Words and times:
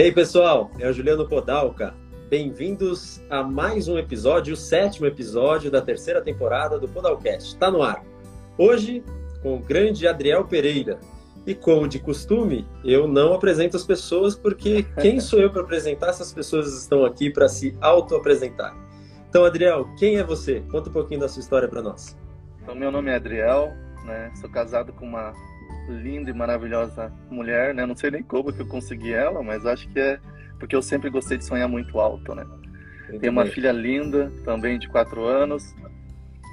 Hey 0.00 0.12
pessoal, 0.12 0.70
é 0.78 0.88
o 0.88 0.92
Juliano 0.92 1.28
Podalca. 1.28 1.92
Bem-vindos 2.30 3.20
a 3.28 3.42
mais 3.42 3.88
um 3.88 3.98
episódio, 3.98 4.54
o 4.54 4.56
sétimo 4.56 5.06
episódio 5.06 5.72
da 5.72 5.82
terceira 5.82 6.22
temporada 6.22 6.78
do 6.78 6.86
Podalcast. 6.86 7.48
Está 7.48 7.68
no 7.68 7.82
ar. 7.82 8.04
Hoje 8.56 9.02
com 9.42 9.56
o 9.56 9.58
grande 9.58 10.06
Adriel 10.06 10.44
Pereira. 10.44 11.00
E 11.44 11.52
como 11.52 11.88
de 11.88 11.98
costume, 11.98 12.64
eu 12.84 13.08
não 13.08 13.34
apresento 13.34 13.76
as 13.76 13.84
pessoas 13.84 14.36
porque 14.36 14.84
quem 15.02 15.18
sou 15.18 15.40
eu 15.40 15.50
para 15.50 15.62
apresentar? 15.62 16.10
Essas 16.10 16.32
pessoas 16.32 16.80
estão 16.80 17.04
aqui 17.04 17.28
para 17.28 17.48
se 17.48 17.76
auto-apresentar. 17.80 18.76
Então, 19.28 19.44
Adriel, 19.44 19.84
quem 19.98 20.18
é 20.18 20.22
você? 20.22 20.62
Conta 20.70 20.90
um 20.90 20.92
pouquinho 20.92 21.18
da 21.18 21.28
sua 21.28 21.40
história 21.40 21.66
para 21.66 21.82
nós. 21.82 22.16
Então, 22.62 22.72
meu 22.72 22.92
nome 22.92 23.10
é 23.10 23.16
Adriel, 23.16 23.72
né? 24.04 24.30
Sou 24.40 24.48
casado 24.48 24.92
com 24.92 25.04
uma 25.04 25.32
linda 25.88 26.30
e 26.30 26.34
maravilhosa 26.34 27.12
mulher, 27.30 27.74
né? 27.74 27.86
Não 27.86 27.96
sei 27.96 28.10
nem 28.10 28.22
como 28.22 28.52
que 28.52 28.60
eu 28.60 28.66
consegui 28.66 29.12
ela, 29.12 29.42
mas 29.42 29.64
acho 29.64 29.88
que 29.88 29.98
é 29.98 30.20
porque 30.58 30.74
eu 30.74 30.82
sempre 30.82 31.08
gostei 31.08 31.38
de 31.38 31.44
sonhar 31.44 31.68
muito 31.68 31.98
alto, 32.00 32.34
né? 32.34 32.44
Muito 33.08 33.20
Tenho 33.20 33.32
uma 33.32 33.46
filha 33.46 33.72
linda, 33.72 34.30
também 34.44 34.78
de 34.78 34.88
quatro 34.88 35.24
anos. 35.24 35.74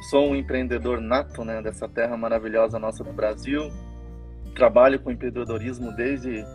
Sou 0.10 0.30
um 0.30 0.36
empreendedor 0.36 1.02
nato, 1.02 1.44
né? 1.44 1.62
Dessa 1.62 1.88
terra 1.90 2.16
maravilhosa 2.16 2.78
nossa 2.78 3.04
do 3.04 3.12
Brasil. 3.12 3.72
Trabalho 4.55 5.00
com 5.00 5.12
empreendedorismo 5.12 5.91
desde 5.96 6.46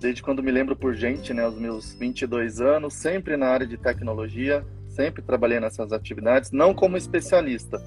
desde 0.00 0.20
quando 0.20 0.42
me 0.42 0.50
lembro 0.50 0.74
por 0.74 0.94
gente, 0.94 1.32
né? 1.32 1.46
Os 1.46 1.58
meus 1.58 1.94
22 1.94 2.60
anos, 2.60 2.94
sempre 2.94 3.36
na 3.36 3.46
área 3.46 3.66
de 3.66 3.76
tecnologia, 3.76 4.64
sempre 4.88 5.22
trabalhei 5.22 5.60
nessas 5.60 5.92
atividades, 5.92 6.50
não 6.50 6.74
como 6.74 6.96
especialista, 6.96 7.80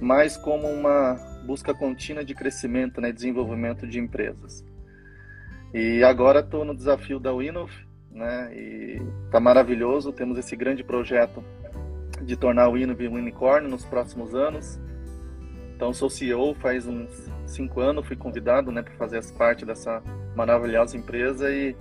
mas 0.00 0.36
como 0.36 0.68
uma 0.68 1.16
busca 1.46 1.72
contínua 1.72 2.24
de 2.24 2.34
crescimento, 2.34 3.00
né? 3.00 3.12
Desenvolvimento 3.12 3.86
de 3.86 3.98
empresas. 4.00 4.64
E 5.72 6.02
agora 6.02 6.40
estou 6.40 6.64
no 6.64 6.74
desafio 6.74 7.20
da 7.20 7.32
Winov, 7.32 7.70
né? 8.10 8.50
E 8.54 9.02
tá 9.30 9.38
maravilhoso. 9.38 10.12
Temos 10.12 10.36
esse 10.36 10.56
grande 10.56 10.82
projeto 10.82 11.42
de 12.22 12.36
tornar 12.36 12.68
o 12.68 12.72
Winov 12.72 13.00
um 13.08 13.14
unicórnio 13.14 13.70
nos 13.70 13.84
próximos 13.84 14.34
anos. 14.34 14.80
Então 15.74 15.92
sou 15.92 16.08
CEO 16.08 16.54
faz 16.54 16.86
uns 16.86 17.30
cinco 17.44 17.80
anos, 17.80 18.06
fui 18.06 18.16
convidado, 18.16 18.72
né, 18.72 18.82
para 18.82 18.94
fazer 18.94 19.22
parte 19.32 19.64
dessa 19.64 20.02
maravilhosa 20.34 20.96
empresa 20.96 21.50
e 21.50 21.76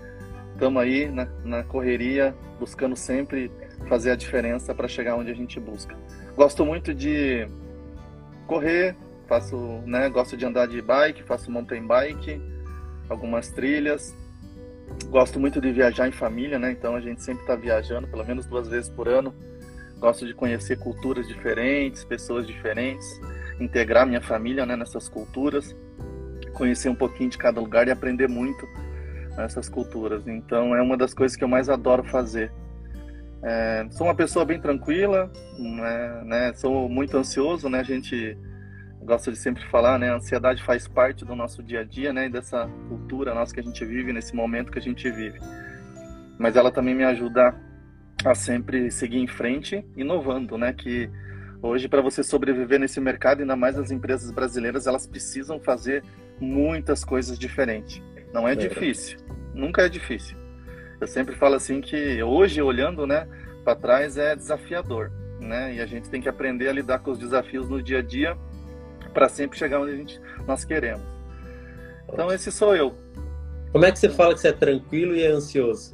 estamos 0.51 0.81
aí 0.83 1.09
na, 1.09 1.27
na 1.45 1.63
correria, 1.63 2.35
buscando 2.59 2.95
sempre 2.95 3.49
fazer 3.87 4.11
a 4.11 4.15
diferença 4.15 4.75
para 4.75 4.87
chegar 4.87 5.15
onde 5.15 5.31
a 5.31 5.33
gente 5.33 5.59
busca. 5.59 5.95
Gosto 6.35 6.65
muito 6.65 6.93
de 6.93 7.47
correr, 8.45 8.95
faço, 9.27 9.55
né, 9.85 10.09
gosto 10.09 10.35
de 10.37 10.45
andar 10.45 10.67
de 10.67 10.81
bike, 10.81 11.23
faço 11.23 11.51
mountain 11.51 11.85
bike 11.85 12.41
algumas 13.09 13.49
trilhas. 13.49 14.15
Gosto 15.09 15.39
muito 15.39 15.59
de 15.59 15.71
viajar 15.71 16.07
em 16.07 16.11
família, 16.11 16.59
né? 16.59 16.71
Então 16.71 16.95
a 16.95 17.01
gente 17.01 17.23
sempre 17.23 17.41
está 17.41 17.55
viajando, 17.55 18.07
pelo 18.07 18.25
menos 18.25 18.45
duas 18.45 18.67
vezes 18.67 18.89
por 18.89 19.07
ano. 19.07 19.33
Gosto 19.99 20.25
de 20.25 20.33
conhecer 20.33 20.77
culturas 20.77 21.27
diferentes, 21.27 22.03
pessoas 22.03 22.45
diferentes, 22.45 23.19
integrar 23.59 24.05
minha 24.05 24.21
família 24.21 24.65
né, 24.65 24.75
nessas 24.75 25.07
culturas, 25.07 25.75
conhecer 26.53 26.89
um 26.89 26.95
pouquinho 26.95 27.29
de 27.29 27.37
cada 27.37 27.59
lugar 27.59 27.87
e 27.87 27.91
aprender 27.91 28.27
muito 28.27 28.67
nessas 29.37 29.69
culturas. 29.69 30.27
Então 30.27 30.75
é 30.75 30.81
uma 30.81 30.97
das 30.97 31.13
coisas 31.13 31.35
que 31.35 31.43
eu 31.43 31.47
mais 31.47 31.69
adoro 31.69 32.03
fazer. 32.03 32.51
É, 33.41 33.87
sou 33.91 34.07
uma 34.07 34.15
pessoa 34.15 34.43
bem 34.43 34.59
tranquila, 34.59 35.31
né, 35.57 36.21
né, 36.25 36.53
sou 36.55 36.89
muito 36.89 37.15
ansioso, 37.17 37.69
né? 37.69 37.79
A 37.79 37.83
gente 37.83 38.37
gosto 39.05 39.31
de 39.31 39.37
sempre 39.37 39.63
falar, 39.67 39.97
né? 39.99 40.09
A 40.09 40.15
ansiedade 40.15 40.63
faz 40.63 40.87
parte 40.87 41.23
do 41.23 41.35
nosso 41.35 41.63
dia 41.63 41.81
a 41.81 41.83
dia, 41.83 42.11
né? 42.11 42.25
E 42.25 42.29
dessa 42.29 42.67
cultura 42.89 43.33
nossa 43.33 43.53
que 43.53 43.59
a 43.59 43.63
gente 43.63 43.85
vive, 43.85 44.11
nesse 44.11 44.35
momento 44.35 44.71
que 44.71 44.79
a 44.79 44.81
gente 44.81 45.09
vive. 45.09 45.39
Mas 46.37 46.55
ela 46.55 46.71
também 46.71 46.95
me 46.95 47.03
ajuda 47.03 47.55
a 48.25 48.33
sempre 48.33 48.89
seguir 48.91 49.19
em 49.19 49.27
frente, 49.27 49.85
inovando, 49.95 50.57
né? 50.57 50.73
Que 50.73 51.09
hoje, 51.61 51.87
para 51.87 52.01
você 52.01 52.23
sobreviver 52.23 52.79
nesse 52.79 52.99
mercado, 52.99 53.41
ainda 53.41 53.55
mais 53.55 53.77
as 53.77 53.91
empresas 53.91 54.31
brasileiras, 54.31 54.87
elas 54.87 55.07
precisam 55.07 55.59
fazer 55.59 56.03
muitas 56.39 57.05
coisas 57.05 57.37
diferentes. 57.37 58.01
Não 58.33 58.47
é, 58.47 58.53
é 58.53 58.55
difícil, 58.55 59.17
nunca 59.53 59.83
é 59.83 59.89
difícil. 59.89 60.35
Eu 60.99 61.07
sempre 61.07 61.35
falo 61.35 61.55
assim 61.55 61.79
que 61.79 62.21
hoje, 62.23 62.61
olhando, 62.61 63.05
né, 63.05 63.27
para 63.63 63.75
trás, 63.75 64.17
é 64.17 64.35
desafiador, 64.35 65.11
né? 65.39 65.75
E 65.75 65.81
a 65.81 65.85
gente 65.85 66.09
tem 66.09 66.21
que 66.21 66.27
aprender 66.27 66.67
a 66.67 66.73
lidar 66.73 66.99
com 66.99 67.11
os 67.11 67.19
desafios 67.19 67.69
no 67.69 67.81
dia 67.81 67.99
a 67.99 68.01
dia 68.01 68.37
para 69.15 69.29
sempre 69.29 69.57
chegar 69.57 69.79
onde 69.79 69.93
a 69.93 69.95
gente, 69.95 70.21
nós 70.45 70.65
queremos. 70.65 71.01
Então 72.11 72.31
esse 72.31 72.51
sou 72.51 72.75
eu. 72.75 72.93
Como 73.71 73.85
é 73.85 73.91
que 73.91 73.97
você 73.97 74.09
fala 74.09 74.33
que 74.33 74.41
você 74.41 74.49
é 74.49 74.53
tranquilo 74.53 75.15
e 75.15 75.23
é 75.23 75.29
ansioso? 75.29 75.93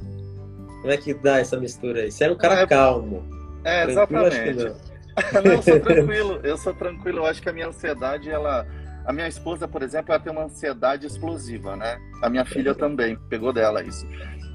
Como 0.80 0.92
é 0.92 0.96
que 0.96 1.14
dá 1.14 1.38
essa 1.38 1.56
mistura 1.56 2.02
aí? 2.02 2.10
Você 2.10 2.24
é 2.24 2.30
um 2.30 2.36
cara 2.36 2.60
é, 2.60 2.66
calmo. 2.66 3.24
É, 3.64 3.84
exatamente. 3.84 4.64
não. 4.64 5.42
não, 5.42 5.52
eu 5.52 5.62
sou 5.62 5.80
tranquilo. 5.80 6.40
Eu 6.42 6.56
sou 6.58 6.74
tranquilo. 6.74 7.18
Eu 7.18 7.26
acho 7.26 7.40
que 7.40 7.48
a 7.48 7.52
minha 7.52 7.68
ansiedade, 7.68 8.28
ela... 8.28 8.66
A 9.04 9.12
minha 9.12 9.26
esposa, 9.26 9.66
por 9.66 9.82
exemplo, 9.82 10.12
ela 10.12 10.22
tem 10.22 10.32
uma 10.32 10.44
ansiedade 10.44 11.06
explosiva, 11.06 11.74
né? 11.74 11.98
A 12.22 12.30
minha 12.30 12.44
filha 12.44 12.72
também, 12.72 13.16
pegou 13.28 13.52
dela 13.52 13.82
isso. 13.82 14.06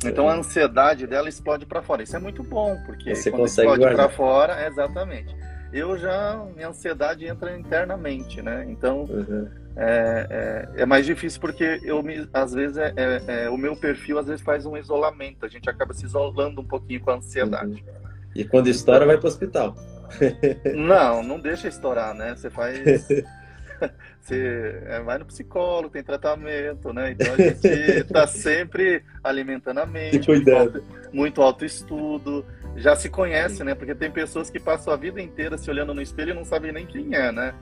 Então 0.06 0.30
a 0.30 0.36
ansiedade 0.36 1.06
dela 1.06 1.28
explode 1.28 1.66
para 1.66 1.82
fora. 1.82 2.04
Isso 2.04 2.16
é 2.16 2.20
muito 2.20 2.44
bom, 2.44 2.78
porque 2.86 3.14
Você 3.14 3.30
quando 3.30 3.46
explode 3.46 3.82
para 3.82 4.08
fora, 4.08 4.66
exatamente 4.66 5.36
eu 5.78 5.98
já 5.98 6.46
minha 6.56 6.70
ansiedade 6.70 7.26
entra 7.26 7.58
internamente, 7.58 8.42
né? 8.42 8.66
Então 8.70 9.04
uhum. 9.04 9.48
é, 9.76 10.70
é, 10.76 10.82
é, 10.82 10.86
mais 10.86 11.06
difícil 11.06 11.40
porque 11.40 11.80
eu 11.84 12.02
me, 12.02 12.28
às 12.34 12.54
vezes 12.54 12.78
é, 12.78 12.94
é, 12.96 13.22
é, 13.28 13.50
o 13.50 13.58
meu 13.58 13.76
perfil 13.76 14.18
às 14.20 14.28
vezes 14.28 14.42
faz 14.42 14.66
um 14.66 14.76
isolamento, 14.78 15.46
a 15.46 15.50
gente 15.50 15.70
acaba 15.70 15.94
se 15.94 16.06
isolando 16.06 16.62
um 16.62 16.66
pouquinho 16.66 17.02
com 17.02 17.12
a 17.12 17.16
ansiedade. 17.16 17.84
Uhum. 17.88 18.08
E 18.36 18.46
quando 18.46 18.68
estoura 18.68 19.06
vai 19.06 19.18
para 19.18 19.26
o 19.26 19.30
hospital. 19.30 19.76
não, 20.76 21.22
não 21.22 21.40
deixa 21.40 21.68
estourar, 21.68 22.14
né? 22.14 22.36
Você 22.36 22.50
faz 22.50 23.08
você 24.22 24.82
é, 24.86 25.00
vai 25.02 25.18
no 25.18 25.26
psicólogo, 25.26 25.90
tem 25.90 26.04
tratamento, 26.04 26.92
né? 26.94 27.12
Então 27.12 27.34
a 27.34 27.38
gente 27.38 27.68
está 27.68 28.28
sempre 28.28 29.04
alimentando 29.24 29.80
a 29.80 29.86
mente, 29.86 30.28
muito, 30.28 30.84
muito 31.12 31.42
autoestudo, 31.42 32.46
já 32.78 32.96
se 32.96 33.10
conhece, 33.10 33.64
né? 33.64 33.74
Porque 33.74 33.96
tem 33.96 34.12
pessoas 34.12 34.50
que 34.50 34.60
passam 34.60 34.94
a 34.94 34.96
vida 34.96 35.20
inteira 35.20 35.58
se 35.58 35.70
olhando 35.70 35.94
no 35.94 36.02
espelho 36.02 36.32
e 36.32 36.36
não 36.36 36.46
sabem 36.46 36.72
nem 36.72 36.86
quem 36.86 37.14
é, 37.14 37.32
né? 37.32 37.54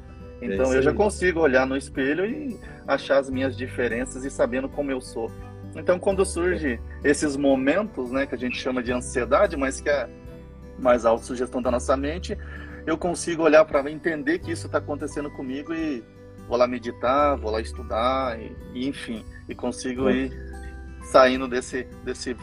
Então 0.41 0.73
é 0.73 0.77
eu 0.77 0.81
já 0.81 0.93
consigo 0.93 1.39
olhar 1.39 1.65
no 1.65 1.77
espelho 1.77 2.25
e 2.25 2.59
achar 2.85 3.19
as 3.19 3.29
minhas 3.29 3.55
diferenças 3.55 4.25
e 4.25 4.29
sabendo 4.29 4.67
como 4.67 4.91
eu 4.91 4.99
sou. 4.99 5.31
Então 5.75 5.97
quando 5.97 6.25
surge 6.25 6.79
esses 7.03 7.37
momentos, 7.37 8.11
né, 8.11 8.25
que 8.25 8.35
a 8.35 8.37
gente 8.37 8.57
chama 8.57 8.83
de 8.83 8.91
ansiedade, 8.91 9.55
mas 9.55 9.79
que 9.79 9.89
é 9.89 10.09
mais 10.77 11.05
autossugestão 11.05 11.61
da 11.61 11.71
nossa 11.71 11.95
mente, 11.95 12.37
eu 12.85 12.97
consigo 12.97 13.43
olhar 13.43 13.63
para 13.63 13.89
entender 13.89 14.39
que 14.39 14.51
isso 14.51 14.65
está 14.65 14.79
acontecendo 14.79 15.31
comigo 15.31 15.73
e 15.73 16.03
vou 16.47 16.57
lá 16.57 16.67
meditar, 16.67 17.37
vou 17.37 17.51
lá 17.51 17.61
estudar, 17.61 18.37
e, 18.39 18.55
e 18.73 18.87
enfim, 18.87 19.23
e 19.47 19.55
consigo 19.55 20.09
ir 20.09 20.31
saindo 21.11 21.47
desse 21.47 21.87
desse 22.03 22.35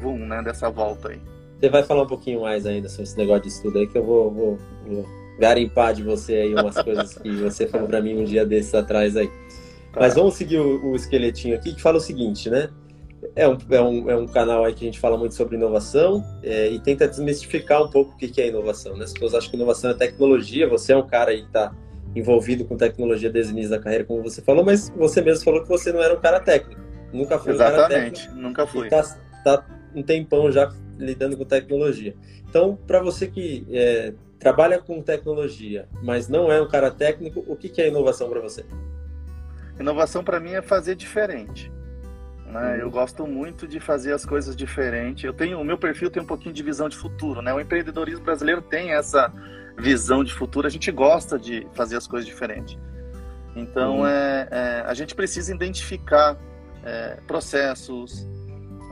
boom, 0.00 0.26
né, 0.26 0.42
dessa 0.42 0.68
volta 0.68 1.10
aí. 1.10 1.35
Você 1.58 1.70
vai 1.70 1.82
falar 1.82 2.02
um 2.02 2.06
pouquinho 2.06 2.42
mais 2.42 2.66
ainda 2.66 2.88
sobre 2.88 3.04
esse 3.04 3.16
negócio 3.16 3.42
de 3.42 3.48
estudo 3.48 3.78
aí, 3.78 3.86
que 3.86 3.96
eu 3.96 4.04
vou, 4.04 4.30
vou, 4.30 4.58
vou 4.86 5.06
garimpar 5.38 5.94
de 5.94 6.02
você 6.02 6.34
aí 6.34 6.54
umas 6.54 6.80
coisas 6.82 7.14
que 7.18 7.30
você 7.36 7.66
falou 7.66 7.86
para 7.86 8.00
mim 8.00 8.18
um 8.18 8.24
dia 8.24 8.44
desses 8.44 8.74
atrás 8.74 9.16
aí. 9.16 9.28
Tá. 9.92 10.00
Mas 10.00 10.14
vamos 10.14 10.34
seguir 10.34 10.58
o, 10.58 10.90
o, 10.90 10.94
esqueletinho 10.94 11.54
aqui, 11.56 11.74
que 11.74 11.80
fala 11.80 11.96
o 11.96 12.00
seguinte, 12.00 12.50
né? 12.50 12.68
É 13.34 13.48
um, 13.48 13.56
é, 13.70 13.80
um, 13.80 14.10
é 14.10 14.16
um 14.16 14.26
canal 14.26 14.64
aí 14.64 14.74
que 14.74 14.84
a 14.84 14.86
gente 14.86 15.00
fala 15.00 15.16
muito 15.16 15.34
sobre 15.34 15.56
inovação 15.56 16.22
é, 16.42 16.68
e 16.68 16.78
tenta 16.78 17.08
desmistificar 17.08 17.82
um 17.82 17.88
pouco 17.88 18.12
o 18.12 18.16
que, 18.16 18.28
que 18.28 18.40
é 18.40 18.48
inovação, 18.48 18.96
né? 18.96 19.04
As 19.04 19.12
pessoas 19.12 19.34
acham 19.34 19.50
que 19.50 19.56
inovação 19.56 19.90
é 19.90 19.94
tecnologia, 19.94 20.68
você 20.68 20.92
é 20.92 20.96
um 20.96 21.06
cara 21.06 21.30
aí 21.30 21.40
que 21.40 21.46
está 21.46 21.74
envolvido 22.14 22.64
com 22.64 22.76
tecnologia 22.76 23.30
desde 23.30 23.52
o 23.52 23.54
início 23.54 23.70
da 23.70 23.78
carreira, 23.78 24.04
como 24.04 24.22
você 24.22 24.42
falou, 24.42 24.64
mas 24.64 24.90
você 24.96 25.20
mesmo 25.20 25.44
falou 25.44 25.62
que 25.62 25.68
você 25.68 25.92
não 25.92 26.02
era 26.02 26.14
um 26.14 26.20
cara 26.20 26.40
técnico. 26.40 26.80
Nunca 27.12 27.38
foi 27.38 27.52
Exatamente, 27.52 27.78
um 27.78 27.88
cara 27.88 28.10
técnico. 28.10 28.34
nunca 28.36 28.66
fui. 28.66 28.88
Tá, 28.88 29.02
tá 29.44 29.66
um 29.94 30.02
tempão 30.02 30.52
já 30.52 30.70
lidando 30.98 31.36
com 31.36 31.44
tecnologia. 31.44 32.14
Então, 32.48 32.76
para 32.86 33.00
você 33.00 33.26
que 33.26 33.66
é, 33.70 34.12
trabalha 34.38 34.78
com 34.78 35.02
tecnologia, 35.02 35.88
mas 36.02 36.28
não 36.28 36.50
é 36.50 36.60
um 36.60 36.68
cara 36.68 36.90
técnico, 36.90 37.44
o 37.46 37.56
que, 37.56 37.68
que 37.68 37.80
é 37.80 37.88
inovação 37.88 38.28
para 38.28 38.40
você? 38.40 38.64
Inovação 39.78 40.24
para 40.24 40.40
mim 40.40 40.52
é 40.52 40.62
fazer 40.62 40.94
diferente. 40.94 41.70
Né? 42.46 42.74
Uhum. 42.74 42.80
Eu 42.80 42.90
gosto 42.90 43.26
muito 43.26 43.66
de 43.66 43.80
fazer 43.80 44.12
as 44.12 44.24
coisas 44.24 44.56
diferentes. 44.56 45.24
Eu 45.24 45.34
tenho, 45.34 45.60
o 45.60 45.64
meu 45.64 45.76
perfil 45.76 46.10
tem 46.10 46.22
um 46.22 46.26
pouquinho 46.26 46.54
de 46.54 46.62
visão 46.62 46.88
de 46.88 46.96
futuro, 46.96 47.42
né? 47.42 47.52
O 47.52 47.60
empreendedorismo 47.60 48.24
brasileiro 48.24 48.62
tem 48.62 48.92
essa 48.92 49.32
visão 49.78 50.24
de 50.24 50.32
futuro. 50.32 50.66
A 50.66 50.70
gente 50.70 50.90
gosta 50.90 51.38
de 51.38 51.66
fazer 51.74 51.96
as 51.96 52.06
coisas 52.06 52.26
diferentes. 52.26 52.78
Então, 53.54 54.00
uhum. 54.00 54.06
é, 54.06 54.48
é, 54.50 54.84
a 54.86 54.94
gente 54.94 55.14
precisa 55.14 55.54
identificar 55.54 56.36
é, 56.84 57.18
processos, 57.26 58.26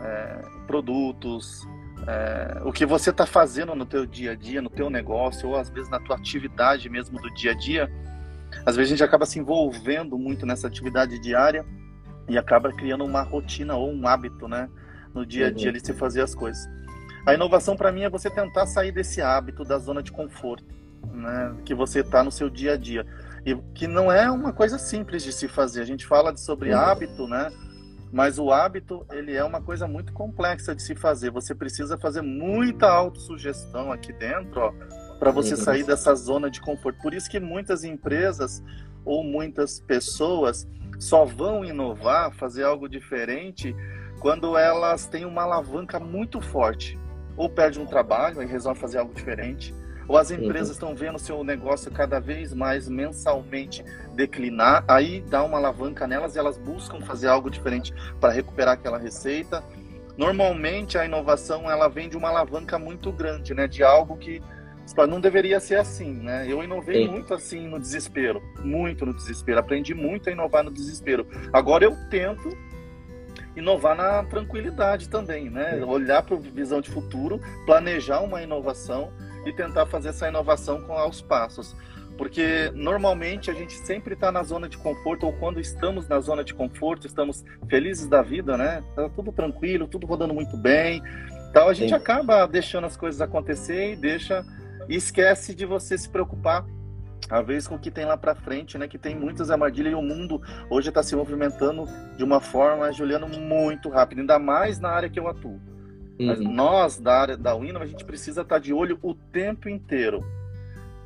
é, 0.02 0.42
produtos, 0.66 1.66
é, 2.06 2.60
o 2.64 2.72
que 2.72 2.84
você 2.84 3.10
está 3.10 3.26
fazendo 3.26 3.74
no 3.74 3.86
teu 3.86 4.06
dia 4.06 4.32
a 4.32 4.34
dia, 4.34 4.60
no 4.60 4.70
teu 4.70 4.90
negócio, 4.90 5.48
ou 5.48 5.56
às 5.56 5.68
vezes 5.68 5.90
na 5.90 6.00
tua 6.00 6.16
atividade 6.16 6.88
mesmo 6.88 7.20
do 7.20 7.32
dia 7.34 7.52
a 7.52 7.54
dia, 7.54 7.90
às 8.66 8.76
vezes 8.76 8.92
a 8.92 8.96
gente 8.96 9.04
acaba 9.04 9.26
se 9.26 9.38
envolvendo 9.38 10.16
muito 10.18 10.46
nessa 10.46 10.66
atividade 10.66 11.18
diária 11.18 11.64
e 12.28 12.38
acaba 12.38 12.72
criando 12.72 13.04
uma 13.04 13.22
rotina 13.22 13.74
ou 13.74 13.92
um 13.92 14.06
hábito, 14.06 14.48
né? 14.48 14.68
no 15.14 15.24
dia 15.24 15.46
a 15.46 15.50
dia 15.50 15.68
uhum. 15.68 15.72
de 15.74 15.86
se 15.86 15.94
fazer 15.94 16.20
as 16.20 16.34
coisas. 16.34 16.68
A 17.24 17.32
inovação 17.32 17.76
para 17.76 17.92
mim 17.92 18.02
é 18.02 18.10
você 18.10 18.28
tentar 18.28 18.66
sair 18.66 18.92
desse 18.92 19.22
hábito 19.22 19.64
da 19.64 19.78
zona 19.78 20.02
de 20.02 20.12
conforto, 20.12 20.64
né, 21.12 21.54
que 21.64 21.74
você 21.74 22.00
está 22.00 22.22
no 22.22 22.30
seu 22.30 22.50
dia 22.50 22.72
a 22.72 22.76
dia 22.76 23.06
e 23.46 23.54
que 23.74 23.86
não 23.86 24.10
é 24.10 24.30
uma 24.30 24.52
coisa 24.52 24.78
simples 24.78 25.22
de 25.22 25.32
se 25.32 25.46
fazer. 25.46 25.82
A 25.82 25.86
gente 25.86 26.04
fala 26.04 26.32
de, 26.32 26.40
sobre 26.40 26.70
uhum. 26.70 26.78
hábito, 26.78 27.28
né? 27.28 27.50
Mas 28.14 28.38
o 28.38 28.52
hábito, 28.52 29.04
ele 29.10 29.34
é 29.34 29.42
uma 29.42 29.60
coisa 29.60 29.88
muito 29.88 30.12
complexa 30.12 30.72
de 30.72 30.80
se 30.80 30.94
fazer. 30.94 31.32
Você 31.32 31.52
precisa 31.52 31.98
fazer 31.98 32.22
muita 32.22 32.88
autossugestão 32.88 33.90
aqui 33.90 34.12
dentro, 34.12 34.72
para 35.18 35.32
você 35.32 35.56
sair 35.56 35.82
dessa 35.82 36.14
zona 36.14 36.48
de 36.48 36.60
conforto. 36.60 37.02
Por 37.02 37.12
isso 37.12 37.28
que 37.28 37.40
muitas 37.40 37.82
empresas 37.82 38.62
ou 39.04 39.24
muitas 39.24 39.80
pessoas 39.80 40.64
só 40.96 41.24
vão 41.24 41.64
inovar, 41.64 42.32
fazer 42.32 42.62
algo 42.62 42.88
diferente, 42.88 43.74
quando 44.20 44.56
elas 44.56 45.08
têm 45.08 45.24
uma 45.24 45.42
alavanca 45.42 45.98
muito 45.98 46.40
forte. 46.40 46.96
Ou 47.36 47.50
perde 47.50 47.80
um 47.80 47.86
trabalho 47.86 48.40
e 48.40 48.46
resolve 48.46 48.78
fazer 48.78 48.98
algo 48.98 49.12
diferente, 49.12 49.74
ou 50.06 50.16
as 50.16 50.30
empresas 50.30 50.68
uhum. 50.68 50.72
estão 50.72 50.94
vendo 50.94 51.18
seu 51.18 51.42
negócio 51.42 51.90
cada 51.90 52.20
vez 52.20 52.52
mais 52.52 52.88
mensalmente 52.88 53.84
declinar, 54.14 54.84
aí 54.88 55.20
dá 55.20 55.42
uma 55.42 55.58
alavanca 55.58 56.06
nelas 56.06 56.36
e 56.36 56.38
elas 56.38 56.58
buscam 56.58 57.00
fazer 57.00 57.28
algo 57.28 57.50
diferente 57.50 57.92
para 58.20 58.32
recuperar 58.32 58.74
aquela 58.74 58.98
receita. 58.98 59.62
Normalmente 60.16 60.96
a 60.96 61.04
inovação 61.04 61.70
ela 61.70 61.88
vem 61.88 62.08
de 62.08 62.16
uma 62.16 62.28
alavanca 62.28 62.78
muito 62.78 63.10
grande, 63.10 63.54
né, 63.54 63.66
de 63.66 63.82
algo 63.82 64.16
que 64.16 64.40
não 65.08 65.20
deveria 65.20 65.58
ser 65.60 65.76
assim, 65.76 66.12
né? 66.12 66.44
Eu 66.46 66.62
inovei 66.62 67.06
Sim. 67.06 67.10
muito 67.10 67.32
assim 67.32 67.66
no 67.66 67.80
desespero, 67.80 68.42
muito 68.62 69.06
no 69.06 69.14
desespero, 69.14 69.58
aprendi 69.58 69.94
muito 69.94 70.28
a 70.28 70.32
inovar 70.32 70.62
no 70.62 70.70
desespero. 70.70 71.26
Agora 71.52 71.84
eu 71.84 71.96
tento 72.10 72.50
inovar 73.56 73.96
na 73.96 74.22
tranquilidade 74.24 75.08
também, 75.08 75.48
né? 75.48 75.82
Olhar 75.84 76.22
para 76.22 76.36
a 76.36 76.40
visão 76.40 76.80
de 76.80 76.90
futuro, 76.90 77.40
planejar 77.64 78.20
uma 78.20 78.42
inovação 78.42 79.10
e 79.44 79.52
tentar 79.52 79.86
fazer 79.86 80.10
essa 80.10 80.28
inovação 80.28 80.80
com 80.82 80.92
aos 80.94 81.20
passos. 81.20 81.76
Porque 82.16 82.70
normalmente 82.74 83.50
a 83.50 83.54
gente 83.54 83.72
sempre 83.72 84.14
está 84.14 84.30
na 84.30 84.42
zona 84.42 84.68
de 84.68 84.78
conforto, 84.78 85.26
ou 85.26 85.32
quando 85.32 85.58
estamos 85.58 86.06
na 86.06 86.20
zona 86.20 86.44
de 86.44 86.54
conforto, 86.54 87.06
estamos 87.06 87.44
felizes 87.68 88.06
da 88.06 88.22
vida, 88.22 88.56
né? 88.56 88.84
Tá 88.94 89.08
tudo 89.08 89.32
tranquilo, 89.32 89.88
tudo 89.88 90.06
rodando 90.06 90.32
muito 90.32 90.56
bem. 90.56 91.02
Então 91.50 91.68
a 91.68 91.74
gente 91.74 91.90
Sim. 91.90 91.96
acaba 91.96 92.46
deixando 92.46 92.86
as 92.86 92.96
coisas 92.96 93.20
acontecer 93.20 93.92
e 93.92 93.96
deixa 93.96 94.44
e 94.88 94.94
esquece 94.94 95.54
de 95.54 95.66
você 95.66 95.96
se 95.98 96.08
preocupar 96.08 96.64
a 97.30 97.40
vez 97.40 97.66
com 97.66 97.76
o 97.76 97.78
que 97.78 97.90
tem 97.90 98.04
lá 98.04 98.16
para 98.16 98.34
frente, 98.34 98.76
né? 98.78 98.86
Que 98.86 98.98
tem 98.98 99.14
muitas 99.16 99.50
armadilhas 99.50 99.92
e 99.92 99.96
o 99.96 100.02
mundo 100.02 100.40
hoje 100.68 100.90
está 100.90 101.02
se 101.02 101.16
movimentando 101.16 101.86
de 102.16 102.22
uma 102.22 102.40
forma, 102.40 102.92
Juliano, 102.92 103.26
muito 103.28 103.88
rápida, 103.88 104.20
ainda 104.20 104.38
mais 104.38 104.78
na 104.78 104.90
área 104.90 105.08
que 105.08 105.18
eu 105.18 105.26
atuo. 105.26 105.60
Uhum. 106.18 106.52
Nós, 106.52 106.98
da 106.98 107.20
área 107.20 107.36
da 107.36 107.54
Winam, 107.54 107.82
a 107.82 107.86
gente 107.86 108.04
precisa 108.04 108.42
estar 108.42 108.58
de 108.58 108.72
olho 108.72 108.98
o 109.02 109.14
tempo 109.14 109.68
inteiro. 109.68 110.24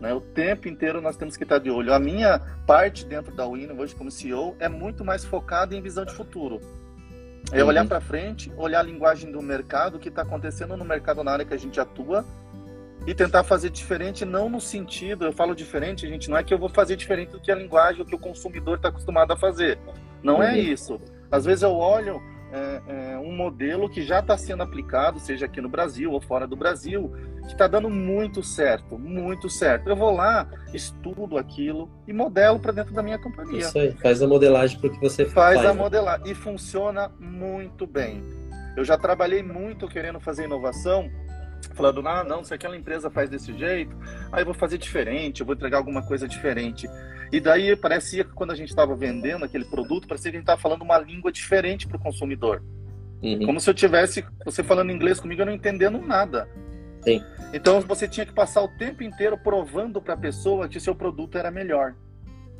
Né? 0.01 0.13
O 0.13 0.21
tempo 0.21 0.69
inteiro 0.69 1.01
nós 1.01 1.17
temos 1.17 1.37
que 1.37 1.43
estar 1.43 1.59
de 1.59 1.71
olho. 1.71 1.93
A 1.93 1.99
minha 1.99 2.39
parte 2.67 3.05
dentro 3.05 3.35
da 3.35 3.47
Winam, 3.47 3.79
hoje 3.79 3.95
como 3.95 4.11
CEO, 4.11 4.55
é 4.61 4.69
muito 4.69 5.05
mais 5.05 5.25
focada 5.25 5.75
em 5.75 5.81
visão 5.81 6.05
de 6.05 6.13
futuro. 6.13 6.61
É 7.51 7.63
uhum. 7.63 7.69
olhar 7.69 7.87
para 7.87 8.01
frente, 8.01 8.53
olhar 8.57 8.81
a 8.81 8.83
linguagem 8.83 9.33
do 9.33 9.41
mercado, 9.41 9.97
o 9.97 9.99
que 9.99 10.09
está 10.09 10.23
acontecendo 10.23 10.77
no 10.77 10.85
mercado 10.85 11.25
na 11.25 11.33
área 11.33 11.45
que 11.45 11.55
a 11.55 11.59
gente 11.59 11.81
atua, 11.81 12.25
e 13.07 13.15
tentar 13.15 13.43
fazer 13.43 13.71
diferente, 13.71 14.25
não 14.27 14.51
no 14.51 14.61
sentido, 14.61 15.25
eu 15.25 15.33
falo 15.33 15.55
diferente, 15.55 16.07
gente, 16.07 16.29
não 16.29 16.37
é 16.37 16.43
que 16.43 16.53
eu 16.53 16.59
vou 16.59 16.69
fazer 16.69 16.95
diferente 16.95 17.33
do 17.33 17.41
que 17.41 17.51
a 17.51 17.55
linguagem, 17.55 18.03
o 18.03 18.05
que 18.05 18.15
o 18.15 18.19
consumidor 18.19 18.77
está 18.77 18.89
acostumado 18.89 19.33
a 19.33 19.37
fazer. 19.37 19.79
Não 20.23 20.43
é 20.43 20.51
uhum. 20.51 20.53
é 20.53 20.59
isso. 20.59 21.01
Às 21.31 21.47
vezes 21.47 21.63
eu 21.63 21.73
olho 21.73 22.21
é, 22.53 22.83
é, 22.89 23.19
um 23.19 23.33
modelo 23.33 23.89
que 23.89 24.03
já 24.03 24.21
está 24.21 24.37
sendo 24.37 24.63
aplicado, 24.63 25.19
seja 25.21 25.47
aqui 25.47 25.61
no 25.61 25.69
Brasil 25.69 26.13
ou 26.13 26.21
fora 26.21 26.47
do 26.47 26.57
Brasil, 26.57 27.13
que 27.43 27.53
está 27.53 27.67
dando 27.67 27.91
muito 27.91 28.43
certo, 28.43 28.99
muito 28.99 29.49
certo. 29.49 29.89
Eu 29.89 29.97
vou 29.97 30.15
lá, 30.15 30.49
estudo 30.73 31.37
aquilo 31.37 31.91
e 32.07 32.13
modelo 32.13 32.59
para 32.59 32.73
dentro 32.73 32.95
da 32.95 33.03
minha 33.03 33.19
companhia. 33.19 33.61
Isso 33.61 33.79
aí, 33.79 33.93
faz 33.93 34.23
a 34.23 34.27
modelagem 34.27 34.79
para 34.79 34.89
o 34.89 34.93
que 34.93 35.01
você 35.01 35.25
faz. 35.25 35.57
Faz 35.57 35.67
a 35.67 35.75
né? 35.75 35.81
modelagem 35.81 36.31
e 36.31 36.35
funciona 36.35 37.11
muito 37.19 37.87
bem. 37.87 38.23
Eu 38.77 38.85
já 38.85 38.97
trabalhei 38.97 39.43
muito 39.43 39.89
querendo 39.89 40.21
fazer 40.21 40.45
inovação 40.45 41.11
falando, 41.75 42.07
ah, 42.07 42.25
não, 42.25 42.43
se 42.43 42.53
aquela 42.53 42.77
empresa 42.77 43.11
faz 43.11 43.31
desse 43.31 43.57
jeito, 43.57 43.97
aí 44.33 44.43
eu 44.43 44.47
vou 44.47 44.55
fazer 44.55 44.79
diferente, 44.79 45.41
eu 45.41 45.47
vou 45.47 45.55
entregar 45.55 45.79
alguma 45.79 46.03
coisa 46.03 46.27
diferente. 46.27 46.89
E 47.31 47.41
daí 47.41 47.77
parecia 47.77 48.25
que 48.25 48.33
quando 48.33 48.53
a 48.53 48.55
gente 48.55 48.71
estava 48.71 48.95
vendendo 48.95 49.45
aquele 49.45 49.65
produto, 49.65 50.09
parecia 50.09 50.31
que 50.31 50.37
a 50.37 50.41
gente 50.41 50.45
estava 50.45 50.61
falando 50.61 50.83
uma 50.83 50.99
língua 50.99 51.31
diferente 51.31 51.87
para 51.87 51.97
o 51.97 52.01
consumidor. 52.01 52.63
Uhum. 53.23 53.45
Como 53.45 53.61
se 53.61 53.69
eu 53.69 53.75
tivesse, 53.75 54.25
você 54.45 54.63
falando 54.63 54.93
inglês 54.93 55.21
comigo, 55.21 55.43
eu 55.43 55.47
não 55.47 55.53
entendendo 55.53 55.99
nada. 56.01 56.49
Sim. 57.03 57.23
Então 57.53 57.81
você 57.81 58.09
tinha 58.09 58.27
que 58.27 58.33
passar 58.33 58.63
o 58.63 58.69
tempo 58.69 59.03
inteiro 59.03 59.39
provando 59.39 60.01
para 60.01 60.15
a 60.15 60.17
pessoa 60.17 60.69
que 60.69 60.81
seu 60.81 60.95
produto 60.95 61.39
era 61.39 61.51
melhor. 61.51 61.95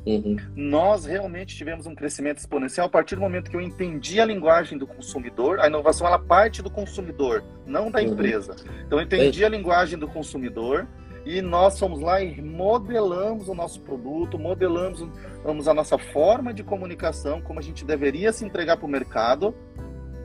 Uhum. 0.05 0.37
Nós 0.55 1.05
realmente 1.05 1.55
tivemos 1.55 1.85
um 1.85 1.93
crescimento 1.93 2.37
exponencial 2.37 2.87
a 2.87 2.89
partir 2.89 3.15
do 3.15 3.21
momento 3.21 3.51
que 3.51 3.57
eu 3.57 3.61
entendi 3.61 4.19
a 4.19 4.25
linguagem 4.25 4.77
do 4.77 4.87
consumidor. 4.87 5.59
A 5.59 5.67
inovação 5.67 6.07
ela 6.07 6.19
parte 6.19 6.61
do 6.61 6.69
consumidor, 6.69 7.43
não 7.65 7.91
da 7.91 7.99
uhum. 7.99 8.07
empresa. 8.07 8.55
Então 8.85 8.99
eu 8.99 9.03
entendi 9.03 9.43
a 9.43 9.49
linguagem 9.49 9.99
do 9.99 10.07
consumidor 10.07 10.87
e 11.25 11.41
nós 11.41 11.77
fomos 11.77 11.99
lá 11.99 12.21
e 12.21 12.41
modelamos 12.41 13.49
o 13.49 13.53
nosso 13.53 13.81
produto, 13.81 14.39
modelamos 14.39 15.05
vamos, 15.43 15.67
a 15.67 15.73
nossa 15.73 15.97
forma 15.97 16.53
de 16.53 16.63
comunicação, 16.63 17.41
como 17.41 17.59
a 17.59 17.61
gente 17.61 17.85
deveria 17.85 18.31
se 18.31 18.45
entregar 18.45 18.77
para 18.77 18.85
o 18.85 18.89
mercado. 18.89 19.53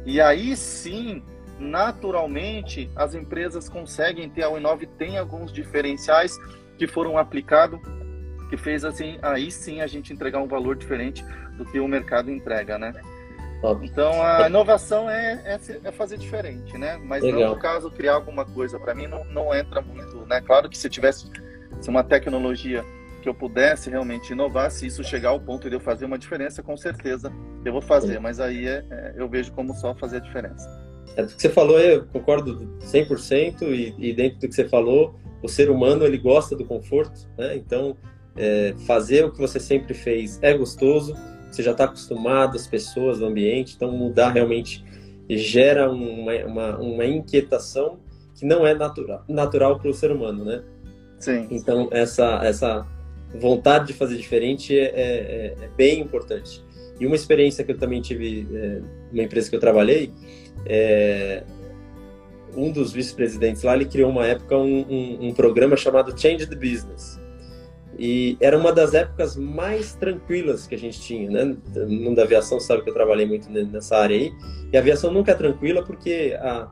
E 0.06 0.20
aí 0.20 0.56
sim, 0.56 1.22
naturalmente, 1.58 2.90
as 2.94 3.14
empresas 3.14 3.68
conseguem 3.68 4.30
ter, 4.30 4.44
a 4.44 4.50
Uinove 4.50 4.86
tem 4.86 5.18
alguns 5.18 5.52
diferenciais 5.52 6.38
que 6.78 6.86
foram 6.86 7.18
aplicados 7.18 7.80
que 8.48 8.56
fez 8.56 8.84
assim, 8.84 9.18
aí 9.22 9.50
sim 9.50 9.80
a 9.80 9.86
gente 9.86 10.12
entregar 10.12 10.40
um 10.40 10.46
valor 10.46 10.76
diferente 10.76 11.24
do 11.56 11.64
que 11.64 11.80
o 11.80 11.88
mercado 11.88 12.30
entrega, 12.30 12.78
né? 12.78 12.92
Top. 13.60 13.84
Então 13.84 14.22
a 14.22 14.46
inovação 14.46 15.08
é, 15.08 15.40
é, 15.44 15.58
é, 15.84 15.92
fazer 15.92 16.18
diferente, 16.18 16.76
né? 16.76 16.98
Mas 17.02 17.22
Legal. 17.22 17.40
não 17.40 17.48
no 17.54 17.58
caso 17.58 17.90
criar 17.90 18.14
alguma 18.14 18.44
coisa. 18.44 18.78
Para 18.78 18.94
mim 18.94 19.06
não, 19.06 19.24
não 19.26 19.54
entra 19.54 19.80
muito, 19.80 20.26
né? 20.26 20.40
Claro 20.40 20.68
que 20.68 20.76
se 20.76 20.88
tivesse 20.90 21.30
se 21.80 21.88
uma 21.88 22.04
tecnologia 22.04 22.84
que 23.22 23.28
eu 23.28 23.34
pudesse 23.34 23.88
realmente 23.88 24.34
inovar, 24.34 24.70
se 24.70 24.86
isso 24.86 25.02
chegar 25.02 25.30
ao 25.30 25.40
ponto 25.40 25.70
de 25.70 25.76
eu 25.76 25.80
fazer 25.80 26.04
uma 26.04 26.18
diferença, 26.18 26.62
com 26.62 26.76
certeza 26.76 27.32
eu 27.64 27.72
vou 27.72 27.80
fazer. 27.80 28.20
Mas 28.20 28.38
aí 28.38 28.66
é, 28.66 28.84
é, 28.90 29.14
eu 29.16 29.26
vejo 29.28 29.50
como 29.52 29.72
só 29.72 29.94
fazer 29.94 30.18
a 30.18 30.20
diferença. 30.20 30.68
É, 31.16 31.22
do 31.22 31.34
que 31.34 31.40
você 31.40 31.48
falou, 31.48 31.80
eu 31.80 32.04
concordo 32.08 32.76
100% 32.80 33.62
e, 33.62 33.94
e 33.98 34.12
dentro 34.12 34.40
do 34.40 34.48
que 34.48 34.54
você 34.54 34.68
falou, 34.68 35.18
o 35.42 35.48
ser 35.48 35.70
humano 35.70 36.04
ele 36.04 36.18
gosta 36.18 36.54
do 36.54 36.66
conforto, 36.66 37.26
né? 37.38 37.56
Então 37.56 37.96
é, 38.36 38.74
fazer 38.86 39.24
o 39.24 39.30
que 39.30 39.38
você 39.38 39.60
sempre 39.60 39.94
fez 39.94 40.38
é 40.42 40.56
gostoso, 40.56 41.16
você 41.50 41.62
já 41.62 41.70
está 41.70 41.84
acostumado, 41.84 42.56
as 42.56 42.66
pessoas, 42.66 43.20
o 43.20 43.26
ambiente, 43.26 43.74
então 43.76 43.92
mudar 43.92 44.30
realmente 44.30 44.84
gera 45.30 45.90
uma, 45.90 46.34
uma, 46.44 46.78
uma 46.78 47.04
inquietação 47.06 47.98
que 48.34 48.44
não 48.44 48.66
é 48.66 48.74
natural, 48.74 49.24
natural 49.28 49.78
para 49.78 49.88
o 49.88 49.94
ser 49.94 50.10
humano, 50.10 50.44
né? 50.44 50.62
Sim. 51.18 51.46
Então, 51.50 51.88
essa, 51.92 52.40
essa 52.44 52.86
vontade 53.38 53.86
de 53.88 53.92
fazer 53.92 54.16
diferente 54.16 54.76
é, 54.76 54.84
é, 54.84 55.54
é 55.62 55.68
bem 55.76 56.00
importante. 56.00 56.62
E 57.00 57.06
uma 57.06 57.14
experiência 57.14 57.64
que 57.64 57.72
eu 57.72 57.78
também 57.78 58.02
tive 58.02 58.46
é, 58.52 58.80
numa 59.12 59.22
empresa 59.22 59.48
que 59.48 59.56
eu 59.56 59.60
trabalhei, 59.60 60.12
é, 60.66 61.44
um 62.56 62.70
dos 62.70 62.92
vice-presidentes 62.92 63.62
lá, 63.62 63.74
ele 63.74 63.86
criou 63.86 64.10
uma 64.10 64.26
época 64.26 64.56
um, 64.56 64.80
um, 64.82 65.28
um 65.28 65.34
programa 65.34 65.76
chamado 65.76 66.18
Change 66.20 66.46
the 66.46 66.54
Business 66.54 67.23
e 67.98 68.36
era 68.40 68.58
uma 68.58 68.72
das 68.72 68.94
épocas 68.94 69.36
mais 69.36 69.94
tranquilas 69.94 70.66
que 70.66 70.74
a 70.74 70.78
gente 70.78 71.00
tinha, 71.00 71.30
né? 71.30 71.56
No 71.74 71.88
mundo 71.88 72.16
da 72.16 72.22
aviação, 72.22 72.58
sabe 72.58 72.82
que 72.82 72.90
eu 72.90 72.94
trabalhei 72.94 73.26
muito 73.26 73.50
nessa 73.50 73.96
área 73.96 74.16
aí. 74.16 74.32
E 74.72 74.76
a 74.76 74.80
aviação 74.80 75.12
nunca 75.12 75.32
é 75.32 75.34
tranquila 75.34 75.84
porque 75.84 76.36
a, 76.40 76.68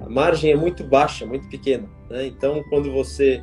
a 0.00 0.08
margem 0.08 0.52
é 0.52 0.56
muito 0.56 0.84
baixa, 0.84 1.26
muito 1.26 1.48
pequena. 1.48 1.88
Né? 2.08 2.26
Então, 2.26 2.62
quando 2.70 2.90
você 2.90 3.42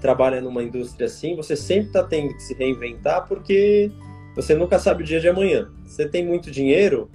trabalha 0.00 0.40
numa 0.40 0.62
indústria 0.62 1.06
assim, 1.06 1.34
você 1.34 1.56
sempre 1.56 1.88
está 1.88 2.04
tendo 2.04 2.34
que 2.34 2.42
se 2.42 2.54
reinventar 2.54 3.26
porque 3.26 3.90
você 4.36 4.54
nunca 4.54 4.78
sabe 4.78 5.02
o 5.02 5.06
dia 5.06 5.20
de 5.20 5.28
amanhã. 5.28 5.68
Você 5.84 6.08
tem 6.08 6.24
muito 6.24 6.50
dinheiro, 6.50 7.10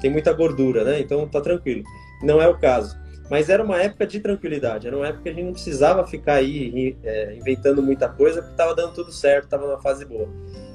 tem 0.00 0.10
muita 0.10 0.32
gordura, 0.32 0.84
né? 0.84 1.00
Então, 1.00 1.26
tá 1.26 1.40
tranquilo. 1.40 1.82
Não 2.22 2.42
é 2.42 2.48
o 2.48 2.58
caso. 2.58 2.96
Mas 3.30 3.50
era 3.50 3.62
uma 3.62 3.80
época 3.80 4.06
de 4.06 4.20
tranquilidade, 4.20 4.86
era 4.86 4.96
uma 4.96 5.06
época 5.06 5.24
que 5.24 5.28
a 5.28 5.32
gente 5.32 5.44
não 5.44 5.52
precisava 5.52 6.06
ficar 6.06 6.34
aí 6.34 6.96
é, 7.02 7.34
inventando 7.34 7.82
muita 7.82 8.08
coisa, 8.08 8.40
porque 8.40 8.54
estava 8.54 8.74
dando 8.74 8.94
tudo 8.94 9.12
certo, 9.12 9.44
estava 9.44 9.66
numa 9.66 9.80
fase 9.80 10.04
boa. 10.04 10.28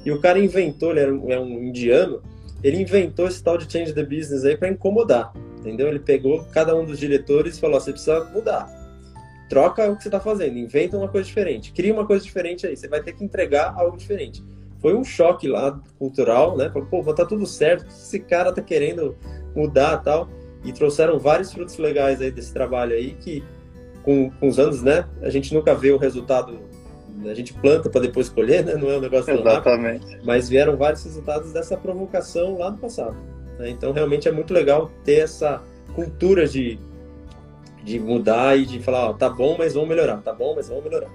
E 0.04 0.12
o 0.12 0.20
cara 0.20 0.38
inventou, 0.38 0.90
ele 0.90 1.00
era 1.00 1.14
um, 1.14 1.30
é 1.30 1.40
um 1.40 1.64
indiano, 1.64 2.22
ele 2.62 2.80
inventou 2.80 3.26
esse 3.26 3.42
tal 3.42 3.58
de 3.58 3.70
change 3.70 3.92
the 3.92 4.04
business 4.04 4.44
aí 4.44 4.56
para 4.56 4.68
incomodar, 4.68 5.32
entendeu? 5.58 5.88
Ele 5.88 5.98
pegou 5.98 6.44
cada 6.52 6.76
um 6.76 6.84
dos 6.84 6.98
diretores 6.98 7.56
e 7.56 7.60
falou: 7.60 7.80
você 7.80 7.90
precisa 7.90 8.24
mudar. 8.32 8.68
Troca 9.48 9.90
o 9.90 9.96
que 9.96 10.02
você 10.02 10.08
está 10.08 10.20
fazendo, 10.20 10.56
inventa 10.56 10.96
uma 10.96 11.08
coisa 11.08 11.26
diferente, 11.26 11.72
cria 11.72 11.92
uma 11.92 12.06
coisa 12.06 12.24
diferente 12.24 12.66
aí, 12.66 12.76
você 12.76 12.88
vai 12.88 13.02
ter 13.02 13.12
que 13.12 13.24
entregar 13.24 13.74
algo 13.76 13.96
diferente. 13.96 14.42
Foi 14.80 14.94
um 14.94 15.04
choque 15.04 15.48
lá 15.48 15.80
cultural, 15.98 16.56
né? 16.56 16.70
Falou, 16.70 16.86
pô, 16.88 17.14
tá 17.14 17.24
tudo 17.24 17.46
certo, 17.46 17.86
esse 17.86 18.20
cara 18.20 18.52
tá 18.52 18.62
querendo 18.62 19.16
mudar 19.54 19.98
tal. 19.98 20.28
E 20.64 20.72
trouxeram 20.72 21.18
vários 21.18 21.52
frutos 21.52 21.76
legais 21.78 22.20
aí 22.20 22.30
desse 22.30 22.52
trabalho 22.52 22.94
aí 22.94 23.14
que 23.14 23.44
com, 24.02 24.30
com 24.30 24.48
os 24.48 24.58
anos, 24.58 24.82
né, 24.82 25.06
a 25.22 25.30
gente 25.30 25.54
nunca 25.54 25.74
vê 25.74 25.90
o 25.90 25.96
resultado, 25.96 26.58
a 27.24 27.34
gente 27.34 27.54
planta 27.54 27.88
para 27.88 28.02
depois 28.02 28.28
colher, 28.28 28.64
né, 28.64 28.74
não 28.74 28.90
é 28.90 28.98
um 28.98 29.00
negócio 29.00 29.32
Exatamente. 29.32 30.04
Rápido, 30.04 30.26
mas 30.26 30.48
vieram 30.48 30.76
vários 30.76 31.04
resultados 31.04 31.52
dessa 31.52 31.76
provocação 31.76 32.58
lá 32.58 32.70
no 32.70 32.78
passado. 32.78 33.16
Né? 33.58 33.70
Então 33.70 33.92
realmente 33.92 34.28
é 34.28 34.32
muito 34.32 34.52
legal 34.52 34.90
ter 35.04 35.20
essa 35.20 35.62
cultura 35.94 36.46
de, 36.46 36.78
de 37.82 37.98
mudar 37.98 38.58
e 38.58 38.66
de 38.66 38.80
falar, 38.80 39.10
ó, 39.10 39.12
tá 39.12 39.28
bom, 39.28 39.56
mas 39.58 39.74
vamos 39.74 39.88
melhorar, 39.88 40.18
tá 40.18 40.32
bom, 40.32 40.54
mas 40.54 40.68
vamos 40.68 40.84
melhorar. 40.84 41.10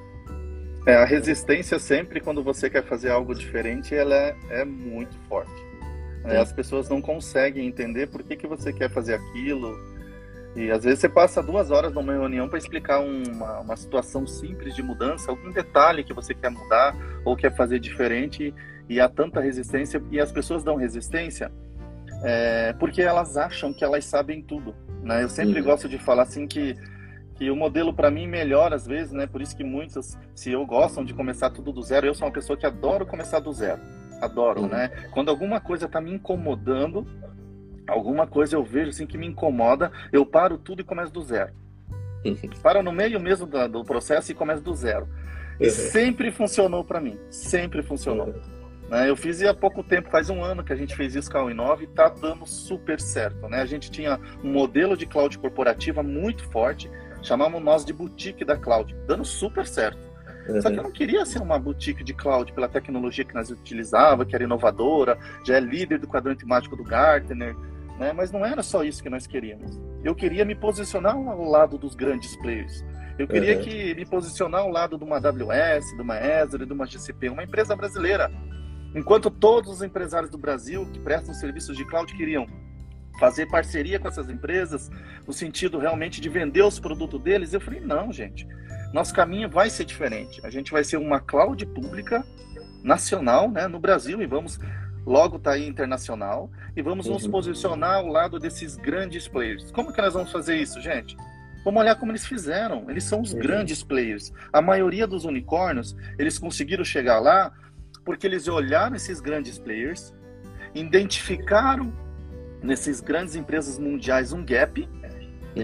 É, 0.86 0.96
a 0.96 1.06
resistência 1.06 1.78
sempre, 1.78 2.20
quando 2.20 2.42
você 2.42 2.70
quer 2.70 2.84
fazer 2.84 3.12
algo 3.12 3.36
diferente, 3.36 3.94
ela 3.94 4.16
é, 4.16 4.36
é 4.50 4.66
muito 4.66 5.16
forte. 5.28 5.69
É, 6.26 6.38
as 6.38 6.52
pessoas 6.52 6.90
não 6.90 7.02
conseguem 7.02 7.68
entender 7.68 8.08
por 8.08 8.24
que, 8.24 8.36
que 8.36 8.48
você 8.48 8.74
quer 8.74 8.90
fazer 8.90 9.16
aquilo. 9.16 9.74
E 10.56 10.70
às 10.72 10.84
vezes 10.84 11.00
você 11.00 11.10
passa 11.10 11.42
duas 11.42 11.72
horas 11.72 11.94
numa 11.94 12.12
reunião 12.12 12.50
para 12.50 12.58
explicar 12.58 13.00
uma, 13.00 13.60
uma 13.60 13.76
situação 13.78 14.28
simples 14.28 14.76
de 14.76 14.84
mudança, 14.84 15.32
algum 15.32 15.52
detalhe 15.52 16.04
que 16.04 16.14
você 16.14 16.34
quer 16.34 16.50
mudar 16.50 16.96
ou 17.24 17.36
quer 17.36 17.56
fazer 17.56 17.80
diferente, 17.80 18.54
e 18.90 19.00
há 19.00 19.08
tanta 19.08 19.40
resistência, 19.40 20.02
e 20.12 20.20
as 20.20 20.32
pessoas 20.32 20.64
dão 20.64 20.76
resistência 20.76 21.52
é, 22.24 22.74
porque 22.74 23.02
elas 23.02 23.38
acham 23.38 23.72
que 23.72 23.84
elas 23.84 24.06
sabem 24.06 24.42
tudo. 24.42 24.76
Né? 25.04 25.24
Eu 25.24 25.30
sempre 25.30 25.60
uhum. 25.60 25.66
gosto 25.66 25.88
de 25.88 25.98
falar 25.98 26.24
assim 26.24 26.48
que 26.48 26.76
que 27.36 27.50
o 27.50 27.56
modelo 27.56 27.94
para 27.94 28.12
mim 28.12 28.28
melhora 28.28 28.76
às 28.76 28.86
vezes, 28.86 29.14
né? 29.14 29.26
Por 29.26 29.42
isso 29.42 29.56
que 29.56 29.64
muitos, 29.64 30.18
se 30.36 30.52
eu 30.52 30.66
gostam 30.66 31.06
de 31.06 31.14
começar 31.14 31.50
tudo 31.50 31.72
do 31.72 31.82
zero, 31.82 32.06
eu 32.06 32.14
sou 32.14 32.28
uma 32.28 32.34
pessoa 32.34 32.58
que 32.58 32.66
adoro 32.66 33.06
começar 33.06 33.40
do 33.40 33.54
zero. 33.54 33.80
Adoro, 34.22 34.62
uhum. 34.62 34.68
né? 34.68 34.90
Quando 35.12 35.30
alguma 35.30 35.60
coisa 35.60 35.86
está 35.86 36.02
me 36.02 36.12
incomodando, 36.12 37.08
alguma 37.88 38.28
coisa 38.28 38.56
eu 38.56 38.64
vejo 38.64 38.90
assim 38.90 39.06
que 39.06 39.18
me 39.18 39.28
incomoda, 39.28 39.92
eu 40.12 40.26
paro 40.26 40.58
tudo 40.58 40.82
e 40.82 40.84
começo 40.84 41.12
do 41.12 41.22
zero. 41.22 41.54
Uhum. 42.26 42.36
Paro 42.62 42.84
no 42.84 42.92
meio 42.92 43.18
mesmo 43.18 43.48
do, 43.48 43.66
do, 43.70 43.84
processo 43.86 44.30
e 44.30 44.36
começo 44.36 44.62
do 44.62 44.74
zero. 44.74 45.08
E 45.58 45.64
uhum. 45.64 45.70
sempre 45.70 46.34
funcionou 46.34 46.84
para 46.84 47.00
mim, 47.00 47.18
sempre 47.30 47.82
funcionou. 47.82 48.28
Uhum. 48.28 48.90
Né? 48.90 49.10
Eu 49.10 49.16
fiz 49.16 49.42
há 49.44 49.54
pouco 49.54 49.82
tempo, 49.82 50.10
faz 50.10 50.30
um 50.30 50.44
ano 50.44 50.62
que 50.62 50.74
a 50.74 50.76
gente 50.76 50.96
fez 50.96 51.16
isso 51.16 51.32
com 51.32 51.38
a 51.38 51.44
Uinove 51.46 51.86
e 51.86 51.88
está 51.88 52.10
dando 52.10 52.46
super 52.46 53.00
certo. 53.00 53.48
Né? 53.48 53.62
A 53.62 53.66
gente 53.66 53.90
tinha 53.90 54.20
um 54.44 54.52
modelo 54.52 54.98
de 54.98 55.06
cloud 55.06 55.38
corporativa 55.38 56.04
muito 56.04 56.44
forte, 56.50 56.92
chamamos 57.22 57.64
nós 57.64 57.86
de 57.86 57.94
boutique 57.94 58.44
da 58.44 58.58
cloud, 58.58 58.94
dando 59.08 59.24
super 59.24 59.66
certo. 59.66 60.09
Uhum. 60.54 60.62
Só 60.62 60.70
que 60.70 60.80
eu 60.80 60.84
não 60.84 60.92
queria 60.92 61.26
ser 61.26 61.42
uma 61.42 61.60
boutique 61.60 62.04
de 62.04 62.14
cloud 62.14 62.52
pela 62.54 62.68
tecnologia 62.68 63.24
que 63.24 63.34
nós 63.34 63.50
utilizava, 63.50 64.26
que 64.26 64.36
era 64.36 64.44
inovadora, 64.44 65.18
já 65.46 65.56
é 65.56 65.60
líder 65.60 66.00
do 66.00 66.08
quadrante 66.08 66.46
mágico 66.46 66.76
do 66.76 66.84
Gartner, 66.84 67.56
né? 67.98 68.14
mas 68.14 68.32
não 68.32 68.46
era 68.46 68.64
só 68.64 68.84
isso 68.84 69.04
que 69.04 69.10
nós 69.10 69.28
queríamos. 69.28 69.80
Eu 70.04 70.16
queria 70.16 70.46
me 70.46 70.56
posicionar 70.56 71.16
ao 71.16 71.44
lado 71.44 71.78
dos 71.78 71.96
grandes 71.96 72.36
players. 72.38 72.84
Eu 73.18 73.28
queria 73.28 73.58
uhum. 73.58 73.64
que 73.64 73.96
me 73.96 74.06
posicionar 74.06 74.62
ao 74.62 74.72
lado 74.72 74.98
de 74.98 75.04
uma 75.04 75.18
AWS, 75.18 75.96
de 75.96 76.02
uma 76.02 76.16
Azure, 76.16 76.66
de 76.66 76.72
uma 76.72 76.86
GCP, 76.86 77.30
uma 77.30 77.44
empresa 77.44 77.76
brasileira 77.76 78.32
Enquanto 78.96 79.30
todos 79.30 79.72
os 79.72 79.82
empresários 79.82 80.32
do 80.32 80.38
Brasil 80.38 80.86
que 80.92 81.00
prestam 81.00 81.34
serviços 81.34 81.78
de 81.78 81.86
cloud 81.86 82.12
queriam 82.16 82.48
fazer 83.20 83.46
parceria 83.48 84.00
com 84.00 84.08
essas 84.08 84.30
empresas, 84.30 84.90
no 85.28 85.34
sentido 85.34 85.78
realmente 85.78 86.20
de 86.20 86.30
vender 86.30 86.64
os 86.64 86.80
produtos 86.80 87.22
deles, 87.22 87.54
eu 87.54 87.62
falei: 87.62 87.80
não, 87.80 88.12
gente, 88.12 88.48
nosso 88.94 89.14
caminho 89.14 89.50
vai 89.50 89.70
ser 89.70 89.86
diferente. 89.86 90.42
A 90.44 90.50
gente 90.50 90.72
vai 90.72 90.84
ser 90.84 90.98
uma 90.98 91.20
cloud 91.20 91.66
pública 91.68 92.26
nacional 92.84 93.50
né, 93.50 93.68
no 93.68 93.80
Brasil 93.80 94.22
e 94.22 94.26
vamos 94.26 94.60
logo 95.06 95.38
estar 95.38 95.52
tá 95.52 95.56
aí 95.56 95.68
internacional 95.68 96.50
e 96.76 96.82
vamos 96.82 97.08
uhum. 97.08 97.14
nos 97.14 97.28
posicionar 97.28 97.96
ao 97.96 98.08
lado 98.08 98.40
desses 98.40 98.76
grandes 98.76 99.28
players. 99.28 99.72
Como 99.72 99.94
que 99.94 100.02
nós 100.02 100.14
vamos 100.14 100.32
fazer 100.32 100.56
isso, 100.58 100.82
gente? 100.82 101.16
Vamos 101.64 101.82
olhar 101.82 101.96
como 101.96 102.12
eles 102.12 102.26
fizeram. 102.26 102.90
Eles 102.90 103.04
são 103.04 103.22
os 103.22 103.34
uhum. 103.34 103.40
grandes 103.40 103.84
players. 103.84 104.32
A 104.52 104.62
maioria 104.62 105.06
dos 105.06 105.26
unicórnios, 105.26 105.96
eles 106.18 106.38
conseguiram 106.40 106.84
chegar 106.84 107.20
lá 107.20 107.52
porque 108.06 108.26
eles 108.26 108.48
olharam 108.48 108.96
esses 108.96 109.20
grandes 109.20 109.60
players, 109.60 110.14
identificaram 110.74 111.94
nessas 112.64 113.02
grandes 113.02 113.36
empresas 113.36 113.78
mundiais 113.78 114.34
um 114.34 114.44
gap, 114.44 114.88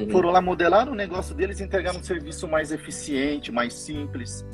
uhum. 0.04 0.10
foram 0.10 0.32
lá 0.32 0.42
modelar 0.42 0.90
o 0.90 0.96
negócio 0.96 1.36
deles 1.36 1.60
e 1.60 1.64
entregar 1.64 1.96
um 1.96 2.04
serviço 2.04 2.48
mais 2.48 2.72
eficiente, 2.72 3.52
mais 3.52 3.74
simples. 3.74 4.46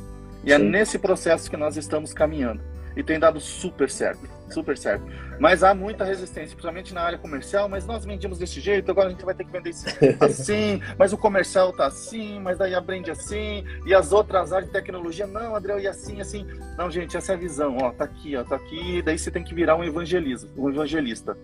E 0.44 0.52
é 0.52 0.58
Sim. 0.58 0.66
é 0.66 0.70
nesse 0.70 0.98
processo 0.98 1.50
que 1.50 1.58
nós 1.58 1.78
estamos 1.78 2.14
caminhando. 2.14 2.62
E 2.96 3.02
tem 3.02 3.18
dado 3.18 3.40
super 3.40 3.90
certo, 3.90 4.28
super 4.50 4.78
certo. 4.78 5.06
Mas 5.40 5.64
há 5.64 5.74
muita 5.74 6.04
resistência, 6.04 6.50
principalmente 6.50 6.94
na 6.94 7.02
área 7.02 7.18
comercial, 7.18 7.70
mas 7.70 7.86
nós 7.86 8.04
vendíamos 8.04 8.38
desse 8.38 8.60
jeito, 8.60 8.92
agora 8.92 9.08
a 9.08 9.12
gente 9.12 9.24
vai 9.24 9.34
ter 9.34 9.46
que 9.46 9.52
vender 9.52 9.72
assim, 10.20 10.82
mas 10.98 11.14
o 11.14 11.18
comercial 11.18 11.72
tá 11.72 11.88
assim, 11.88 12.40
mas 12.40 12.58
daí 12.58 12.76
aprende 12.76 13.10
assim, 13.10 13.64
e 13.86 13.94
as 13.94 14.12
outras 14.12 14.52
áreas 14.52 14.68
de 14.68 14.74
tecnologia, 14.74 15.26
não, 15.26 15.56
Adriel, 15.56 15.80
e 15.80 15.88
assim, 15.88 16.20
assim. 16.20 16.46
Não, 16.78 16.92
gente, 16.92 17.16
essa 17.16 17.32
é 17.32 17.36
a 17.36 17.38
visão, 17.38 17.78
ó, 17.82 17.92
tá 17.92 18.04
aqui, 18.04 18.36
ó, 18.36 18.44
tá 18.44 18.58
aqui, 18.58 19.02
daí 19.02 19.18
você 19.18 19.32
tem 19.32 19.44
que 19.44 19.56
virar 19.56 19.78
um 19.78 19.84
evangelista, 19.84 20.48
um 20.58 20.70
evangelista. 20.70 21.38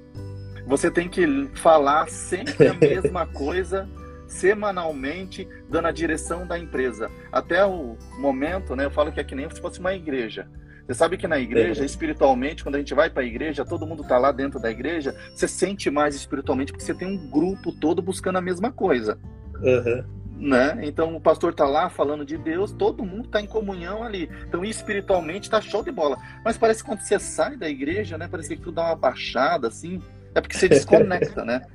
Você 0.67 0.91
tem 0.91 1.07
que 1.07 1.25
falar 1.55 2.09
sempre 2.09 2.67
a 2.67 2.73
mesma 2.73 3.25
coisa 3.25 3.87
semanalmente, 4.27 5.47
dando 5.69 5.87
a 5.87 5.91
direção 5.91 6.45
da 6.45 6.59
empresa. 6.59 7.09
Até 7.31 7.65
o 7.65 7.97
momento, 8.19 8.75
né, 8.75 8.85
eu 8.85 8.91
falo 8.91 9.11
que 9.11 9.19
é 9.19 9.23
que 9.23 9.33
nem 9.33 9.49
se 9.49 9.61
fosse 9.61 9.79
uma 9.79 9.93
igreja. 9.93 10.47
Você 10.85 10.93
sabe 10.93 11.17
que 11.17 11.27
na 11.27 11.39
igreja, 11.39 11.83
espiritualmente, 11.83 12.63
quando 12.63 12.75
a 12.75 12.79
gente 12.79 12.93
vai 12.93 13.09
para 13.09 13.23
a 13.23 13.25
igreja, 13.25 13.65
todo 13.65 13.87
mundo 13.87 14.03
está 14.03 14.17
lá 14.17 14.31
dentro 14.31 14.59
da 14.59 14.69
igreja, 14.69 15.15
você 15.33 15.47
sente 15.47 15.89
mais 15.89 16.15
espiritualmente 16.15 16.71
porque 16.71 16.85
você 16.85 16.93
tem 16.93 17.07
um 17.07 17.29
grupo 17.29 17.71
todo 17.71 18.01
buscando 18.01 18.37
a 18.37 18.41
mesma 18.41 18.71
coisa. 18.71 19.17
Uhum. 19.61 20.03
Né? 20.37 20.79
Então 20.83 21.15
o 21.15 21.19
pastor 21.19 21.51
está 21.51 21.65
lá 21.65 21.89
falando 21.89 22.23
de 22.23 22.37
Deus, 22.37 22.71
todo 22.71 23.03
mundo 23.03 23.25
está 23.25 23.41
em 23.41 23.47
comunhão 23.47 24.03
ali. 24.03 24.29
Então 24.47 24.63
espiritualmente 24.63 25.47
está 25.47 25.59
show 25.59 25.83
de 25.83 25.91
bola. 25.91 26.17
Mas 26.43 26.57
parece 26.57 26.83
que 26.83 26.89
quando 26.89 27.01
você 27.01 27.17
sai 27.17 27.57
da 27.57 27.67
igreja, 27.67 28.17
né? 28.17 28.27
Parece 28.29 28.49
que 28.49 28.61
tudo 28.61 28.75
dá 28.75 28.85
uma 28.85 28.95
baixada 28.95 29.67
assim. 29.67 30.01
É 30.37 30.41
porque 30.41 30.55
você 30.55 30.69
desconecta, 30.69 31.43
né? 31.43 31.61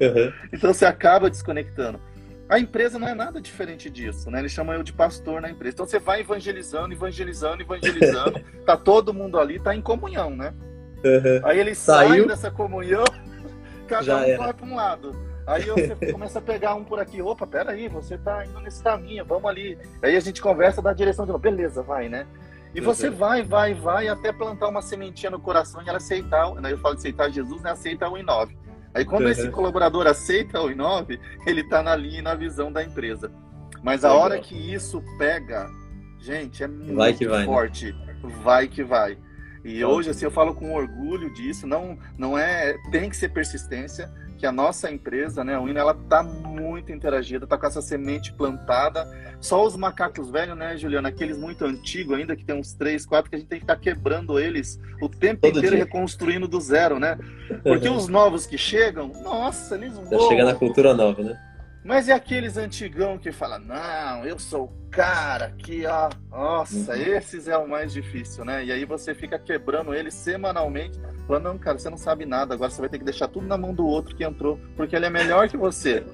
Uhum. 0.00 0.32
Então 0.54 0.72
você 0.72 0.86
acaba 0.86 1.28
desconectando. 1.28 2.00
A 2.48 2.58
empresa 2.58 2.98
não 2.98 3.06
é 3.06 3.14
nada 3.14 3.42
diferente 3.42 3.90
disso, 3.90 4.30
né? 4.30 4.38
Eles 4.38 4.50
chamam 4.50 4.74
eu 4.74 4.82
de 4.82 4.90
pastor 4.90 5.42
na 5.42 5.50
empresa. 5.50 5.74
Então 5.74 5.86
você 5.86 5.98
vai 5.98 6.20
evangelizando, 6.22 6.94
evangelizando, 6.94 7.62
evangelizando. 7.62 8.40
tá 8.64 8.74
todo 8.74 9.12
mundo 9.12 9.38
ali, 9.38 9.60
tá 9.60 9.76
em 9.76 9.82
comunhão, 9.82 10.30
né? 10.30 10.54
Uhum. 11.04 11.40
Aí 11.44 11.60
eles 11.60 11.76
Saiu. 11.76 12.08
saem 12.08 12.26
dessa 12.26 12.50
comunhão, 12.50 13.04
cada 13.86 14.02
Já 14.02 14.16
um 14.16 14.24
era. 14.24 14.38
vai 14.38 14.54
para 14.54 14.66
um 14.66 14.76
lado. 14.76 15.12
Aí 15.46 15.64
você 15.64 16.10
começa 16.10 16.38
a 16.38 16.42
pegar 16.42 16.74
um 16.74 16.82
por 16.82 16.98
aqui, 16.98 17.20
opa, 17.20 17.46
peraí, 17.46 17.86
você 17.86 18.16
tá 18.16 18.46
indo 18.46 18.60
nesse 18.60 18.82
caminho, 18.82 19.26
vamos 19.26 19.44
ali. 19.50 19.78
Aí 20.02 20.16
a 20.16 20.20
gente 20.20 20.40
conversa 20.40 20.80
da 20.80 20.94
direção 20.94 21.26
de 21.26 21.32
novo, 21.32 21.42
beleza, 21.42 21.82
vai, 21.82 22.08
né? 22.08 22.26
E 22.74 22.80
você 22.80 23.08
uhum. 23.08 23.16
vai, 23.16 23.42
vai, 23.42 23.74
vai, 23.74 24.08
até 24.08 24.32
plantar 24.32 24.68
uma 24.68 24.82
sementinha 24.82 25.30
no 25.30 25.40
coração 25.40 25.82
e 25.82 25.88
ela 25.88 25.98
aceitar, 25.98 26.52
né? 26.56 26.72
eu 26.72 26.78
falo 26.78 26.94
de 26.94 27.00
aceitar 27.00 27.30
Jesus, 27.30 27.62
né? 27.62 27.70
Aceita 27.70 28.08
o 28.08 28.14
I9. 28.14 28.56
Aí 28.94 29.04
quando 29.04 29.24
uhum. 29.24 29.30
esse 29.30 29.50
colaborador 29.50 30.06
aceita 30.06 30.60
o 30.60 30.68
I9, 30.68 31.18
ele 31.46 31.60
está 31.62 31.82
na 31.82 31.94
linha 31.94 32.18
e 32.18 32.22
na 32.22 32.34
visão 32.34 32.72
da 32.72 32.82
empresa. 32.82 33.30
Mas 33.82 34.04
a 34.04 34.12
hora 34.12 34.38
que 34.38 34.54
isso 34.54 35.02
pega, 35.18 35.70
gente, 36.18 36.62
é 36.62 36.66
muito 36.66 36.94
vai 36.94 37.12
vai, 37.12 37.38
né? 37.40 37.44
forte. 37.44 37.92
Né? 37.92 38.16
Vai 38.42 38.68
que 38.68 38.82
vai. 38.82 39.18
E 39.64 39.84
hoje, 39.84 40.10
assim, 40.10 40.24
eu 40.24 40.30
falo 40.30 40.54
com 40.54 40.74
orgulho 40.74 41.32
disso. 41.34 41.66
Não, 41.66 41.98
não 42.16 42.38
é. 42.38 42.76
Tem 42.90 43.10
que 43.10 43.16
ser 43.16 43.30
persistência 43.30 44.12
que 44.36 44.46
a 44.46 44.52
nossa 44.52 44.90
empresa, 44.90 45.42
né, 45.42 45.54
a 45.54 45.60
Wina, 45.60 45.80
ela 45.80 45.94
tá 45.94 46.22
muito 46.22 46.92
interagida, 46.92 47.46
tá 47.46 47.56
com 47.56 47.66
essa 47.66 47.80
semente 47.80 48.32
plantada. 48.32 49.06
Só 49.40 49.64
os 49.64 49.76
macacos 49.76 50.30
velhos, 50.30 50.56
né, 50.56 50.76
Juliana, 50.76 51.08
aqueles 51.08 51.38
muito 51.38 51.64
antigos 51.64 52.16
ainda, 52.16 52.36
que 52.36 52.44
tem 52.44 52.54
uns 52.54 52.74
três, 52.74 53.04
quatro, 53.04 53.30
que 53.30 53.36
a 53.36 53.38
gente 53.38 53.48
tem 53.48 53.58
que 53.58 53.64
estar 53.64 53.76
tá 53.76 53.80
quebrando 53.80 54.38
eles 54.38 54.80
o 55.00 55.08
tempo 55.08 55.42
Todo 55.42 55.58
inteiro 55.58 55.76
dia. 55.76 55.84
reconstruindo 55.84 56.48
do 56.48 56.60
zero, 56.60 56.98
né? 56.98 57.18
Porque 57.62 57.88
os 57.88 58.08
novos 58.08 58.46
que 58.46 58.56
chegam, 58.56 59.12
nossa, 59.22 59.74
eles 59.74 59.94
vão. 59.96 60.10
Já 60.10 60.28
chega 60.28 60.44
na 60.44 60.54
cultura 60.54 60.94
nova, 60.94 61.22
né? 61.22 61.38
Mas 61.86 62.08
e 62.08 62.12
aqueles 62.12 62.56
antigão 62.56 63.16
que 63.16 63.30
fala, 63.30 63.60
não, 63.60 64.26
eu 64.26 64.40
sou 64.40 64.64
o 64.64 64.90
cara 64.90 65.52
que, 65.56 65.86
ó, 65.86 66.10
nossa, 66.32 66.94
uhum. 66.94 67.00
esses 67.00 67.46
é 67.46 67.56
o 67.56 67.68
mais 67.68 67.92
difícil, 67.92 68.44
né? 68.44 68.64
E 68.64 68.72
aí 68.72 68.84
você 68.84 69.14
fica 69.14 69.38
quebrando 69.38 69.94
eles 69.94 70.12
semanalmente, 70.12 70.98
falando, 71.28 71.44
não, 71.44 71.56
cara, 71.56 71.78
você 71.78 71.88
não 71.88 71.96
sabe 71.96 72.26
nada, 72.26 72.54
agora 72.54 72.72
você 72.72 72.80
vai 72.80 72.90
ter 72.90 72.98
que 72.98 73.04
deixar 73.04 73.28
tudo 73.28 73.46
na 73.46 73.56
mão 73.56 73.72
do 73.72 73.86
outro 73.86 74.16
que 74.16 74.24
entrou, 74.24 74.58
porque 74.76 74.96
ele 74.96 75.06
é 75.06 75.10
melhor 75.10 75.48
que 75.48 75.56
você. 75.56 76.04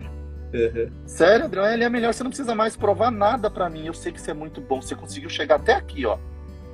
Uhum. 0.52 0.90
Sério, 1.06 1.46
Adriano, 1.46 1.72
ele 1.72 1.84
é 1.84 1.88
melhor, 1.88 2.12
você 2.12 2.22
não 2.22 2.30
precisa 2.30 2.54
mais 2.54 2.76
provar 2.76 3.10
nada 3.10 3.50
para 3.50 3.70
mim, 3.70 3.86
eu 3.86 3.94
sei 3.94 4.12
que 4.12 4.20
você 4.20 4.32
é 4.32 4.34
muito 4.34 4.60
bom, 4.60 4.82
você 4.82 4.94
conseguiu 4.94 5.30
chegar 5.30 5.54
até 5.54 5.72
aqui, 5.72 6.04
ó. 6.04 6.18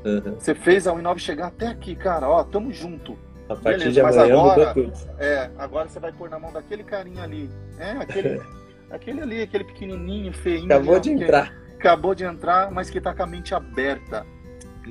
Uhum. 0.05 0.35
Você 0.40 0.57
fez 0.57 0.88
a 0.88 0.93
Uninove 0.93 1.21
chegar 1.21 1.47
até 1.47 1.69
aqui, 1.69 1.95
cara, 1.95 2.28
ó, 2.28 2.43
tamo 2.43 2.73
junto. 2.73 3.17
A 3.49 3.55
partir 3.55 3.78
Beleza, 3.78 3.93
de 3.93 4.00
amanhã 4.00 4.25
agora, 4.25 4.75
É, 5.21 5.50
agora 5.57 5.88
você 5.88 6.00
vai 6.00 6.12
pôr 6.12 6.28
na 6.28 6.38
mão 6.40 6.52
daquele 6.52 6.83
carinha 6.83 7.23
ali. 7.23 7.49
É, 7.78 7.93
aquele... 7.93 8.43
Aquele 8.90 9.21
ali, 9.21 9.42
aquele 9.42 9.64
pequenininho, 9.64 10.33
feinho. 10.33 10.66
Acabou 10.66 10.95
ali, 10.95 11.02
de 11.02 11.11
entrar. 11.11 11.54
Acabou 11.75 12.14
de 12.14 12.25
entrar, 12.25 12.71
mas 12.71 12.90
que 12.90 12.99
está 12.99 13.14
com 13.14 13.23
a 13.23 13.26
mente 13.26 13.54
aberta, 13.54 14.26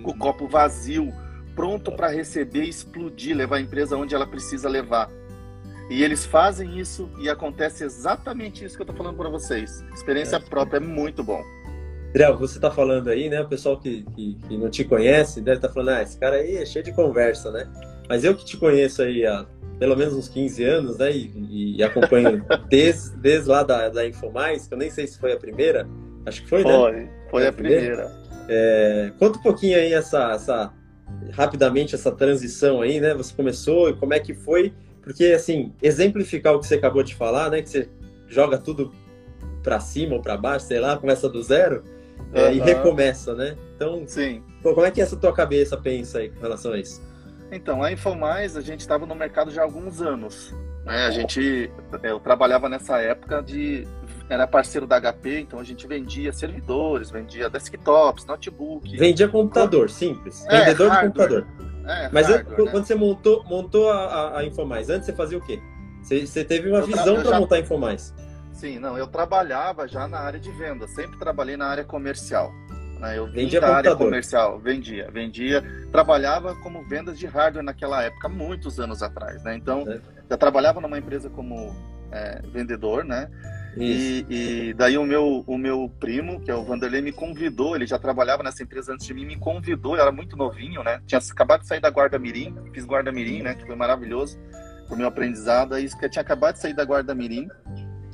com 0.04 0.10
o 0.10 0.14
uhum. 0.14 0.18
copo 0.18 0.48
vazio, 0.48 1.12
pronto 1.56 1.92
para 1.92 2.08
receber, 2.08 2.64
explodir, 2.64 3.36
levar 3.36 3.58
a 3.58 3.62
empresa 3.62 3.98
onde 3.98 4.14
ela 4.14 4.28
precisa 4.28 4.70
levar. 4.70 5.10
E 5.90 6.04
eles 6.04 6.26
fazem 6.26 6.78
isso 6.78 7.10
e 7.20 7.30
acontece 7.30 7.84
exatamente 7.84 8.64
isso 8.64 8.76
que 8.76 8.82
eu 8.82 8.86
estou 8.86 8.96
falando 8.96 9.16
para 9.16 9.30
vocês. 9.30 9.84
Experiência 9.94 10.36
é. 10.36 10.40
própria 10.40 10.78
é 10.78 10.82
muito 10.82 11.24
bom. 11.24 11.42
Adriel, 12.10 12.38
você 12.38 12.58
está 12.58 12.72
falando 12.72 13.10
aí, 13.10 13.30
né? 13.30 13.42
O 13.42 13.48
pessoal 13.48 13.80
que, 13.80 14.04
que, 14.16 14.36
que 14.48 14.58
não 14.58 14.70
te 14.70 14.84
conhece 14.84 15.42
deve 15.42 15.58
estar 15.58 15.68
tá 15.68 15.74
falando, 15.74 15.98
ah, 15.98 16.02
esse 16.02 16.20
cara 16.20 16.38
aí 16.38 16.58
é 16.58 16.66
cheio 16.66 16.84
de 16.84 16.92
conversa, 16.92 17.52
né? 17.52 17.68
Mas 18.10 18.24
eu 18.24 18.36
que 18.36 18.46
te 18.46 18.58
conheço 18.58 19.02
aí 19.02 19.26
há 19.26 19.46
pelo 19.80 19.96
menos 19.96 20.14
uns 20.14 20.28
15 20.28 20.64
anos, 20.64 20.98
né? 20.98 21.12
E, 21.12 21.78
e 21.78 21.84
acompanho 21.84 22.44
desde, 22.70 23.16
desde 23.18 23.50
lá 23.50 23.64
da, 23.64 23.90
da 23.90 24.08
Infomais, 24.08 24.68
que 24.68 24.74
eu 24.74 24.78
nem 24.78 24.90
sei 24.90 25.08
se 25.08 25.20
foi 25.20 25.34
a 25.34 25.38
primeira, 25.38 25.88
acho 26.26 26.42
que 26.44 26.50
foi, 26.50 26.64
foi 26.64 26.72
né? 26.72 26.78
Foi, 26.78 27.10
foi 27.30 27.48
a 27.48 27.54
primeira. 27.54 28.12
É, 28.50 29.12
conta 29.20 29.38
um 29.40 29.42
pouquinho 29.42 29.78
aí 29.78 29.94
essa, 29.94 30.32
essa, 30.32 30.74
rapidamente 31.32 31.96
essa 31.96 32.12
transição 32.12 32.82
aí, 32.82 33.00
né? 33.00 33.14
Você 33.14 33.34
começou 33.34 33.90
e 33.90 33.94
como 33.94 34.14
é 34.14 34.20
que 34.20 34.34
foi? 34.34 34.74
Porque, 35.02 35.26
assim, 35.26 35.74
exemplificar 35.82 36.54
o 36.54 36.60
que 36.60 36.68
você 36.68 36.76
acabou 36.76 37.04
de 37.04 37.16
falar, 37.16 37.50
né? 37.50 37.62
Que 37.62 37.70
você 37.70 37.90
joga 38.28 38.58
tudo 38.58 38.94
para 39.64 39.80
cima 39.80 40.16
ou 40.16 40.22
para 40.22 40.38
baixo, 40.38 40.66
sei 40.66 40.80
lá, 40.80 40.98
começa 40.98 41.30
do 41.30 41.42
zero 41.42 41.84
é, 42.34 42.54
e 42.54 42.60
recomeça, 42.60 43.34
né? 43.34 43.56
Então, 43.76 44.04
Sim. 44.08 44.42
como 44.62 44.86
é 44.86 44.92
que 44.92 45.02
essa 45.02 45.16
tua 45.16 45.34
cabeça 45.34 45.78
pensa 45.78 46.20
aí 46.20 46.30
com 46.30 46.42
relação 46.42 46.74
a 46.74 46.80
isso? 46.80 47.02
Então, 47.52 47.82
a 47.82 47.92
Infomais, 47.92 48.58
a 48.58 48.62
gente 48.62 48.82
estava 48.82 49.06
no 49.06 49.16
mercado 49.16 49.52
já 49.52 49.62
há 49.62 49.64
alguns 49.66 50.02
anos. 50.02 50.54
Né? 50.86 51.06
A 51.06 51.12
gente, 51.12 51.72
eu 52.04 52.20
trabalhava 52.20 52.70
nessa 52.70 52.98
época 53.00 53.42
de, 53.42 53.88
era 54.30 54.48
parceiro 54.48 54.88
da 54.88 55.00
HP, 55.00 55.42
então 55.42 55.60
a 55.60 55.64
gente 55.64 55.88
vendia 55.88 56.32
servidores, 56.34 57.10
vendia 57.10 57.50
desktops, 57.50 58.26
notebook. 58.26 58.98
Vendia 58.98 59.28
computador, 59.28 59.90
simples. 59.90 60.46
É, 60.48 60.60
Vendedor 60.60 60.90
hardware. 60.90 61.12
de 61.12 61.44
computador. 61.44 61.48
É, 61.86 62.10
Mas 62.12 62.28
hardware, 62.28 62.60
eu, 62.60 62.66
né? 62.66 62.72
quando 62.72 62.86
você 62.86 62.96
montou, 62.96 63.44
montou 63.46 63.90
a, 63.90 63.98
a, 63.98 64.40
a 64.40 64.46
Infomais, 64.46 64.90
antes 64.90 65.06
você 65.06 65.14
fazia 65.14 65.38
o 65.38 65.42
quê? 65.42 65.62
Você, 66.02 66.26
você 66.26 66.44
teve 66.44 66.70
uma 66.70 66.80
eu 66.80 66.88
visão 66.88 67.16
para 67.16 67.32
já... 67.32 67.40
montar 67.40 67.56
a 67.56 67.60
Infomais. 67.60 68.14
Sim, 68.54 68.80
não, 68.80 68.98
eu 68.98 69.08
trabalhava 69.08 69.88
já 69.88 70.08
na 70.08 70.20
área 70.20 70.40
de 70.40 70.52
venda, 70.52 70.88
sempre 70.88 71.18
trabalhei 71.20 71.56
na 71.56 71.68
área 71.68 71.84
comercial. 71.84 72.52
Né? 72.98 73.18
Eu 73.18 73.28
vendia 73.28 73.62
da 73.62 73.76
área 73.76 73.96
comercial, 73.96 74.60
vendia, 74.60 75.10
vendia, 75.12 75.64
trabalhava 75.92 76.56
como 76.56 76.84
vendas 76.84 77.18
de 77.18 77.26
hardware 77.26 77.64
naquela 77.64 78.04
época, 78.04 78.28
muitos 78.28 78.80
anos 78.80 79.04
atrás, 79.04 79.44
né? 79.44 79.56
Então, 79.56 79.86
é. 79.88 80.00
já 80.30 80.38
trabalhava 80.38 80.82
numa 80.82 80.98
empresa 80.98 81.30
como 81.30 81.76
é, 82.12 82.42
vendedor, 82.52 83.04
né? 83.04 83.30
E, 83.80 84.26
e, 84.28 84.74
daí 84.74 84.98
o 84.98 85.06
meu, 85.06 85.44
o 85.46 85.58
meu 85.58 85.92
primo, 86.00 86.42
que 86.42 86.50
é 86.50 86.56
o 86.56 86.64
Vanderlei, 86.64 87.00
me 87.00 87.12
convidou, 87.12 87.76
ele 87.76 87.86
já 87.86 88.00
trabalhava 88.00 88.42
nessa 88.42 88.64
empresa 88.64 88.92
antes 88.92 89.06
de 89.06 89.14
mim, 89.14 89.24
me 89.24 89.38
convidou, 89.38 89.96
eu 89.96 90.02
era 90.02 90.12
muito 90.12 90.36
novinho, 90.36 90.84
né? 90.84 91.00
Tinha 91.06 91.20
acabado 91.20 91.62
de 91.62 91.68
sair 91.68 91.80
da 91.80 91.90
Guarda 91.90 92.18
Mirim, 92.18 92.56
fiz 92.74 92.86
Guarda 92.86 93.12
Mirim, 93.12 93.44
né? 93.44 93.54
Que 93.54 93.66
foi 93.68 93.76
maravilhoso 93.76 94.40
o 94.90 94.96
meu 94.96 95.08
aprendizado, 95.08 95.76
aí 95.76 95.88
que 95.88 96.06
eu 96.06 96.10
tinha 96.10 96.22
acabado 96.22 96.56
de 96.56 96.62
sair 96.62 96.74
da 96.74 96.84
Guarda 96.84 97.14
Mirim, 97.14 97.48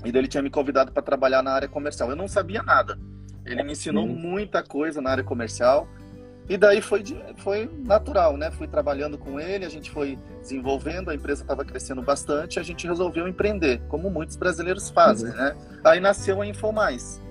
e 0.03 0.11
daí 0.11 0.21
ele 0.21 0.27
tinha 0.27 0.43
me 0.43 0.49
convidado 0.49 0.91
para 0.91 1.01
trabalhar 1.01 1.41
na 1.41 1.51
área 1.51 1.67
comercial. 1.67 2.09
Eu 2.09 2.15
não 2.15 2.27
sabia 2.27 2.61
nada. 2.61 2.99
Ele 3.45 3.63
me 3.63 3.73
ensinou 3.73 4.05
uhum. 4.05 4.15
muita 4.15 4.63
coisa 4.63 5.01
na 5.01 5.11
área 5.11 5.23
comercial. 5.23 5.87
E 6.47 6.57
daí 6.57 6.81
foi, 6.81 7.03
foi 7.37 7.69
natural, 7.85 8.35
né? 8.35 8.51
Fui 8.51 8.67
trabalhando 8.67 9.17
com 9.17 9.39
ele, 9.39 9.65
a 9.65 9.69
gente 9.69 9.89
foi 9.89 10.19
desenvolvendo, 10.41 11.09
a 11.09 11.15
empresa 11.15 11.41
estava 11.41 11.63
crescendo 11.63 12.01
bastante, 12.01 12.59
a 12.59 12.63
gente 12.63 12.85
resolveu 12.85 13.27
empreender, 13.27 13.81
como 13.87 14.09
muitos 14.09 14.35
brasileiros 14.35 14.89
fazem, 14.89 15.29
uhum. 15.29 15.35
né? 15.37 15.55
Aí 15.83 16.01
nasceu 16.01 16.41
a 16.41 16.45
Infomais. 16.45 17.21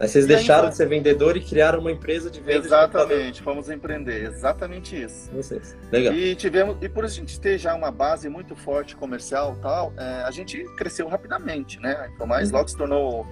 Aí 0.00 0.08
vocês 0.08 0.24
e 0.24 0.28
deixaram 0.28 0.68
de 0.68 0.76
ser 0.76 0.86
vendedor 0.86 1.36
e 1.36 1.40
criaram 1.40 1.80
uma 1.80 1.90
empresa 1.90 2.30
de 2.30 2.40
venda 2.40 2.66
Exatamente, 2.66 3.32
de 3.32 3.42
fomos 3.42 3.68
empreender, 3.68 4.24
exatamente 4.24 5.00
isso. 5.00 5.28
Vocês. 5.32 5.76
Legal. 5.90 6.14
E 6.14 6.36
tivemos, 6.36 6.76
e 6.80 6.88
por 6.88 7.04
a 7.04 7.08
gente 7.08 7.38
ter 7.40 7.58
já 7.58 7.74
uma 7.74 7.90
base 7.90 8.28
muito 8.28 8.54
forte 8.54 8.94
comercial 8.94 9.56
tal, 9.60 9.92
é, 9.96 10.22
a 10.22 10.30
gente 10.30 10.62
cresceu 10.76 11.08
rapidamente, 11.08 11.80
né? 11.80 11.96
A 11.96 12.08
Infomais 12.08 12.50
uhum. 12.50 12.56
logo 12.56 12.68
se 12.68 12.76
tornou 12.76 13.26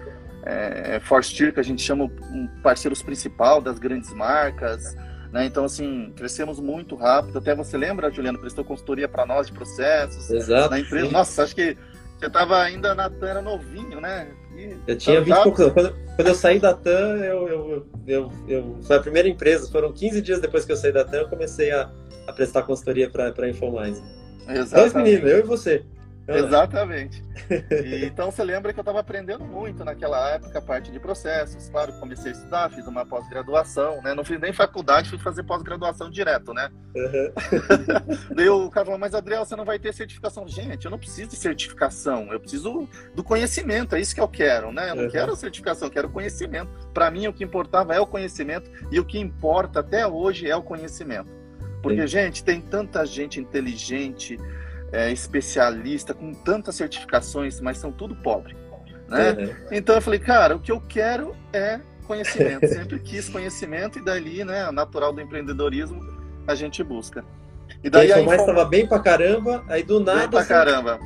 é, 0.46 1.00
Force 1.00 1.52
que 1.52 1.60
a 1.60 1.62
gente 1.62 1.82
chama 1.82 2.04
um 2.04 2.48
parceiros 2.62 3.02
principal 3.02 3.60
das 3.60 3.78
grandes 3.78 4.12
marcas. 4.12 4.96
Né? 5.32 5.44
Então, 5.46 5.64
assim, 5.64 6.12
crescemos 6.16 6.60
muito 6.60 6.94
rápido. 6.94 7.38
Até 7.38 7.54
você 7.54 7.76
lembra, 7.76 8.10
Juliano, 8.10 8.38
prestou 8.38 8.64
consultoria 8.64 9.08
para 9.08 9.26
nós 9.26 9.48
de 9.48 9.52
processos 9.52 10.30
Exato, 10.30 10.70
na 10.70 10.78
empresa. 10.78 11.06
Sim. 11.06 11.12
Nossa, 11.12 11.42
acho 11.42 11.54
que 11.54 11.76
você 12.18 12.26
estava 12.26 12.62
ainda 12.62 12.94
na 12.94 13.10
TAM, 13.10 13.28
era 13.28 13.42
novinho, 13.42 14.00
né? 14.00 14.28
E 14.56 14.74
eu 14.86 14.96
tinha 14.96 15.20
20 15.20 15.34
e 15.36 15.42
poucos 15.42 15.60
anos. 15.60 15.74
Quando, 15.74 15.94
quando, 16.16 16.28
eu 16.28 16.34
saí 16.34 16.58
da 16.58 16.72
TAM, 16.72 17.16
eu, 17.18 17.48
eu, 17.48 17.86
eu, 18.06 18.32
eu, 18.48 18.78
foi 18.82 18.96
a 18.96 19.00
primeira 19.00 19.28
empresa. 19.28 19.70
Foram 19.70 19.92
15 19.92 20.22
dias 20.22 20.40
depois 20.40 20.64
que 20.64 20.72
eu 20.72 20.76
saí 20.76 20.92
da 20.92 21.04
TAM, 21.04 21.18
eu 21.18 21.28
comecei 21.28 21.70
a, 21.72 21.90
a 22.26 22.32
prestar 22.32 22.62
consultoria 22.62 23.10
para 23.10 23.34
a 23.36 23.48
Infomais. 23.48 24.02
Exatamente. 24.48 24.74
Dois 24.74 24.94
meninos, 24.94 25.30
eu 25.30 25.38
e 25.40 25.42
você. 25.42 25.84
Exatamente. 26.28 27.24
E, 27.84 28.04
então 28.04 28.30
você 28.30 28.42
lembra 28.42 28.72
que 28.72 28.78
eu 28.78 28.82
estava 28.82 29.00
aprendendo 29.00 29.44
muito 29.44 29.84
naquela 29.84 30.30
época 30.30 30.58
a 30.58 30.62
parte 30.62 30.90
de 30.90 30.98
processos. 30.98 31.68
Claro, 31.68 31.92
comecei 32.00 32.32
a 32.32 32.34
estudar, 32.34 32.70
fiz 32.70 32.86
uma 32.86 33.06
pós-graduação, 33.06 34.02
né? 34.02 34.14
Não 34.14 34.24
fiz 34.24 34.40
nem 34.40 34.52
faculdade, 34.52 35.08
fui 35.08 35.18
fazer 35.18 35.44
pós-graduação 35.44 36.10
direto, 36.10 36.52
né? 36.52 36.68
Uhum. 36.94 38.34
Daí 38.34 38.48
o 38.50 38.68
cara 38.70 38.86
falou, 38.86 38.98
mas 38.98 39.14
Adriel, 39.14 39.44
você 39.44 39.54
não 39.54 39.64
vai 39.64 39.78
ter 39.78 39.92
certificação. 39.94 40.48
Gente, 40.48 40.84
eu 40.84 40.90
não 40.90 40.98
preciso 40.98 41.30
de 41.30 41.36
certificação, 41.36 42.32
eu 42.32 42.40
preciso 42.40 42.88
do 43.14 43.22
conhecimento, 43.22 43.94
é 43.94 44.00
isso 44.00 44.14
que 44.14 44.20
eu 44.20 44.28
quero, 44.28 44.72
né? 44.72 44.90
Eu 44.90 44.96
não 44.96 45.04
uhum. 45.04 45.10
quero 45.10 45.36
certificação, 45.36 45.88
eu 45.88 45.92
quero 45.92 46.08
conhecimento. 46.10 46.70
Para 46.92 47.10
mim, 47.10 47.28
o 47.28 47.32
que 47.32 47.44
importava 47.44 47.94
é 47.94 48.00
o 48.00 48.06
conhecimento 48.06 48.70
e 48.90 48.98
o 48.98 49.04
que 49.04 49.18
importa 49.18 49.80
até 49.80 50.06
hoje 50.06 50.50
é 50.50 50.56
o 50.56 50.62
conhecimento. 50.62 51.30
Porque, 51.82 52.00
Sim. 52.00 52.06
gente, 52.08 52.42
tem 52.42 52.60
tanta 52.60 53.06
gente 53.06 53.38
inteligente, 53.38 54.36
é, 54.92 55.10
especialista, 55.10 56.14
com 56.14 56.32
tantas 56.32 56.74
certificações, 56.74 57.60
mas 57.60 57.78
são 57.78 57.92
tudo 57.92 58.14
pobre. 58.16 58.56
Né? 59.08 59.30
Uhum. 59.32 59.54
Então 59.72 59.94
eu 59.94 60.02
falei, 60.02 60.18
cara, 60.18 60.56
o 60.56 60.60
que 60.60 60.72
eu 60.72 60.80
quero 60.80 61.34
é 61.52 61.80
conhecimento. 62.06 62.66
Sempre 62.68 62.98
quis 63.00 63.28
conhecimento 63.28 63.98
e 63.98 64.04
dali, 64.04 64.44
né, 64.44 64.70
natural 64.70 65.12
do 65.12 65.20
empreendedorismo, 65.20 66.00
a 66.46 66.54
gente 66.54 66.82
busca. 66.82 67.24
E 67.82 67.90
daí 67.90 68.12
a 68.12 68.22
mais 68.22 68.40
estava 68.40 68.64
bem 68.64 68.86
pra 68.86 69.00
caramba, 69.00 69.64
aí 69.68 69.82
do 69.82 70.00
nada. 70.00 70.20
Bem 70.20 70.30
pra 70.30 70.40
assim, 70.40 70.48
caramba. 70.48 71.00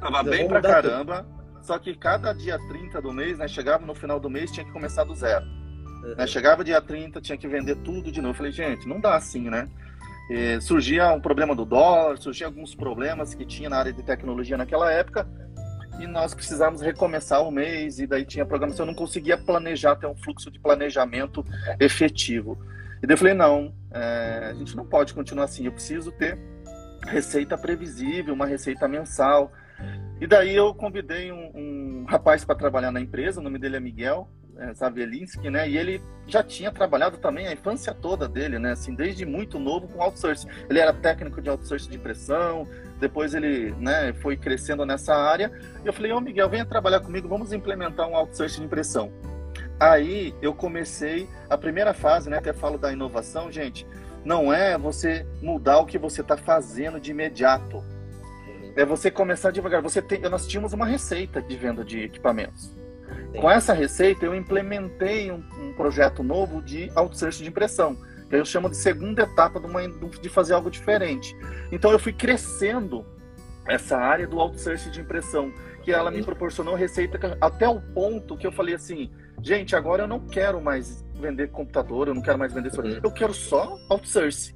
Tava 0.00 0.22
bem 0.22 0.48
pra 0.48 0.60
caramba. 0.60 1.22
Tudo. 1.22 1.42
Só 1.62 1.78
que 1.78 1.94
cada 1.94 2.32
dia 2.32 2.58
30 2.58 3.00
do 3.00 3.12
mês, 3.12 3.38
né, 3.38 3.46
chegava 3.46 3.86
no 3.86 3.94
final 3.94 4.18
do 4.18 4.28
mês, 4.28 4.50
tinha 4.50 4.66
que 4.66 4.72
começar 4.72 5.04
do 5.04 5.14
zero. 5.14 5.44
Uhum. 5.44 6.14
Né, 6.16 6.26
chegava 6.26 6.64
dia 6.64 6.80
30, 6.80 7.20
tinha 7.20 7.38
que 7.38 7.46
vender 7.46 7.76
tudo 7.76 8.10
de 8.10 8.20
novo. 8.20 8.32
Eu 8.32 8.36
falei, 8.36 8.52
gente, 8.52 8.88
não 8.88 8.98
dá 8.98 9.14
assim, 9.14 9.48
né? 9.48 9.68
E 10.30 10.60
surgia 10.60 11.12
um 11.12 11.20
problema 11.20 11.54
do 11.54 11.64
dólar, 11.64 12.16
surgia 12.18 12.46
alguns 12.46 12.74
problemas 12.74 13.34
que 13.34 13.44
tinha 13.44 13.68
na 13.68 13.76
área 13.76 13.92
de 13.92 14.02
tecnologia 14.02 14.56
naquela 14.56 14.90
época 14.90 15.26
e 16.00 16.06
nós 16.06 16.34
precisávamos 16.34 16.80
recomeçar 16.80 17.42
o 17.42 17.50
mês 17.50 17.98
e 17.98 18.06
daí 18.06 18.24
tinha 18.24 18.46
programação, 18.46 18.84
eu 18.84 18.88
não 18.88 18.94
conseguia 18.94 19.36
planejar, 19.36 19.96
ter 19.96 20.06
um 20.06 20.16
fluxo 20.16 20.50
de 20.50 20.58
planejamento 20.58 21.44
efetivo. 21.78 22.58
E 23.02 23.06
daí 23.06 23.14
eu 23.14 23.18
falei, 23.18 23.34
não, 23.34 23.74
é, 23.90 24.48
a 24.50 24.54
gente 24.54 24.76
não 24.76 24.86
pode 24.86 25.12
continuar 25.14 25.44
assim, 25.44 25.66
eu 25.66 25.72
preciso 25.72 26.10
ter 26.12 26.38
receita 27.06 27.58
previsível, 27.58 28.34
uma 28.34 28.46
receita 28.46 28.88
mensal. 28.88 29.52
E 30.20 30.26
daí 30.26 30.54
eu 30.54 30.74
convidei 30.74 31.32
um, 31.32 31.50
um 31.54 32.04
rapaz 32.08 32.44
para 32.44 32.54
trabalhar 32.54 32.90
na 32.90 33.00
empresa, 33.00 33.40
o 33.40 33.42
nome 33.42 33.58
dele 33.58 33.76
é 33.76 33.80
Miguel, 33.80 34.28
é, 34.62 34.72
Zavelinski, 34.74 35.50
né? 35.50 35.68
E 35.68 35.76
ele 35.76 36.00
já 36.26 36.42
tinha 36.42 36.70
trabalhado 36.70 37.18
também 37.18 37.48
a 37.48 37.52
infância 37.52 37.92
toda 37.92 38.28
dele, 38.28 38.58
né? 38.58 38.72
Assim, 38.72 38.94
desde 38.94 39.26
muito 39.26 39.58
novo 39.58 39.88
com 39.88 40.00
outsourcing. 40.00 40.48
Ele 40.70 40.78
era 40.78 40.92
técnico 40.92 41.42
de 41.42 41.50
outsourcing 41.50 41.90
de 41.90 41.96
impressão, 41.96 42.68
depois 43.00 43.34
ele, 43.34 43.74
né, 43.78 44.12
foi 44.12 44.36
crescendo 44.36 44.86
nessa 44.86 45.14
área. 45.14 45.50
E 45.84 45.86
eu 45.86 45.92
falei, 45.92 46.12
ô 46.12 46.20
Miguel, 46.20 46.48
venha 46.48 46.64
trabalhar 46.64 47.00
comigo, 47.00 47.28
vamos 47.28 47.52
implementar 47.52 48.08
um 48.08 48.16
outsourcing 48.16 48.60
de 48.60 48.66
impressão. 48.66 49.10
Aí 49.80 50.32
eu 50.40 50.54
comecei 50.54 51.28
a 51.50 51.58
primeira 51.58 51.92
fase, 51.92 52.30
né? 52.30 52.38
Até 52.38 52.52
falo 52.52 52.78
da 52.78 52.92
inovação, 52.92 53.50
gente. 53.50 53.84
Não 54.24 54.52
é 54.52 54.78
você 54.78 55.26
mudar 55.42 55.80
o 55.80 55.86
que 55.86 55.98
você 55.98 56.20
está 56.20 56.36
fazendo 56.36 57.00
de 57.00 57.10
imediato. 57.10 57.82
É 58.76 58.84
você 58.84 59.10
começar 59.10 59.50
devagar. 59.50 59.82
Você 59.82 60.00
tem, 60.00 60.20
nós 60.20 60.46
tínhamos 60.46 60.72
uma 60.72 60.86
receita 60.86 61.42
de 61.42 61.56
venda 61.56 61.84
de 61.84 62.04
equipamentos. 62.04 62.81
Com 63.40 63.50
essa 63.50 63.72
receita, 63.72 64.24
eu 64.24 64.34
implementei 64.34 65.30
um, 65.30 65.42
um 65.58 65.72
projeto 65.74 66.22
novo 66.22 66.60
de 66.62 66.90
outsourcing 66.94 67.42
de 67.42 67.48
impressão, 67.48 67.96
que 68.28 68.36
eu 68.36 68.44
chamo 68.44 68.68
de 68.68 68.76
segunda 68.76 69.22
etapa 69.22 69.58
de, 69.58 69.66
uma, 69.66 69.80
de 69.88 70.28
fazer 70.28 70.54
algo 70.54 70.70
diferente. 70.70 71.36
Então, 71.70 71.90
eu 71.90 71.98
fui 71.98 72.12
crescendo 72.12 73.04
essa 73.66 73.96
área 73.96 74.26
do 74.26 74.38
outsourcing 74.38 74.90
de 74.90 75.00
impressão, 75.00 75.52
que 75.82 75.92
ela 75.92 76.10
me 76.10 76.22
proporcionou 76.22 76.74
receita 76.74 77.36
até 77.40 77.68
o 77.68 77.80
ponto 77.80 78.36
que 78.36 78.46
eu 78.46 78.52
falei 78.52 78.74
assim, 78.74 79.10
gente, 79.40 79.74
agora 79.74 80.04
eu 80.04 80.08
não 80.08 80.20
quero 80.20 80.60
mais 80.60 81.04
vender 81.14 81.50
computador, 81.50 82.08
eu 82.08 82.14
não 82.14 82.22
quero 82.22 82.38
mais 82.38 82.52
vender 82.52 82.72
uhum. 82.78 83.00
eu 83.02 83.10
quero 83.10 83.34
só 83.34 83.78
outsourcing. 83.88 84.54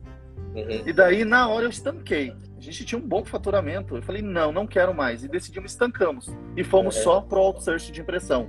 Uhum. 0.55 0.83
E 0.87 0.93
daí, 0.93 1.25
na 1.25 1.49
hora, 1.49 1.67
eu 1.67 1.71
estanquei. 1.71 2.35
A 2.57 2.61
gente 2.61 2.85
tinha 2.85 2.99
um 2.99 3.07
bom 3.07 3.25
faturamento. 3.25 3.97
Eu 3.97 4.03
falei, 4.03 4.23
não, 4.23 4.51
não 4.51 4.67
quero 4.67 4.95
mais. 4.95 5.23
E 5.23 5.29
decidimos, 5.29 5.73
estancamos. 5.73 6.29
E 6.57 6.65
fomos 6.65 6.97
uhum. 6.97 7.03
só 7.03 7.21
pro 7.21 7.41
outsourcing 7.41 7.93
de 7.93 8.01
impressão. 8.01 8.49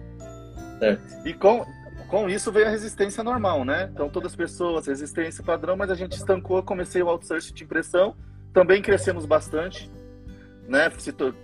E 1.26 1.34
com, 1.34 1.66
com 2.08 2.30
isso 2.30 2.52
veio 2.52 2.68
a 2.68 2.70
resistência 2.70 3.24
normal, 3.24 3.66
né? 3.66 3.90
Então, 3.94 4.10
todas 4.10 4.32
as 4.32 4.36
pessoas, 4.36 4.88
resistência 4.88 5.44
padrão, 5.44 5.76
mas 5.76 5.90
a 5.90 5.96
gente 5.96 6.13
estancou, 6.13 6.62
comecei 6.63 7.02
o 7.02 7.08
outsourcing 7.10 7.54
de 7.54 7.63
impressão, 7.63 8.16
também 8.54 8.82
crescemos 8.82 9.26
bastante. 9.26 9.90
né? 10.68 10.92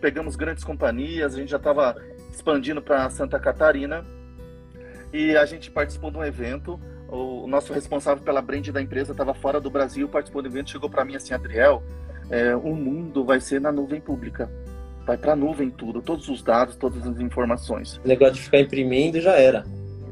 Pegamos 0.01 0.35
grandes 0.35 0.63
companhias, 0.63 1.33
a 1.33 1.37
gente 1.37 1.49
já 1.49 1.57
estava 1.57 1.95
expandindo 2.31 2.81
para 2.81 3.09
Santa 3.09 3.39
Catarina 3.39 4.05
e 5.13 5.35
a 5.37 5.45
gente 5.45 5.71
participou 5.71 6.11
de 6.11 6.17
um 6.17 6.23
evento. 6.23 6.79
O 7.07 7.47
nosso 7.47 7.71
responsável 7.73 8.23
pela 8.23 8.41
brand 8.41 8.67
da 8.69 8.81
empresa 8.81 9.11
estava 9.11 9.33
fora 9.33 9.59
do 9.61 9.69
Brasil, 9.69 10.09
participou 10.09 10.41
do 10.41 10.47
evento, 10.47 10.71
chegou 10.71 10.89
para 10.89 11.05
mim 11.05 11.15
assim, 11.15 11.33
Adriel, 11.33 11.83
é, 12.29 12.55
o 12.55 12.75
mundo 12.75 13.23
vai 13.23 13.39
ser 13.39 13.61
na 13.61 13.71
nuvem 13.71 14.01
pública. 14.01 14.49
Vai 15.05 15.17
para 15.17 15.33
a 15.33 15.35
nuvem 15.35 15.69
tudo, 15.69 16.01
todos 16.01 16.29
os 16.29 16.41
dados, 16.41 16.75
todas 16.75 17.05
as 17.05 17.19
informações. 17.19 17.97
O 18.03 18.07
negócio 18.07 18.35
de 18.35 18.41
ficar 18.41 18.59
imprimindo 18.59 19.19
já 19.19 19.33
era. 19.33 19.65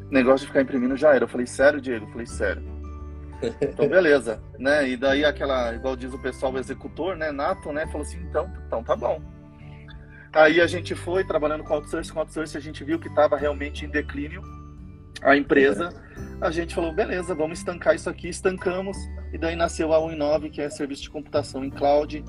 O 0.10 0.14
negócio 0.14 0.42
de 0.42 0.48
ficar 0.48 0.62
imprimindo 0.62 0.98
já 0.98 1.16
era. 1.16 1.24
Eu 1.24 1.30
falei, 1.30 1.48
sério, 1.48 1.80
Diego? 1.80 2.06
Eu 2.06 2.12
falei, 2.12 2.26
sério. 2.26 2.64
Então, 3.60 3.88
beleza, 3.88 4.40
né? 4.60 4.88
E 4.88 4.96
daí 4.96 5.26
aquela, 5.26 5.74
igual 5.74 5.96
diz 5.96 6.14
o 6.14 6.20
pessoal, 6.20 6.54
o 6.54 6.60
executor, 6.60 7.16
né, 7.16 7.32
nato, 7.32 7.72
né, 7.72 7.88
falou 7.88 8.04
assim, 8.04 8.20
então, 8.20 8.52
então 8.68 8.84
tá 8.84 8.96
bom. 8.96 9.20
Aí 10.32 10.62
a 10.62 10.68
gente 10.68 10.94
foi 10.94 11.24
trabalhando 11.24 11.64
com 11.64 11.74
outsourcing, 11.74 12.14
com 12.14 12.20
outsourcing 12.20 12.58
a 12.58 12.62
gente 12.62 12.84
viu 12.84 13.00
que 13.00 13.08
estava 13.08 13.36
realmente 13.36 13.84
em 13.84 13.90
declínio 13.90 14.44
a 15.22 15.36
empresa. 15.36 15.90
A 16.40 16.50
gente 16.52 16.74
falou, 16.74 16.94
beleza, 16.94 17.36
vamos 17.36 17.60
estancar 17.60 17.96
isso 17.96 18.10
aqui, 18.10 18.30
estancamos. 18.30 18.98
E 19.34 19.38
daí 19.38 19.56
nasceu 19.56 19.94
a 19.94 20.00
1.9, 20.00 20.50
que 20.50 20.62
é 20.62 20.70
serviço 20.70 21.04
de 21.04 21.10
computação 21.10 21.64
em 21.64 21.70
cloud. 21.70 22.24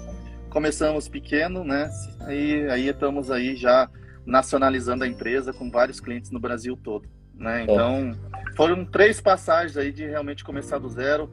Começamos 0.52 1.08
pequeno, 1.08 1.64
né? 1.64 1.90
E 2.28 2.66
aí 2.70 2.88
estamos 2.88 3.30
aí 3.30 3.56
já 3.56 3.88
nacionalizando 4.26 5.02
a 5.02 5.08
empresa 5.08 5.50
com 5.50 5.70
vários 5.70 5.98
clientes 5.98 6.30
no 6.30 6.38
Brasil 6.38 6.76
todo, 6.76 7.08
né? 7.34 7.62
Então, 7.62 8.12
foram 8.54 8.84
três 8.84 9.18
passagens 9.18 9.78
aí 9.78 9.90
de 9.90 10.06
realmente 10.06 10.44
começar 10.44 10.78
do 10.78 10.90
zero. 10.90 11.30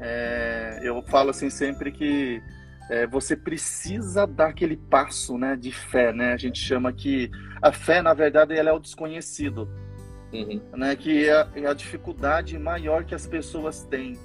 É, 0.00 0.78
eu 0.82 1.02
falo 1.02 1.30
assim 1.30 1.50
sempre 1.50 1.90
que 1.90 2.40
é, 2.88 3.06
você 3.06 3.36
precisa 3.36 4.26
dar 4.26 4.48
aquele 4.48 4.76
passo, 4.76 5.36
né, 5.36 5.56
de 5.56 5.72
fé, 5.72 6.12
né? 6.12 6.32
A 6.32 6.36
gente 6.36 6.58
chama 6.58 6.92
que 6.92 7.30
a 7.60 7.72
fé, 7.72 8.00
na 8.00 8.14
verdade, 8.14 8.56
ela 8.56 8.70
é 8.70 8.72
o 8.72 8.78
desconhecido, 8.78 9.68
uhum. 10.32 10.60
né? 10.76 10.94
Que 10.94 11.28
é, 11.28 11.48
é, 11.56 11.66
a 11.66 11.74
dificuldade 11.74 12.56
maior 12.58 13.04
que 13.04 13.14
as 13.14 13.26
pessoas 13.26 13.84
têm, 13.84 14.18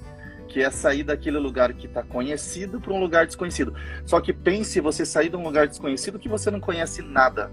que 0.46 0.62
é 0.62 0.70
sair 0.70 1.02
daquele 1.02 1.38
lugar 1.38 1.72
que 1.74 1.86
está 1.86 2.02
conhecido 2.02 2.80
para 2.80 2.92
um 2.92 3.00
lugar 3.00 3.26
desconhecido. 3.26 3.74
Só 4.04 4.20
que 4.20 4.32
pense 4.32 4.80
você 4.80 5.04
sair 5.04 5.28
de 5.28 5.36
um 5.36 5.42
lugar 5.42 5.66
desconhecido 5.66 6.18
que 6.18 6.28
você 6.28 6.50
não 6.50 6.60
conhece 6.60 7.02
nada. 7.02 7.50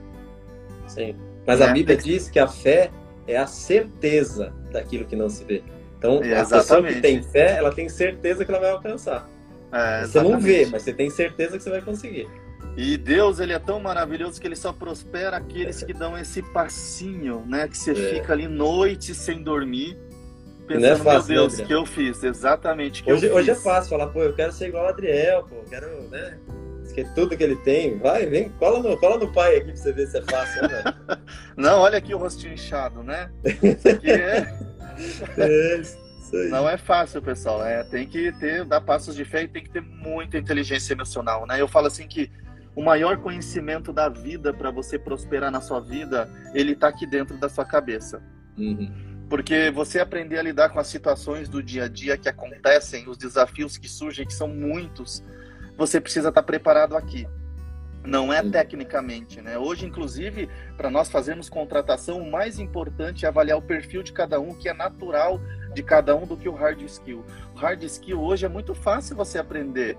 Sim. 0.88 1.15
Mas 1.45 1.60
né? 1.60 1.65
a 1.65 1.71
Bíblia 1.71 1.97
diz 1.97 2.29
que 2.29 2.39
a 2.39 2.47
fé 2.47 2.91
é 3.27 3.38
a 3.38 3.47
certeza 3.47 4.53
daquilo 4.71 5.06
que 5.06 5.15
não 5.15 5.29
se 5.29 5.43
vê. 5.43 5.63
Então, 5.97 6.21
é, 6.23 6.39
a 6.39 6.45
pessoa 6.45 6.84
que 6.84 6.99
tem 6.99 7.23
fé, 7.23 7.58
ela 7.58 7.73
tem 7.73 7.88
certeza 7.88 8.43
que 8.43 8.51
ela 8.51 8.60
vai 8.60 8.71
alcançar. 8.71 9.27
É, 9.71 10.06
você 10.06 10.21
não 10.21 10.39
vê, 10.39 10.65
mas 10.65 10.84
você 10.84 10.93
tem 10.93 11.10
certeza 11.10 11.58
que 11.58 11.63
você 11.63 11.69
vai 11.69 11.82
conseguir. 11.82 12.27
E 12.75 12.97
Deus, 12.97 13.39
ele 13.39 13.53
é 13.53 13.60
tão 13.60 13.79
maravilhoso 13.79 14.41
que 14.41 14.47
ele 14.47 14.56
só 14.56 14.73
prospera 14.73 15.38
aqueles 15.38 15.82
é. 15.82 15.86
que 15.86 15.93
dão 15.93 16.17
esse 16.17 16.41
passinho, 16.41 17.43
né? 17.47 17.67
Que 17.67 17.77
você 17.77 17.91
é. 17.91 17.95
fica 18.15 18.34
ali 18.34 18.47
noite 18.47 19.13
sem 19.13 19.41
dormir, 19.43 19.97
pensando, 20.63 20.86
é 20.86 20.95
fácil, 20.95 21.34
meu 21.34 21.41
Deus, 21.41 21.58
né, 21.58 21.65
que 21.65 21.73
eu 21.73 21.86
fiz? 21.86 22.23
Exatamente, 22.23 23.04
que 23.04 23.12
hoje, 23.12 23.28
eu 23.28 23.36
hoje 23.36 23.52
é 23.52 23.56
fácil 23.56 23.89
falar, 23.91 24.08
pô, 24.08 24.21
eu 24.23 24.34
quero 24.34 24.52
ser 24.52 24.67
igual 24.67 24.86
o 24.86 24.89
Adriel, 24.89 25.43
pô, 25.43 25.56
quero, 25.69 25.88
né? 26.10 26.38
Que 26.93 27.04
tudo 27.15 27.36
que 27.36 27.43
ele 27.43 27.56
tem, 27.56 27.97
vai, 27.97 28.28
vem, 28.28 28.49
cola 28.49 28.80
no, 28.80 28.95
cola 28.97 29.17
no 29.17 29.32
pai 29.34 29.58
aqui 29.58 29.71
pra 29.71 29.76
você 29.76 29.91
ver 29.91 30.08
se 30.08 30.17
é 30.17 30.21
fácil, 30.21 30.62
né? 30.62 30.84
Não, 31.58 31.80
olha 31.80 31.97
aqui 31.97 32.13
o 32.13 32.19
rostinho 32.19 32.54
inchado, 32.54 33.02
né? 33.02 33.32
Isso 33.43 33.89
aqui 33.89 34.12
é... 34.12 34.47
é 35.38 35.82
não 36.49 36.67
é 36.67 36.78
fácil, 36.78 37.21
pessoal. 37.21 37.63
É, 37.63 37.84
tem 37.84 38.08
que 38.08 38.32
ter, 38.34 38.65
dar 38.65 38.82
passos 38.82 39.15
de 39.15 39.23
fé 39.23 39.43
e 39.43 39.47
tem 39.47 39.63
que 39.63 39.69
ter 39.69 39.82
muita 39.82 40.38
inteligência 40.38 40.93
emocional, 40.93 41.45
né? 41.45 41.62
Eu 41.62 41.67
falo 41.67 41.88
assim 41.88 42.08
que 42.08 42.32
o 42.76 42.82
maior 42.82 43.17
conhecimento 43.17 43.93
da 43.93 44.10
vida 44.10 44.54
para 44.54 44.71
você 44.71 44.97
prosperar 44.97 45.52
na 45.52 45.62
sua 45.62 45.80
vida, 45.80 46.30
ele 46.54 46.71
está 46.71 46.88
aqui 46.88 47.06
dentro 47.06 47.38
da 47.38 47.47
sua 47.47 47.65
cabeça. 47.65 48.21
Uhum. 48.58 49.12
Porque 49.29 49.71
você 49.71 49.99
aprender 49.99 50.38
a 50.38 50.43
lidar 50.43 50.69
com 50.69 50.79
as 50.79 50.88
situações 50.88 51.49
do 51.49 51.63
dia 51.63 51.86
a 51.86 51.88
dia 51.88 52.17
que 52.17 52.29
acontecem, 52.29 53.07
os 53.09 53.17
desafios 53.17 53.77
que 53.77 53.88
surgem, 53.88 54.25
que 54.25 54.33
são 54.33 54.47
muitos, 54.47 55.23
você 55.77 55.99
precisa 55.99 56.29
estar 56.29 56.43
preparado 56.43 56.95
aqui. 56.95 57.27
Não 58.05 58.33
é 58.33 58.43
tecnicamente, 58.43 59.41
né? 59.41 59.57
Hoje, 59.57 59.86
inclusive, 59.86 60.49
para 60.75 60.89
nós 60.89 61.09
fazermos 61.09 61.49
contratação, 61.49 62.21
o 62.21 62.29
mais 62.29 62.59
importante 62.59 63.25
é 63.25 63.29
avaliar 63.29 63.57
o 63.57 63.62
perfil 63.62 64.03
de 64.03 64.12
cada 64.12 64.41
um, 64.41 64.53
que 64.53 64.67
é 64.67 64.73
natural 64.73 65.39
de 65.73 65.81
cada 65.81 66.15
um 66.15 66.27
do 66.27 66.36
que 66.36 66.49
o 66.49 66.53
hard 66.53 66.81
skill. 66.81 67.25
O 67.55 67.57
hard 67.57 67.81
skill 67.83 68.21
hoje 68.21 68.45
é 68.45 68.49
muito 68.49 68.75
fácil 68.75 69.15
você 69.15 69.39
aprender, 69.39 69.97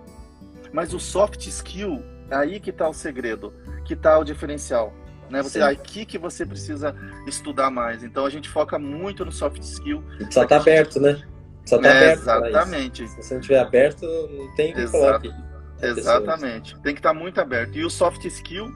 mas 0.73 0.93
o 0.93 1.01
soft 1.01 1.47
skill, 1.47 2.03
é 2.31 2.37
aí 2.37 2.61
que 2.61 2.71
está 2.71 2.89
o 2.89 2.95
segredo, 2.95 3.55
que 3.85 3.95
está 3.95 4.19
o 4.19 4.25
diferencial. 4.25 4.93
Né? 5.31 5.43
Você, 5.43 5.59
é 5.59 5.63
aqui 5.63 6.05
que 6.05 6.19
você 6.19 6.45
precisa 6.45 6.95
estudar 7.27 7.71
mais. 7.71 8.03
Então 8.03 8.25
a 8.27 8.31
gente 8.31 8.49
foca 8.49 8.79
muito 8.79 9.25
no 9.25 9.33
soft 9.33 9.61
skill. 9.63 10.03
Só 10.31 10.45
está 10.45 10.57
aberto, 10.57 11.01
né? 11.01 11.23
Só 11.65 11.79
tá 11.79 11.89
é, 11.89 11.91
aberto. 11.91 12.21
Exatamente. 12.21 13.09
Se 13.09 13.17
você 13.17 13.35
não 13.35 13.41
estiver 13.41 13.61
aberto, 13.61 14.03
não 14.03 14.55
tem 14.55 14.73
que 14.73 14.81
aqui. 14.81 15.33
Exatamente. 15.81 16.75
Tem 16.81 16.95
que 16.95 17.01
estar 17.01 17.13
tá 17.13 17.19
muito 17.19 17.41
aberto. 17.41 17.77
E 17.77 17.85
o 17.85 17.91
soft 17.91 18.25
skill, 18.25 18.73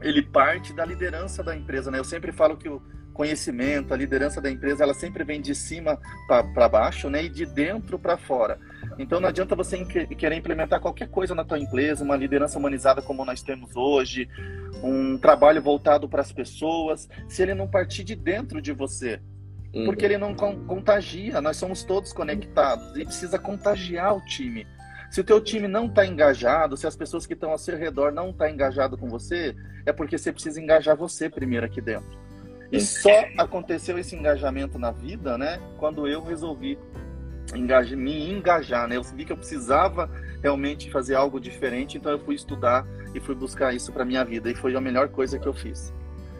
ele 0.00 0.22
parte 0.22 0.72
da 0.72 0.84
liderança 0.84 1.42
da 1.42 1.56
empresa, 1.56 1.90
né? 1.90 1.98
Eu 1.98 2.04
sempre 2.04 2.32
falo 2.32 2.56
que 2.56 2.68
o 2.68 2.82
conhecimento, 3.12 3.92
a 3.92 3.96
liderança 3.96 4.40
da 4.40 4.50
empresa, 4.50 4.82
ela 4.82 4.94
sempre 4.94 5.24
vem 5.24 5.40
de 5.40 5.54
cima 5.54 5.98
para 6.26 6.68
baixo, 6.68 7.10
né, 7.10 7.24
e 7.24 7.28
de 7.28 7.44
dentro 7.46 7.98
para 7.98 8.16
fora. 8.16 8.58
Então 8.98 9.20
não 9.20 9.28
adianta 9.28 9.54
você 9.54 9.84
querer 9.84 10.36
implementar 10.36 10.80
qualquer 10.80 11.08
coisa 11.08 11.34
na 11.34 11.44
tua 11.44 11.58
empresa, 11.58 12.04
uma 12.04 12.16
liderança 12.16 12.58
humanizada 12.58 13.02
como 13.02 13.24
nós 13.24 13.42
temos 13.42 13.76
hoje, 13.76 14.28
um 14.82 15.18
trabalho 15.18 15.62
voltado 15.62 16.08
para 16.08 16.22
as 16.22 16.32
pessoas, 16.32 17.08
se 17.28 17.42
ele 17.42 17.54
não 17.54 17.68
partir 17.68 18.04
de 18.04 18.14
dentro 18.14 18.60
de 18.60 18.72
você. 18.72 19.20
Uhum. 19.74 19.84
Porque 19.84 20.04
ele 20.04 20.18
não 20.18 20.34
contagia, 20.34 21.40
nós 21.40 21.56
somos 21.56 21.84
todos 21.84 22.12
conectados 22.12 22.96
e 22.96 23.04
precisa 23.04 23.38
contagiar 23.38 24.16
o 24.16 24.24
time. 24.24 24.66
Se 25.10 25.20
o 25.20 25.24
teu 25.24 25.40
time 25.40 25.66
não 25.66 25.86
está 25.86 26.06
engajado, 26.06 26.76
se 26.76 26.86
as 26.86 26.96
pessoas 26.96 27.26
que 27.26 27.34
estão 27.34 27.50
ao 27.50 27.58
seu 27.58 27.76
redor 27.76 28.12
não 28.12 28.30
estão 28.30 28.46
tá 28.46 28.50
engajado 28.50 28.96
com 28.96 29.08
você, 29.08 29.56
é 29.84 29.92
porque 29.92 30.16
você 30.16 30.32
precisa 30.32 30.60
engajar 30.60 30.96
você 30.96 31.28
primeiro 31.28 31.66
aqui 31.66 31.80
dentro. 31.80 32.18
E 32.72 32.80
só 32.80 33.24
aconteceu 33.36 33.98
esse 33.98 34.14
engajamento 34.14 34.78
na 34.78 34.90
vida, 34.90 35.36
né? 35.36 35.60
Quando 35.78 36.06
eu 36.06 36.22
resolvi 36.22 36.78
engajar, 37.54 37.98
me 37.98 38.30
engajar, 38.30 38.88
né? 38.88 38.96
Eu 38.96 39.02
vi 39.02 39.24
que 39.24 39.32
eu 39.32 39.36
precisava 39.36 40.08
realmente 40.42 40.90
fazer 40.90 41.14
algo 41.14 41.40
diferente, 41.40 41.98
então 41.98 42.12
eu 42.12 42.18
fui 42.18 42.34
estudar 42.34 42.86
e 43.14 43.20
fui 43.20 43.34
buscar 43.34 43.74
isso 43.74 43.92
para 43.92 44.04
minha 44.04 44.24
vida 44.24 44.50
e 44.50 44.54
foi 44.54 44.74
a 44.74 44.80
melhor 44.80 45.08
coisa 45.08 45.38
que 45.38 45.46
eu 45.46 45.52
fiz. 45.52 45.92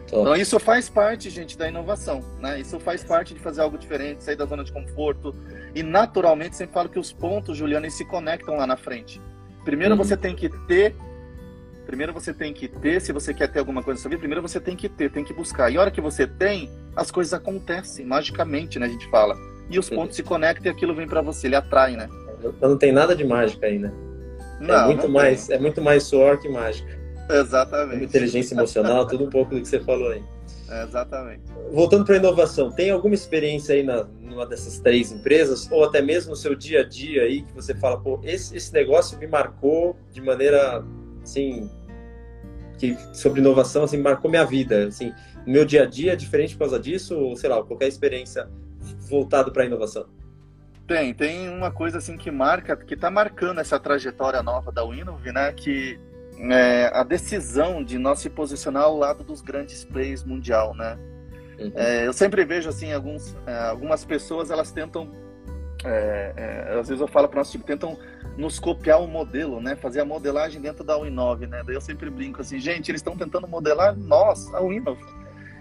Top. 0.07 0.21
Então 0.21 0.35
isso 0.35 0.59
faz 0.59 0.89
parte, 0.89 1.29
gente, 1.29 1.57
da 1.57 1.67
inovação, 1.67 2.21
né? 2.39 2.59
Isso 2.59 2.79
faz 2.79 3.03
parte 3.03 3.33
de 3.33 3.39
fazer 3.39 3.61
algo 3.61 3.77
diferente, 3.77 4.23
sair 4.23 4.35
da 4.35 4.45
zona 4.45 4.63
de 4.63 4.71
conforto 4.71 5.35
e 5.75 5.83
naturalmente 5.83 6.55
sempre 6.55 6.73
falo 6.73 6.89
que 6.89 6.99
os 6.99 7.11
pontos, 7.11 7.57
Juliana, 7.57 7.89
se 7.89 8.05
conectam 8.05 8.55
lá 8.55 8.65
na 8.65 8.77
frente. 8.77 9.21
Primeiro 9.63 9.93
uhum. 9.93 9.97
você 9.97 10.17
tem 10.17 10.35
que 10.35 10.49
ter 10.67 10.95
Primeiro 11.85 12.13
você 12.13 12.33
tem 12.33 12.53
que 12.53 12.67
ter, 12.67 13.01
se 13.01 13.11
você 13.11 13.33
quer 13.33 13.47
ter 13.47 13.59
alguma 13.59 13.83
coisa 13.83 13.97
na 13.97 14.01
sua 14.01 14.09
vida, 14.09 14.19
primeiro 14.19 14.41
você 14.41 14.59
tem 14.59 14.75
que 14.75 14.87
ter, 14.87 15.11
tem 15.11 15.23
que 15.23 15.33
buscar. 15.33 15.69
E 15.71 15.77
a 15.77 15.81
hora 15.81 15.91
que 15.91 16.01
você 16.01 16.25
tem, 16.27 16.69
as 16.95 17.11
coisas 17.11 17.33
acontecem 17.33 18.05
magicamente, 18.05 18.79
né? 18.79 18.85
A 18.85 18.89
gente 18.89 19.09
fala. 19.09 19.35
E 19.69 19.79
os 19.79 19.89
pontos 19.89 20.15
se 20.15 20.23
conectam 20.23 20.71
e 20.71 20.75
aquilo 20.75 20.93
vem 20.93 21.07
para 21.07 21.21
você, 21.21 21.47
ele 21.47 21.55
atrai, 21.55 21.95
né? 21.95 22.09
Então 22.39 22.69
não 22.69 22.77
tem 22.77 22.91
nada 22.91 23.15
de 23.15 23.23
mágica 23.23 23.67
aí, 23.67 23.79
né? 23.79 23.91
Não, 24.59 24.75
é 24.75 24.85
muito 24.85 25.03
não 25.03 25.11
mais, 25.11 25.47
tem. 25.47 25.55
é 25.55 25.59
muito 25.59 25.81
mais 25.81 26.03
suor 26.03 26.37
que 26.39 26.47
mágica. 26.47 26.99
Exatamente. 27.29 28.03
Inteligência 28.03 28.53
emocional, 28.53 29.07
tudo 29.07 29.25
um 29.25 29.29
pouco 29.29 29.55
do 29.55 29.61
que 29.61 29.67
você 29.67 29.79
falou 29.79 30.09
aí. 30.11 30.23
exatamente. 30.87 31.41
Voltando 31.71 32.05
para 32.05 32.15
a 32.15 32.17
inovação, 32.17 32.71
tem 32.71 32.91
alguma 32.91 33.15
experiência 33.15 33.73
aí 33.75 33.83
na, 33.83 34.03
numa 34.19 34.45
dessas 34.45 34.79
três 34.79 35.11
empresas, 35.11 35.69
ou 35.71 35.83
até 35.83 36.01
mesmo 36.01 36.31
no 36.31 36.35
seu 36.35 36.55
dia 36.55 36.81
a 36.81 36.83
dia 36.83 37.23
aí, 37.23 37.41
que 37.41 37.53
você 37.53 37.73
fala, 37.73 37.99
pô, 37.99 38.19
esse, 38.23 38.55
esse 38.55 38.73
negócio 38.73 39.17
me 39.17 39.27
marcou 39.27 39.95
de 40.11 40.21
maneira, 40.21 40.83
assim, 41.21 41.69
que 42.77 42.97
sobre 43.13 43.39
inovação 43.39 43.83
assim 43.83 43.97
marcou 43.97 44.29
minha 44.29 44.45
vida, 44.45 44.87
assim, 44.87 45.13
meu 45.45 45.65
dia 45.65 45.83
a 45.83 45.85
dia 45.85 46.13
é 46.13 46.15
diferente 46.15 46.53
por 46.53 46.59
causa 46.59 46.79
disso, 46.79 47.17
ou 47.17 47.35
sei 47.35 47.49
lá, 47.49 47.63
qualquer 47.63 47.87
experiência 47.87 48.49
voltado 49.09 49.51
para 49.51 49.63
a 49.63 49.65
inovação. 49.65 50.07
Tem, 50.87 51.13
tem 51.13 51.49
uma 51.49 51.71
coisa 51.71 51.99
assim 51.99 52.17
que 52.17 52.29
marca, 52.29 52.75
que 52.75 52.95
está 52.95 53.09
marcando 53.09 53.59
essa 53.59 53.79
trajetória 53.79 54.43
nova 54.43 54.71
da 54.71 54.83
Winov, 54.83 55.23
né, 55.31 55.53
que 55.53 55.99
é 56.49 56.89
a 56.93 57.03
decisão 57.03 57.83
de 57.83 57.97
nós 57.97 58.19
se 58.19 58.29
posicionar 58.29 58.83
ao 58.83 58.97
lado 58.97 59.23
dos 59.23 59.41
grandes 59.41 59.85
players 59.85 60.23
mundial, 60.23 60.73
né? 60.75 60.97
Uhum. 61.59 61.71
É, 61.75 62.07
eu 62.07 62.13
sempre 62.13 62.43
vejo 62.43 62.67
assim 62.69 62.91
alguns, 62.91 63.37
é, 63.45 63.69
algumas 63.69 64.03
pessoas 64.03 64.49
elas 64.49 64.71
tentam, 64.71 65.11
é, 65.83 66.33
é 66.35 66.79
às 66.79 66.87
vezes 66.87 67.01
eu 67.01 67.07
falo 67.07 67.27
para 67.27 67.39
nós 67.39 67.51
tipo, 67.51 67.63
tentam 67.63 67.97
nos 68.37 68.59
copiar 68.59 69.01
o 69.01 69.07
modelo, 69.07 69.61
né? 69.61 69.75
Fazer 69.75 70.01
a 70.01 70.05
modelagem 70.05 70.61
dentro 70.61 70.83
da 70.83 70.97
Winov, 70.97 71.45
né? 71.45 71.63
Daí 71.65 71.75
eu 71.75 71.81
sempre 71.81 72.09
brinco 72.09 72.41
assim, 72.41 72.59
gente, 72.59 72.89
eles 72.89 72.99
estão 72.99 73.15
tentando 73.15 73.47
modelar 73.47 73.95
nós, 73.95 74.53
a 74.53 74.61
Winov. 74.61 74.99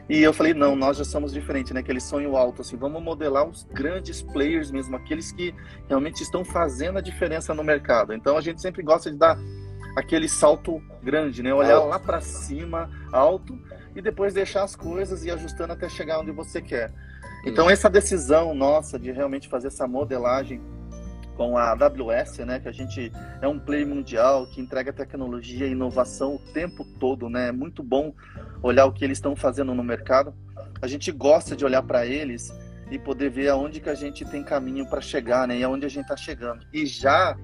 E 0.09 0.23
eu 0.23 0.33
falei, 0.33 0.53
não, 0.53 0.75
nós 0.75 0.97
já 0.97 1.05
somos 1.05 1.33
diferentes, 1.33 1.73
né? 1.73 1.81
Aquele 1.81 2.01
sonho 2.01 2.37
alto, 2.37 2.63
assim, 2.63 2.77
vamos 2.77 3.01
modelar 3.01 3.47
os 3.47 3.63
grandes 3.73 4.23
players 4.23 4.71
mesmo, 4.71 4.97
aqueles 4.97 5.31
que 5.31 5.55
realmente 5.89 6.23
estão 6.23 6.45
fazendo 6.45 6.99
a 6.99 7.01
diferença 7.01 7.55
no 7.55 7.63
mercado. 7.63 8.13
Então 8.13 8.37
a 8.37 8.41
gente 8.41 8.61
sempre 8.61 8.83
gosta 8.83 9.11
de 9.11 9.17
dar 9.17 9.39
aquele 9.97 10.29
salto 10.29 10.83
grande, 11.03 11.43
né? 11.43 11.55
Olhar 11.55 11.81
lá 11.81 11.99
para 11.99 12.21
cima, 12.21 12.91
alto, 13.13 13.57
e 13.95 14.03
depois 14.03 14.35
deixar 14.35 14.63
as 14.63 14.75
coisas 14.75 15.25
e 15.25 15.31
ajustando 15.31 15.73
até 15.73 15.89
chegar 15.89 16.21
onde 16.21 16.33
você 16.33 16.61
quer. 16.61 16.93
Então 17.45 17.71
essa 17.71 17.89
decisão 17.89 18.55
nossa 18.55 18.99
de 18.99 19.11
realmente 19.11 19.49
fazer 19.49 19.69
essa 19.69 19.87
modelagem 19.87 20.61
com 21.37 21.57
a 21.57 21.71
AWS, 21.71 22.39
né, 22.41 22.61
que 22.61 22.69
a 22.69 22.73
gente 22.73 23.11
é 23.41 23.49
um 23.49 23.59
player 23.59 23.87
mundial 23.87 24.47
que 24.47 24.61
entrega 24.61 24.93
tecnologia 24.93 25.67
e 25.67 25.73
inovação 25.73 26.35
o 26.35 26.39
tempo 26.53 26.85
todo, 26.99 27.31
né? 27.31 27.49
É 27.49 27.53
muito 27.53 27.83
bom 27.83 28.13
olhar 28.63 28.85
o 28.85 28.93
que 28.93 29.03
eles 29.03 29.17
estão 29.17 29.35
fazendo 29.35 29.75
no 29.75 29.83
mercado. 29.83 30.35
A 30.83 30.87
gente 30.87 31.11
gosta 31.11 31.57
de 31.57 31.65
olhar 31.65 31.83
para 31.83 32.05
eles 32.05 32.53
e 32.91 32.99
poder 32.99 33.31
ver 33.31 33.49
aonde 33.49 33.81
que 33.81 33.89
a 33.89 33.95
gente 33.95 34.23
tem 34.25 34.43
caminho 34.43 34.85
para 34.87 35.01
chegar, 35.01 35.49
né? 35.49 35.57
E 35.57 35.65
aonde 35.65 35.87
a 35.87 35.89
gente 35.89 36.03
está 36.03 36.17
chegando. 36.17 36.67
E 36.75 36.85
já 36.85 37.35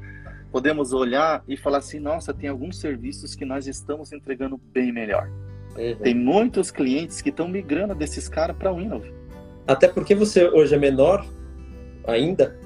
podemos 0.53 0.93
olhar 0.93 1.43
e 1.49 1.57
falar 1.57 1.79
assim, 1.79 1.99
nossa, 1.99 2.35
tem 2.35 2.51
alguns 2.51 2.79
serviços 2.79 3.35
que 3.35 3.47
nós 3.47 3.67
estamos 3.67 4.13
entregando 4.13 4.59
bem 4.59 4.93
melhor. 4.93 5.27
Uhum. 5.75 5.97
Tem 6.03 6.15
muitos 6.15 6.71
clientes 6.71 7.23
que 7.23 7.31
estão 7.31 7.49
migrando 7.49 7.95
desses 7.95 8.29
caras 8.29 8.57
para 8.57 8.71
o 8.71 8.77
Winov. 8.77 9.15
Até 9.66 9.88
porque 9.88 10.14
você 10.14 10.44
hoje 10.44 10.74
é 10.74 10.79
menor 10.79 11.26
ainda, 12.07 12.59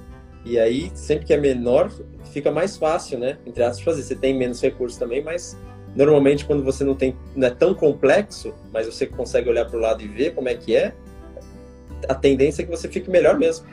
e 0.44 0.58
aí 0.58 0.90
sempre 0.94 1.26
que 1.26 1.32
é 1.32 1.36
menor 1.36 1.90
fica 2.32 2.50
mais 2.50 2.76
fácil, 2.76 3.18
né? 3.18 3.38
Entre 3.46 3.62
aspas, 3.62 3.84
fazer. 3.84 4.02
Você 4.02 4.14
tem 4.14 4.36
menos 4.36 4.60
recursos 4.60 4.98
também, 4.98 5.22
mas 5.22 5.56
normalmente 5.94 6.44
quando 6.44 6.62
você 6.62 6.84
não 6.84 6.94
tem, 6.94 7.16
não 7.34 7.48
é 7.48 7.50
tão 7.50 7.74
complexo, 7.74 8.54
mas 8.72 8.86
você 8.86 9.06
consegue 9.06 9.48
olhar 9.48 9.64
para 9.64 9.76
o 9.76 9.80
lado 9.80 10.02
e 10.02 10.08
ver 10.08 10.34
como 10.34 10.48
é 10.48 10.54
que 10.54 10.76
é, 10.76 10.94
a 12.08 12.14
tendência 12.14 12.62
é 12.62 12.64
que 12.64 12.70
você 12.70 12.88
fique 12.88 13.10
melhor 13.10 13.38
mesmo. 13.38 13.66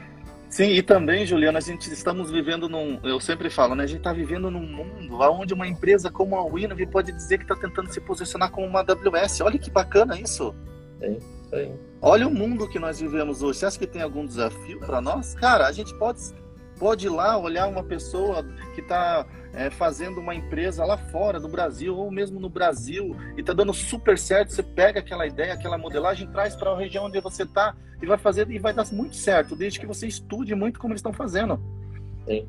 Sim, 0.49 0.71
e 0.71 0.81
também, 0.81 1.25
Juliana, 1.25 1.57
a 1.57 1.61
gente 1.61 1.91
estamos 1.91 2.31
vivendo 2.31 2.69
num. 2.69 2.99
Eu 3.03 3.19
sempre 3.19 3.49
falo, 3.49 3.75
né? 3.75 3.83
A 3.83 3.87
gente 3.87 3.99
está 3.99 4.13
vivendo 4.13 4.49
num 4.49 4.65
mundo 4.65 5.17
onde 5.19 5.53
uma 5.53 5.67
empresa 5.67 6.09
como 6.09 6.37
a 6.37 6.45
Winov 6.49 6.85
pode 6.87 7.11
dizer 7.11 7.37
que 7.37 7.43
está 7.43 7.55
tentando 7.55 7.91
se 7.91 7.99
posicionar 7.99 8.49
como 8.49 8.65
uma 8.65 8.79
AWS. 8.79 9.41
Olha 9.41 9.59
que 9.59 9.69
bacana 9.69 10.19
isso. 10.19 10.55
Sim, 10.99 11.19
sim. 11.49 11.73
Olha 12.01 12.27
o 12.27 12.33
mundo 12.33 12.67
que 12.69 12.77
nós 12.77 12.99
vivemos 12.99 13.41
hoje. 13.41 13.59
Você 13.59 13.65
acha 13.65 13.79
que 13.79 13.87
tem 13.87 14.01
algum 14.01 14.25
desafio 14.25 14.79
para 14.79 15.01
nós? 15.01 15.33
Cara, 15.35 15.67
a 15.67 15.71
gente 15.71 15.93
pode, 15.95 16.19
pode 16.79 17.07
ir 17.07 17.09
lá 17.09 17.37
olhar 17.37 17.67
uma 17.67 17.83
pessoa 17.83 18.45
que 18.75 18.81
está 18.81 19.25
é, 19.53 19.69
fazendo 19.69 20.19
uma 20.19 20.35
empresa 20.35 20.85
lá 20.85 20.97
fora 20.97 21.39
do 21.39 21.47
Brasil 21.47 21.97
ou 21.97 22.11
mesmo 22.11 22.39
no 22.39 22.49
Brasil 22.49 23.15
e 23.35 23.41
está 23.41 23.51
dando 23.51 23.73
super 23.73 24.17
certo. 24.17 24.53
Você 24.53 24.61
pega 24.61 24.99
aquela 24.99 25.25
ideia, 25.25 25.53
aquela 25.53 25.77
modelagem, 25.77 26.27
traz 26.27 26.55
para 26.55 26.71
a 26.71 26.77
região 26.77 27.05
onde 27.05 27.19
você 27.19 27.43
está 27.43 27.75
e 28.01 28.05
vai 28.05 28.17
fazer 28.17 28.49
e 28.51 28.59
vai 28.59 28.73
dar 28.73 28.85
muito 28.91 29.15
certo, 29.15 29.55
desde 29.55 29.79
que 29.79 29.87
você 29.87 30.05
estude 30.07 30.53
muito 30.53 30.79
como 30.79 30.93
eles 30.93 30.99
estão 30.99 31.13
fazendo. 31.13 31.59
Sim. 32.27 32.47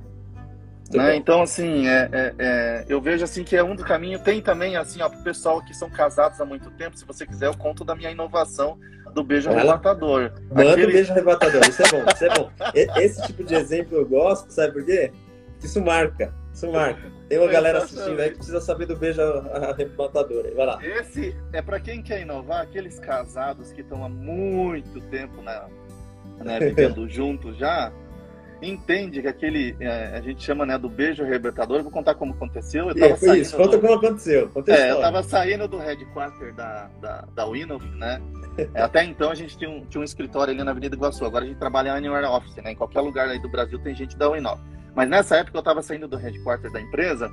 Né? 0.97 1.17
Então, 1.17 1.43
assim, 1.43 1.87
é, 1.87 2.09
é, 2.11 2.35
é, 2.39 2.85
eu 2.89 3.01
vejo 3.01 3.23
assim 3.23 3.45
que 3.45 3.55
é 3.55 3.63
um 3.63 3.77
do 3.77 3.85
caminho. 3.85 4.19
Tem 4.19 4.41
também, 4.41 4.77
assim, 4.77 5.03
ó, 5.03 5.09
pro 5.09 5.23
pessoal 5.23 5.63
que 5.63 5.75
são 5.75 5.91
casados 5.91 6.41
há 6.41 6.45
muito 6.47 6.71
tempo, 6.71 6.97
se 6.97 7.05
você 7.05 7.27
quiser, 7.27 7.47
eu 7.47 7.57
conto 7.57 7.85
da 7.85 7.95
minha 7.95 8.11
inovação 8.11 8.79
do 9.13 9.23
beijo 9.23 9.51
arrebatador. 9.51 10.33
Manda 10.51 10.73
Aquele... 10.73 10.87
o 10.87 10.93
beijo 10.93 11.13
arrebatador, 11.13 11.63
isso 11.69 11.83
é 11.83 11.89
bom, 11.91 12.05
isso 12.11 12.25
é 12.25 12.35
bom. 12.35 12.51
Esse 12.75 13.27
tipo 13.27 13.45
de 13.45 13.55
exemplo 13.55 13.99
eu 13.99 14.07
gosto, 14.07 14.51
sabe 14.51 14.73
por 14.73 14.85
quê? 14.85 15.13
Isso 15.63 15.83
marca, 15.83 16.33
isso 16.55 16.71
marca. 16.71 17.11
Tem 17.29 17.39
uma 17.39 17.49
galera 17.49 17.79
assistindo 17.79 18.19
aí 18.21 18.31
que 18.31 18.37
precisa 18.37 18.61
saber 18.61 18.87
do 18.87 18.97
beijo 18.97 19.21
arrebatador. 19.21 20.45
Vai 20.55 20.67
lá. 20.67 20.79
Esse 20.83 21.37
é 21.53 21.61
para 21.61 21.79
quem 21.81 22.03
quer 22.03 22.23
inovar, 22.23 22.63
aqueles 22.63 22.99
casados 22.99 23.73
que 23.73 23.83
estão 23.83 24.03
há 24.05 24.09
muito 24.09 25.01
tempo 25.11 25.43
né, 25.43 25.61
né 26.39 26.59
vivendo 26.61 27.07
juntos 27.11 27.59
já 27.59 27.93
entende 28.61 29.23
que 29.23 29.29
aquele, 29.29 29.77
é, 29.81 30.17
a 30.17 30.21
gente 30.21 30.43
chama 30.43 30.67
né, 30.67 30.77
do 30.77 30.89
beijo 30.89 31.23
arrebentador, 31.23 31.83
vou 31.83 31.93
contar 31.93 32.15
como 32.15 32.33
aconteceu. 32.33 32.89
Eu 32.89 32.95
tava 32.95 33.15
isso, 33.15 33.35
isso. 33.37 33.57
conta 33.57 33.77
do... 33.77 33.81
como 33.81 33.95
aconteceu. 33.95 34.49
Conta 34.49 34.73
é, 34.73 34.91
eu 34.91 35.01
tava 35.01 35.23
saindo 35.23 35.69
do 35.69 35.79
headquarter 35.79 36.55
da, 36.55 36.91
da, 37.01 37.25
da 37.35 37.47
Winov, 37.47 37.85
né? 37.97 38.21
É, 38.75 38.83
até 38.83 39.05
então 39.05 39.31
a 39.31 39.35
gente 39.35 39.57
tinha 39.57 39.71
um, 39.71 39.85
tinha 39.87 40.01
um 40.01 40.05
escritório 40.05 40.53
ali 40.53 40.63
na 40.63 40.73
Avenida 40.73 40.97
Iguaçu, 40.97 41.25
agora 41.25 41.45
a 41.45 41.49
gente 41.49 41.59
trabalha 41.59 41.91
em 41.91 41.93
Anywhere 41.93 42.27
Office, 42.27 42.57
né? 42.57 42.73
Em 42.73 42.77
qualquer 42.77 43.01
lugar 43.01 43.29
aí 43.29 43.39
do 43.39 43.49
Brasil 43.49 43.79
tem 43.79 43.95
gente 43.95 44.17
da 44.17 44.29
Winov. 44.29 44.61
Mas 44.95 45.09
nessa 45.09 45.37
época 45.37 45.57
eu 45.57 45.63
tava 45.63 45.81
saindo 45.81 46.09
do 46.09 46.17
headquarter 46.17 46.73
da 46.73 46.81
empresa 46.81 47.31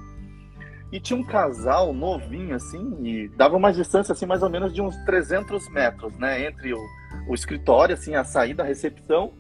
e 0.92 1.00
tinha 1.00 1.18
um 1.18 1.24
casal 1.24 1.92
novinho, 1.94 2.56
assim, 2.56 2.96
e 3.04 3.28
dava 3.30 3.58
uma 3.58 3.74
distância, 3.74 4.14
assim, 4.14 4.26
mais 4.26 4.44
ou 4.44 4.50
menos 4.50 4.74
de 4.74 4.82
uns 4.82 4.96
300 5.04 5.68
metros, 5.70 6.18
né? 6.20 6.46
Entre 6.46 6.74
o, 6.74 6.80
o 7.28 7.34
escritório, 7.34 7.96
assim, 7.96 8.16
a 8.16 8.24
saída, 8.24 8.64
a 8.64 8.66
recepção 8.66 9.34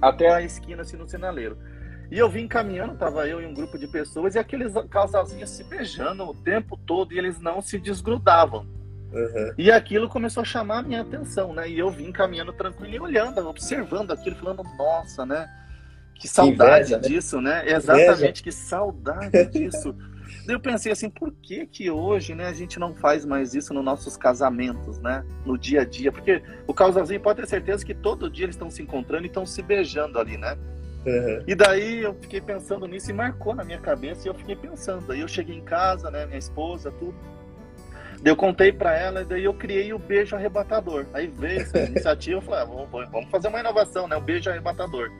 até 0.00 0.30
a 0.30 0.42
esquina, 0.42 0.82
assim, 0.82 0.96
no 0.96 1.08
sinaleiro. 1.08 1.58
E 2.10 2.18
eu 2.18 2.28
vim 2.28 2.48
caminhando, 2.48 2.96
tava 2.96 3.28
eu 3.28 3.40
e 3.40 3.46
um 3.46 3.54
grupo 3.54 3.78
de 3.78 3.86
pessoas, 3.86 4.34
e 4.34 4.38
aqueles 4.38 4.72
casalzinhos 4.90 5.50
se 5.50 5.62
beijando 5.62 6.24
o 6.24 6.34
tempo 6.34 6.76
todo, 6.76 7.12
e 7.12 7.18
eles 7.18 7.38
não 7.40 7.60
se 7.60 7.78
desgrudavam. 7.78 8.66
Uhum. 9.12 9.54
E 9.58 9.70
aquilo 9.70 10.08
começou 10.08 10.40
a 10.40 10.44
chamar 10.44 10.78
a 10.78 10.82
minha 10.82 11.02
atenção, 11.02 11.52
né? 11.52 11.68
E 11.68 11.78
eu 11.78 11.90
vim 11.90 12.12
caminhando 12.12 12.52
tranquilo 12.52 12.94
e 12.94 13.00
olhando, 13.00 13.46
observando 13.48 14.12
aquilo, 14.12 14.36
falando, 14.36 14.62
nossa, 14.76 15.26
né? 15.26 15.48
Que 16.14 16.28
saudade 16.28 16.92
Inveja, 16.92 16.96
né? 16.98 17.08
disso, 17.08 17.40
né? 17.40 17.62
né? 17.64 17.72
Exatamente, 17.72 18.12
Inveja. 18.12 18.42
que 18.42 18.52
saudade 18.52 19.46
disso. 19.46 19.94
Daí 20.46 20.54
eu 20.54 20.60
pensei 20.60 20.92
assim, 20.92 21.10
por 21.10 21.32
que 21.32 21.66
que 21.66 21.90
hoje, 21.90 22.34
né, 22.34 22.46
a 22.46 22.52
gente 22.52 22.78
não 22.78 22.94
faz 22.94 23.24
mais 23.24 23.54
isso 23.54 23.72
nos 23.74 23.84
nossos 23.84 24.16
casamentos, 24.16 24.98
né? 25.00 25.24
No 25.44 25.58
dia 25.58 25.82
a 25.82 25.84
dia, 25.84 26.10
porque 26.10 26.42
o 26.66 26.74
casalzinho 26.74 27.20
pode 27.20 27.40
ter 27.40 27.48
certeza 27.48 27.84
que 27.84 27.94
todo 27.94 28.30
dia 28.30 28.46
eles 28.46 28.56
estão 28.56 28.70
se 28.70 28.82
encontrando 28.82 29.24
e 29.24 29.26
estão 29.26 29.44
se 29.46 29.62
beijando 29.62 30.18
ali, 30.18 30.36
né? 30.36 30.56
Uhum. 31.06 31.42
E 31.46 31.54
daí 31.54 32.00
eu 32.00 32.14
fiquei 32.14 32.40
pensando 32.40 32.86
nisso 32.86 33.10
e 33.10 33.14
marcou 33.14 33.54
na 33.54 33.64
minha 33.64 33.78
cabeça 33.78 34.26
e 34.26 34.30
eu 34.30 34.34
fiquei 34.34 34.56
pensando. 34.56 35.06
Daí 35.06 35.20
eu 35.20 35.28
cheguei 35.28 35.56
em 35.56 35.62
casa, 35.62 36.10
né, 36.10 36.26
minha 36.26 36.38
esposa, 36.38 36.90
tudo. 36.92 37.14
Daí 38.22 38.32
eu 38.32 38.36
contei 38.36 38.70
para 38.70 38.94
ela 38.94 39.22
e 39.22 39.24
daí 39.24 39.44
eu 39.44 39.54
criei 39.54 39.92
o 39.94 39.98
beijo 39.98 40.36
arrebatador. 40.36 41.06
Aí 41.14 41.26
veio 41.26 41.60
essa 41.60 41.78
iniciativa, 41.84 42.38
eu 42.38 42.42
falei, 42.42 42.60
ah, 42.60 43.08
vamos 43.10 43.30
fazer 43.30 43.48
uma 43.48 43.60
inovação, 43.60 44.06
né, 44.06 44.16
o 44.16 44.20
beijo 44.20 44.50
arrebatador. 44.50 45.10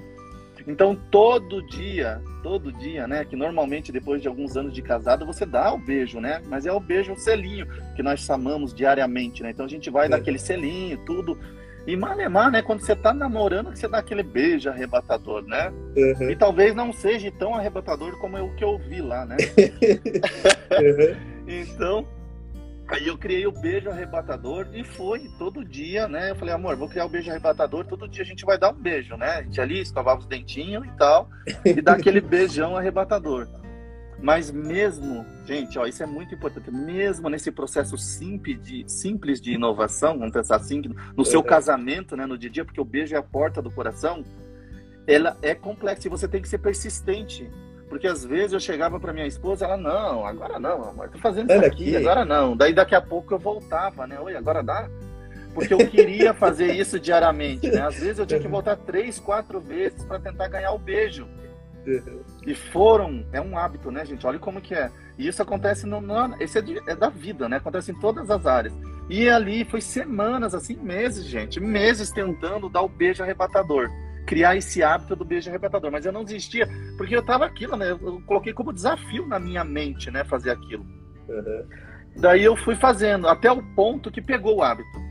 Então, 0.67 0.97
todo 1.11 1.63
dia, 1.67 2.21
todo 2.43 2.73
dia, 2.73 3.07
né? 3.07 3.25
Que 3.25 3.37
normalmente 3.37 3.93
depois 3.93 4.21
de 4.21 4.29
alguns 4.29 4.57
anos 4.57 4.73
de 4.73 4.83
casado 4.83 5.27
você 5.27 5.47
dá 5.47 5.73
o 5.73 5.79
beijo, 5.79 6.21
né? 6.21 6.43
Mas 6.47 6.67
é 6.67 6.73
o 6.73 6.81
beijo, 6.81 7.13
o 7.13 7.19
selinho, 7.19 7.67
que 7.95 8.03
nós 8.03 8.21
chamamos 8.21 8.75
diariamente, 8.75 9.43
né? 9.43 9.51
Então 9.51 9.67
a 9.67 9.69
gente 9.69 9.91
vai 9.91 10.07
é. 10.07 10.09
dar 10.09 10.17
aquele 10.17 10.39
selinho, 10.39 10.99
tudo. 11.05 11.39
E 11.87 11.97
malemar, 11.97 12.51
né? 12.51 12.63
Quando 12.63 12.81
você 12.81 12.95
tá 12.95 13.13
namorando, 13.13 13.73
que 13.73 13.79
você 13.79 13.89
dá 13.89 13.99
aquele 13.99 14.23
beijo 14.23 14.69
arrebatador, 14.69 15.43
né? 15.47 15.73
Uhum. 15.97 16.31
E 16.31 16.37
talvez 16.37 16.75
não 16.75 16.93
seja 16.93 17.33
tão 17.33 17.55
arrebatador 17.55 18.19
como 18.19 18.37
é 18.37 18.43
o 18.43 18.55
que 18.55 18.63
eu 18.63 18.79
vi 18.79 19.01
lá, 19.01 19.25
né? 19.25 19.37
uhum. 20.79 21.31
Então, 21.49 22.07
Aí 22.91 23.07
eu 23.07 23.17
criei 23.17 23.47
o 23.47 23.53
beijo 23.53 23.89
arrebatador 23.89 24.67
e 24.73 24.83
foi 24.83 25.31
todo 25.39 25.65
dia, 25.65 26.09
né? 26.09 26.33
Eu 26.33 26.37
falei, 26.37 26.53
amor, 26.53 26.75
vou 26.75 26.89
criar 26.89 27.07
o 27.07 27.09
beijo 27.09 27.31
arrebatador, 27.31 27.85
todo 27.85 28.09
dia 28.09 28.23
a 28.23 28.27
gente 28.27 28.45
vai 28.45 28.59
dar 28.59 28.71
um 28.71 28.75
beijo, 28.75 29.17
né? 29.17 29.29
A 29.29 29.43
gente 29.43 29.61
ali 29.61 29.81
escovava 29.81 30.19
os 30.19 30.27
dentinhos 30.27 30.85
e 30.85 30.91
tal, 30.97 31.31
e 31.65 31.81
dá 31.81 31.93
aquele 31.93 32.21
beijão 32.21 32.77
arrebatador. 32.77 33.47
Mas 34.21 34.51
mesmo, 34.51 35.25
gente, 35.47 35.79
ó, 35.79 35.87
isso 35.87 36.03
é 36.03 36.07
muito 36.07 36.35
importante, 36.35 36.69
mesmo 36.71 37.29
nesse 37.29 37.53
processo 37.53 37.97
simples 37.97 38.61
de, 38.61 38.85
simples 38.89 39.41
de 39.41 39.53
inovação, 39.53 40.19
vamos 40.19 40.33
pensar 40.33 40.57
assim, 40.57 40.83
no 41.17 41.25
seu 41.25 41.45
casamento, 41.45 42.17
né, 42.17 42.27
no 42.27 42.37
dia 42.37 42.51
a 42.51 42.53
dia, 42.53 42.65
porque 42.65 42.81
o 42.81 42.85
beijo 42.85 43.15
é 43.15 43.19
a 43.19 43.23
porta 43.23 43.63
do 43.63 43.71
coração, 43.71 44.25
ela 45.07 45.37
é 45.43 45.55
complexa 45.55 46.09
e 46.09 46.11
você 46.11 46.27
tem 46.27 46.43
que 46.43 46.49
ser 46.49 46.59
persistente. 46.59 47.49
Porque 47.91 48.07
às 48.07 48.25
vezes 48.25 48.53
eu 48.53 48.61
chegava 48.61 49.01
para 49.01 49.13
minha 49.13 49.27
esposa, 49.27 49.65
ela, 49.65 49.77
não, 49.77 50.25
agora 50.25 50.61
não, 50.61 50.89
amor, 50.89 51.11
tô 51.11 51.19
fazendo 51.19 51.51
isso 51.51 51.65
aqui, 51.65 51.67
aqui, 51.67 51.97
agora 51.97 52.25
não. 52.25 52.57
Daí 52.57 52.73
daqui 52.73 52.95
a 52.95 53.01
pouco 53.03 53.35
eu 53.35 53.39
voltava, 53.39 54.07
né? 54.07 54.19
Oi, 54.21 54.37
agora 54.37 54.63
dá? 54.63 54.89
Porque 55.53 55.75
eu 55.75 55.79
queria 55.79 56.33
fazer 56.33 56.73
isso 56.73 57.01
diariamente, 57.01 57.69
né? 57.69 57.83
Às 57.83 57.99
vezes 57.99 58.21
eu 58.21 58.27
tinha 58.27 58.39
que 58.39 58.47
voltar 58.47 58.77
três, 58.77 59.19
quatro 59.19 59.59
vezes 59.61 60.05
para 60.05 60.21
tentar 60.21 60.47
ganhar 60.47 60.71
o 60.71 60.79
beijo. 60.79 61.27
Uhum. 61.85 62.23
E 62.47 62.55
foram, 62.55 63.27
é 63.33 63.41
um 63.41 63.59
hábito, 63.59 63.91
né, 63.91 64.05
gente? 64.05 64.25
Olha 64.25 64.39
como 64.39 64.61
que 64.61 64.73
é. 64.73 64.89
E 65.19 65.27
isso 65.27 65.43
acontece 65.43 65.85
no, 65.85 66.01
no 66.01 66.41
esse 66.41 66.59
é, 66.59 66.63
de, 66.63 66.79
é, 66.89 66.95
da 66.95 67.09
vida, 67.09 67.49
né? 67.49 67.57
Acontece 67.57 67.91
em 67.91 67.99
todas 67.99 68.31
as 68.31 68.47
áreas. 68.47 68.73
E 69.09 69.29
ali 69.29 69.65
foi 69.65 69.81
semanas, 69.81 70.55
assim, 70.55 70.77
meses, 70.77 71.25
gente, 71.25 71.59
meses 71.59 72.13
tentando 72.13 72.69
dar 72.69 72.83
o 72.83 72.89
beijo 72.89 73.21
arrebatador 73.21 73.91
criar 74.27 74.57
esse 74.57 74.83
hábito 74.83 75.17
do 75.17 75.25
beijo 75.25 75.49
arrebatador. 75.49 75.91
Mas 75.91 76.07
eu 76.07 76.13
não 76.13 76.25
desistia, 76.25 76.69
porque 76.97 77.17
eu 77.17 77.25
tava 77.25 77.45
aquilo, 77.45 77.77
né? 77.77 77.91
Eu 77.91 78.23
coloquei 78.27 78.53
como 78.53 78.73
desafio 78.73 79.27
na 79.27 79.39
minha 79.39 79.65
mente, 79.65 80.11
né? 80.11 80.25
Fazer 80.25 80.51
aquilo. 80.51 80.85
Uhum. 81.29 81.67
Daí 82.17 82.43
eu 82.45 82.57
fui 82.57 82.75
fazendo, 82.75 83.29
até 83.29 83.51
o 83.51 83.63
ponto 83.75 84.11
que 84.11 84.21
pegou 84.21 84.57
o 84.57 84.63
hábito. 84.63 85.11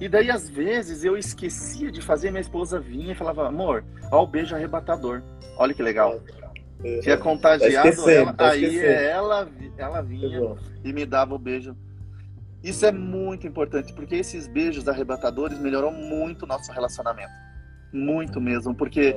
E 0.00 0.08
daí, 0.08 0.30
às 0.30 0.48
vezes, 0.48 1.04
eu 1.04 1.16
esquecia 1.16 1.90
de 1.90 2.00
fazer, 2.00 2.30
minha 2.30 2.40
esposa 2.40 2.78
vinha 2.78 3.12
e 3.12 3.16
falava, 3.16 3.48
amor, 3.48 3.84
ó 4.12 4.22
o 4.22 4.26
beijo 4.26 4.54
arrebatador. 4.54 5.22
Olha 5.56 5.74
que 5.74 5.82
legal. 5.82 6.20
Uhum. 6.84 7.00
Tinha 7.00 7.16
contagiado 7.16 8.04
tá 8.04 8.12
ela, 8.12 8.32
tá 8.32 8.50
aí 8.50 8.78
ela, 8.78 9.48
ela 9.76 10.00
vinha 10.00 10.56
e 10.84 10.92
me 10.92 11.04
dava 11.04 11.34
o 11.34 11.38
beijo. 11.38 11.76
Isso 12.62 12.86
é 12.86 12.92
muito 12.92 13.46
importante, 13.46 13.92
porque 13.92 14.16
esses 14.16 14.46
beijos 14.46 14.88
arrebatadores 14.88 15.58
melhoram 15.58 15.92
muito 15.92 16.44
o 16.44 16.46
nosso 16.46 16.72
relacionamento. 16.72 17.32
Muito 17.92 18.40
mesmo, 18.40 18.74
porque 18.74 19.16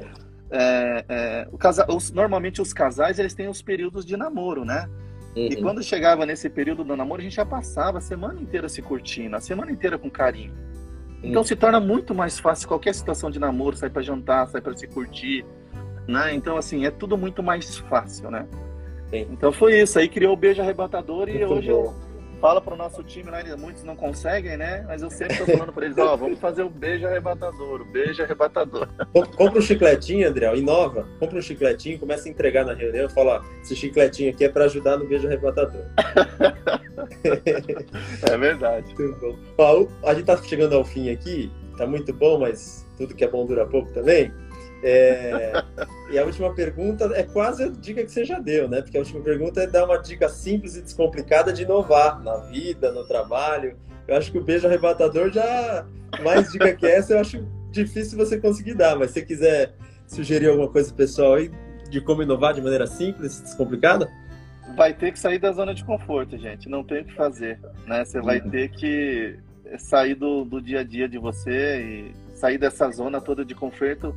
é, 0.50 1.06
é, 1.08 1.48
o 1.52 1.58
casa, 1.58 1.86
os, 1.90 2.12
normalmente 2.12 2.62
os 2.62 2.74
casais 2.74 3.20
eles 3.20 3.34
têm 3.34 3.48
os 3.48 3.62
períodos 3.62 4.06
de 4.06 4.18
namoro, 4.18 4.66
né? 4.66 4.88
Uhum. 5.36 5.48
E 5.48 5.56
quando 5.62 5.82
chegava 5.82 6.26
nesse 6.26 6.50
período 6.50 6.84
do 6.84 6.96
namoro, 6.96 7.22
a 7.22 7.24
gente 7.24 7.36
já 7.36 7.46
passava 7.46 8.00
a 8.00 8.02
semana 8.02 8.40
inteira 8.40 8.68
se 8.68 8.82
curtindo, 8.82 9.36
a 9.36 9.40
semana 9.40 9.72
inteira 9.72 9.98
com 9.98 10.10
carinho. 10.10 10.54
Então 11.24 11.42
uhum. 11.42 11.48
se 11.48 11.56
torna 11.56 11.80
muito 11.80 12.14
mais 12.14 12.40
fácil 12.40 12.68
qualquer 12.68 12.94
situação 12.94 13.30
de 13.30 13.40
namoro, 13.40 13.76
sair 13.76 13.90
para 13.92 14.02
jantar, 14.02 14.48
sair 14.48 14.62
para 14.62 14.76
se 14.76 14.88
curtir, 14.88 15.46
né? 16.08 16.34
Então 16.34 16.58
assim, 16.58 16.86
é 16.86 16.92
tudo 16.92 17.18
muito 17.18 17.42
mais 17.42 17.78
fácil, 17.78 18.30
né? 18.32 18.46
Sim. 19.10 19.28
Então 19.32 19.52
foi 19.52 19.80
isso, 19.80 20.00
aí 20.00 20.10
criou 20.10 20.34
o 20.34 20.38
beijo 20.38 20.62
arrebatador 20.62 21.30
e 21.30 21.34
muito 21.34 21.54
hoje 21.54 21.70
bom. 21.70 21.84
eu 21.86 22.11
fala 22.42 22.60
para 22.60 22.74
o 22.74 22.78
nosso 22.78 23.04
time 23.04 23.30
lá, 23.30 23.38
muitos 23.56 23.84
não 23.84 23.96
conseguem, 23.96 24.58
né? 24.58 24.84
Mas 24.88 25.04
eu 25.04 25.12
sempre 25.12 25.34
estou 25.34 25.56
falando 25.56 25.72
para 25.72 25.86
eles, 25.86 25.98
ó, 26.00 26.16
oh, 26.16 26.18
vamos 26.18 26.40
fazer 26.40 26.64
o 26.64 26.70
beijo 26.70 27.06
arrebatador, 27.06 27.82
o 27.82 27.86
beijo 27.86 28.24
arrebatador. 28.24 28.90
Compra 29.38 29.60
um 29.60 29.62
chicletinho, 29.62 30.28
André, 30.28 30.54
inova. 30.58 31.08
Compra 31.20 31.38
um 31.38 31.42
chicletinho, 31.42 32.00
começa 32.00 32.28
a 32.28 32.32
entregar 32.32 32.66
na 32.66 32.74
reunião, 32.74 33.08
fala, 33.10 33.46
esse 33.62 33.76
chicletinho 33.76 34.32
aqui 34.32 34.46
é 34.46 34.50
para 34.50 34.66
ajudar 34.66 34.98
no 34.98 35.06
beijo 35.06 35.28
arrebatador. 35.28 35.86
é 38.24 38.38
verdade. 38.38 38.96
Ó, 39.58 39.86
a 40.04 40.14
gente 40.16 40.26
tá 40.26 40.36
chegando 40.38 40.76
ao 40.76 40.84
fim 40.84 41.12
aqui, 41.12 41.52
tá 41.78 41.86
muito 41.86 42.12
bom, 42.12 42.40
mas 42.40 42.84
tudo 42.98 43.14
que 43.14 43.24
é 43.24 43.28
bom 43.28 43.46
dura 43.46 43.68
pouco 43.68 43.94
também. 43.94 44.34
É, 44.84 45.64
e 46.10 46.18
a 46.18 46.26
última 46.26 46.54
pergunta 46.54 47.06
é 47.14 47.24
quase 47.24 47.64
a 47.64 47.68
dica 47.68 48.04
que 48.04 48.12
você 48.12 48.26
já 48.26 48.40
deu, 48.40 48.68
né? 48.68 48.82
Porque 48.82 48.98
a 48.98 49.02
última 49.02 49.22
pergunta 49.22 49.62
é 49.62 49.68
dar 49.68 49.86
uma 49.86 49.98
dica 49.98 50.28
simples 50.28 50.76
e 50.76 50.82
descomplicada 50.82 51.54
de 51.54 51.64
inovar 51.64 52.22
na 52.24 52.38
vida, 52.38 52.92
no 52.92 53.06
trabalho. 53.06 53.78
Eu 54.08 54.18
acho 54.18 54.32
que 54.32 54.38
o 54.38 54.44
beijo 54.44 54.68
arrebatador 54.68 55.32
já, 55.32 55.86
mais 56.24 56.52
dica 56.52 56.74
que 56.74 56.86
essa, 56.86 57.14
eu 57.14 57.20
acho 57.20 57.46
difícil 57.70 58.18
você 58.18 58.40
conseguir 58.40 58.74
dar, 58.74 58.98
mas 58.98 59.12
se 59.12 59.20
você 59.20 59.26
quiser 59.26 59.74
sugerir 60.08 60.50
alguma 60.50 60.68
coisa 60.68 60.94
pessoal 60.94 61.36
aí 61.36 61.52
de 61.90 62.02
como 62.02 62.24
inovar 62.24 62.54
de 62.54 62.62
maneira 62.62 62.88
simples 62.88 63.40
e 63.40 63.44
descomplicada? 63.44 64.10
Vai 64.76 64.94
ter 64.94 65.12
que 65.12 65.20
sair 65.20 65.40
da 65.40 65.52
zona 65.52 65.74
de 65.74 65.84
conforto, 65.84 66.38
gente. 66.38 66.70
Não 66.70 66.84
tem 66.84 67.02
o 67.02 67.06
que 67.06 67.14
fazer, 67.14 67.60
né? 67.86 68.04
Você 68.04 68.22
vai 68.22 68.40
uhum. 68.40 68.50
ter 68.50 68.70
que 68.70 69.38
sair 69.78 70.16
do, 70.16 70.44
do 70.44 70.62
dia 70.62 70.80
a 70.80 70.84
dia 70.84 71.08
de 71.08 71.18
você 71.18 71.82
e 71.82 72.36
sair 72.36 72.58
dessa 72.58 72.90
zona 72.90 73.22
toda 73.22 73.46
de 73.46 73.54
conforto 73.54 74.16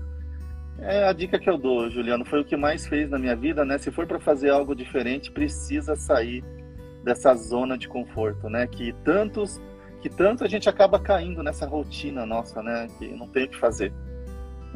é 0.87 1.09
a 1.09 1.13
dica 1.13 1.39
que 1.39 1.49
eu 1.49 1.57
dou, 1.57 1.91
Juliano. 1.91 2.25
Foi 2.25 2.41
o 2.41 2.45
que 2.45 2.57
mais 2.57 2.87
fez 2.87 3.11
na 3.11 3.19
minha 3.19 3.35
vida, 3.35 3.65
né? 3.65 3.79
Se 3.79 3.91
for 3.91 4.07
para 4.07 4.21
fazer 4.21 4.51
algo 4.51 4.75
diferente, 4.75 5.31
precisa 5.31 5.97
sair 5.97 6.45
dessa 7.03 7.35
zona 7.35 7.77
de 7.77 7.89
conforto, 7.89 8.49
né? 8.49 8.67
Que 8.67 8.93
tantos, 9.05 9.61
que 10.01 10.09
tanto 10.09 10.45
a 10.45 10.49
gente 10.49 10.69
acaba 10.69 10.99
caindo 10.99 11.43
nessa 11.43 11.67
rotina 11.67 12.27
nossa, 12.27 12.63
né? 12.63 12.89
Que 12.99 13.09
não 13.09 13.29
tem 13.29 13.45
o 13.45 13.49
que 13.49 13.57
fazer. 13.57 13.93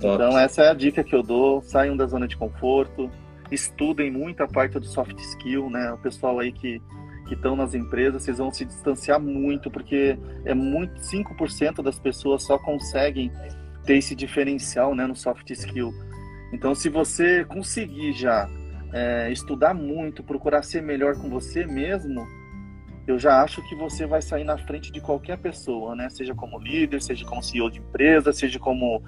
Top. 0.01 0.15
Então 0.15 0.39
essa 0.39 0.63
é 0.63 0.71
a 0.71 0.75
dica 0.75 1.05
que 1.05 1.15
eu 1.15 1.23
dou. 1.23 1.63
Saiam 1.63 1.97
da 1.97 2.07
zona 2.07 2.27
de 2.27 2.37
conforto, 2.37 3.11
estudem 3.51 4.11
muito 4.11 4.43
a 4.43 4.49
parte 4.49 4.79
do 4.79 4.87
soft 4.87 5.19
skill, 5.19 5.69
né? 5.71 5.93
O 5.93 5.99
pessoal 5.99 6.39
aí 6.39 6.53
que 6.53 6.81
que 7.29 7.35
estão 7.35 7.55
nas 7.55 7.75
empresas, 7.75 8.23
vocês 8.23 8.39
vão 8.39 8.51
se 8.51 8.65
distanciar 8.65 9.21
muito, 9.21 9.71
porque 9.71 10.19
é 10.47 10.55
muito 10.55 10.99
5% 11.03 11.83
das 11.83 11.99
pessoas 11.99 12.43
só 12.43 12.59
conseguem 12.59 13.31
ter 13.89 13.97
esse 13.97 14.15
diferencial 14.15 14.95
né, 14.95 15.07
no 15.07 15.17
soft 15.17 15.49
skill. 15.49 15.95
Então, 16.53 16.75
se 16.75 16.91
você 16.91 17.43
conseguir 17.47 18.13
já 18.13 18.47
é, 18.93 19.33
estudar 19.33 19.73
muito, 19.73 20.23
procurar 20.23 20.63
ser 20.63 20.83
melhor 20.83 21.17
com 21.17 21.31
você 21.31 21.65
mesmo, 21.65 22.27
eu 23.07 23.19
já 23.19 23.43
acho 23.43 23.67
que 23.67 23.75
você 23.75 24.07
vai 24.07 24.21
sair 24.21 24.45
na 24.45 24.59
frente 24.59 24.93
de 24.93 25.01
qualquer 25.01 25.39
pessoa, 25.39 25.97
né? 25.97 26.11
Seja 26.11 26.35
como 26.35 26.59
líder, 26.59 27.01
seja 27.01 27.25
como 27.25 27.43
CEO 27.43 27.71
de 27.71 27.79
empresa, 27.79 28.31
seja 28.31 28.59
como 28.59 29.03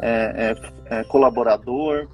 é, 0.00 0.54
é, 0.88 1.00
é, 1.00 1.04
colaborador. 1.04 2.08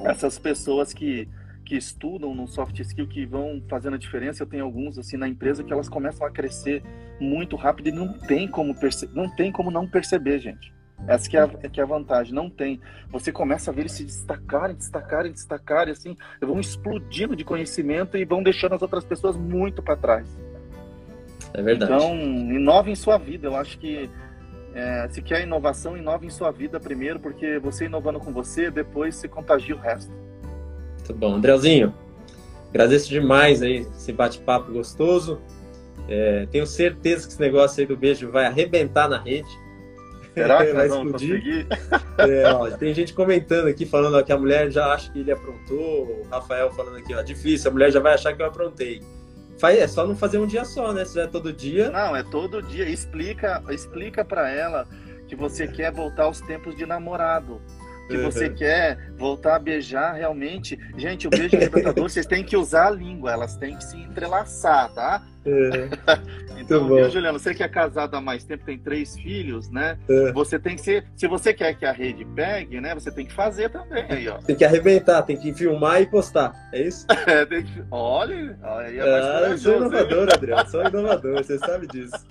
Essas 0.00 0.36
pessoas 0.40 0.92
que, 0.92 1.28
que 1.64 1.76
estudam 1.76 2.34
no 2.34 2.48
soft 2.48 2.76
skill, 2.80 3.06
que 3.06 3.24
vão 3.24 3.62
fazendo 3.68 3.94
a 3.94 3.98
diferença, 3.98 4.42
eu 4.42 4.48
tenho 4.48 4.64
alguns 4.64 4.98
assim 4.98 5.16
na 5.16 5.28
empresa 5.28 5.62
que 5.62 5.72
elas 5.72 5.88
começam 5.88 6.26
a 6.26 6.30
crescer 6.32 6.82
muito 7.20 7.54
rápido 7.54 7.90
e 7.90 7.92
não 7.92 8.12
tem 8.12 8.48
como, 8.48 8.74
perce 8.74 9.08
não, 9.14 9.28
tem 9.36 9.52
como 9.52 9.70
não 9.70 9.86
perceber, 9.86 10.40
gente. 10.40 10.73
Essa 11.06 11.28
que 11.28 11.36
é, 11.36 11.40
a, 11.40 11.48
que 11.48 11.80
é 11.80 11.82
a 11.82 11.86
vantagem, 11.86 12.32
não 12.32 12.48
tem. 12.48 12.80
Você 13.10 13.30
começa 13.30 13.70
a 13.70 13.74
ver 13.74 13.82
eles 13.82 13.92
se 13.92 14.04
destacarem, 14.04 14.74
destacarem, 14.74 15.32
destacarem, 15.32 15.92
assim, 15.92 16.16
vão 16.40 16.58
explodindo 16.58 17.36
de 17.36 17.44
conhecimento 17.44 18.16
e 18.16 18.24
vão 18.24 18.42
deixando 18.42 18.74
as 18.74 18.82
outras 18.82 19.04
pessoas 19.04 19.36
muito 19.36 19.82
para 19.82 19.96
trás. 19.96 20.26
É 21.52 21.62
verdade. 21.62 21.92
Então, 21.92 22.14
inove 22.16 22.90
em 22.90 22.94
sua 22.94 23.18
vida. 23.18 23.48
Eu 23.48 23.56
acho 23.56 23.78
que 23.78 24.08
é, 24.74 25.06
se 25.10 25.22
quer 25.22 25.42
inovação, 25.42 25.96
inove 25.96 26.26
em 26.26 26.30
sua 26.30 26.50
vida 26.50 26.80
primeiro, 26.80 27.20
porque 27.20 27.58
você 27.58 27.84
inovando 27.84 28.18
com 28.18 28.32
você, 28.32 28.70
depois 28.70 29.14
se 29.14 29.28
contagia 29.28 29.74
o 29.74 29.78
resto. 29.78 30.12
Muito 30.96 31.14
bom. 31.14 31.34
Andreuzinho, 31.34 31.94
agradeço 32.70 33.08
demais 33.08 33.62
aí 33.62 33.86
esse 33.94 34.12
bate-papo 34.12 34.72
gostoso. 34.72 35.40
É, 36.08 36.46
tenho 36.50 36.66
certeza 36.66 37.26
que 37.26 37.32
esse 37.32 37.40
negócio 37.40 37.80
aí 37.80 37.86
do 37.86 37.96
beijo 37.96 38.30
vai 38.30 38.46
arrebentar 38.46 39.08
na 39.08 39.18
rede. 39.18 39.63
Será 40.34 40.58
que 40.66 40.72
vai 40.72 40.86
explodir? 40.86 41.66
É, 42.16 42.48
ó, 42.52 42.70
tem 42.70 42.94
gente 42.94 43.12
comentando 43.12 43.66
aqui, 43.66 43.84
falando 43.84 44.16
ó, 44.16 44.22
que 44.22 44.32
a 44.32 44.38
mulher 44.38 44.70
já 44.70 44.92
acha 44.92 45.10
que 45.10 45.18
ele 45.18 45.32
aprontou. 45.32 46.22
O 46.22 46.28
Rafael 46.30 46.70
falando 46.70 46.96
aqui, 46.98 47.12
ó, 47.12 47.20
difícil, 47.22 47.70
a 47.70 47.72
mulher 47.72 47.90
já 47.90 47.98
vai 47.98 48.14
achar 48.14 48.32
que 48.32 48.40
eu 48.40 48.46
aprontei. 48.46 49.02
É 49.62 49.88
só 49.88 50.06
não 50.06 50.14
fazer 50.14 50.38
um 50.38 50.46
dia 50.46 50.64
só, 50.64 50.92
né? 50.92 51.04
Se 51.04 51.18
é 51.18 51.26
todo 51.26 51.52
dia. 51.52 51.90
Não, 51.90 52.14
é 52.14 52.22
todo 52.22 52.62
dia. 52.62 52.88
Explica, 52.88 53.62
explica 53.70 54.24
para 54.24 54.50
ela 54.50 54.86
que 55.26 55.34
você 55.34 55.66
quer 55.66 55.90
voltar 55.90 56.24
aos 56.24 56.40
tempos 56.40 56.76
de 56.76 56.84
namorado 56.84 57.60
que 58.08 58.16
você 58.18 58.48
uhum. 58.48 58.54
quer 58.54 58.98
voltar 59.16 59.56
a 59.56 59.58
beijar 59.58 60.14
realmente. 60.14 60.78
Gente, 60.96 61.26
o 61.26 61.30
beijo 61.30 61.56
libertador, 61.56 62.08
vocês 62.08 62.26
têm 62.26 62.44
que 62.44 62.56
usar 62.56 62.88
a 62.88 62.90
língua, 62.90 63.32
elas 63.32 63.56
têm 63.56 63.76
que 63.76 63.84
se 63.84 63.96
entrelaçar, 63.96 64.92
tá? 64.92 65.22
É. 65.46 65.88
então, 66.60 66.86
viu, 66.86 67.10
Juliano, 67.10 67.38
você 67.38 67.54
que 67.54 67.62
é 67.62 67.68
casado 67.68 68.14
há 68.16 68.20
mais 68.20 68.44
tempo, 68.44 68.64
tem 68.64 68.78
três 68.78 69.14
filhos, 69.14 69.70
né? 69.70 69.98
É. 70.08 70.32
Você 70.32 70.58
tem 70.58 70.74
que 70.74 70.82
ser. 70.82 71.06
Se 71.16 71.26
você 71.28 71.52
quer 71.52 71.74
que 71.74 71.84
a 71.84 71.92
rede 71.92 72.24
pegue, 72.24 72.80
né? 72.80 72.94
Você 72.94 73.10
tem 73.10 73.26
que 73.26 73.32
fazer 73.32 73.68
também 73.70 74.06
aí, 74.08 74.28
ó. 74.28 74.38
Tem 74.38 74.56
que 74.56 74.64
arrebentar, 74.64 75.22
tem 75.22 75.36
que 75.36 75.52
filmar 75.52 76.00
e 76.00 76.06
postar. 76.06 76.52
É 76.72 76.82
isso? 76.82 77.06
é, 77.26 77.44
tem 77.44 77.62
que... 77.62 77.84
Olha, 77.90 78.58
aí 78.62 78.98
é 78.98 79.10
mais 79.10 79.24
ah, 79.24 79.48
eu 79.50 79.58
sou 79.58 79.76
inovador, 79.76 80.32
Adriano, 80.32 80.70
sou 80.70 80.84
inovador, 80.88 81.44
você 81.44 81.58
sabe 81.58 81.86
disso. 81.88 82.26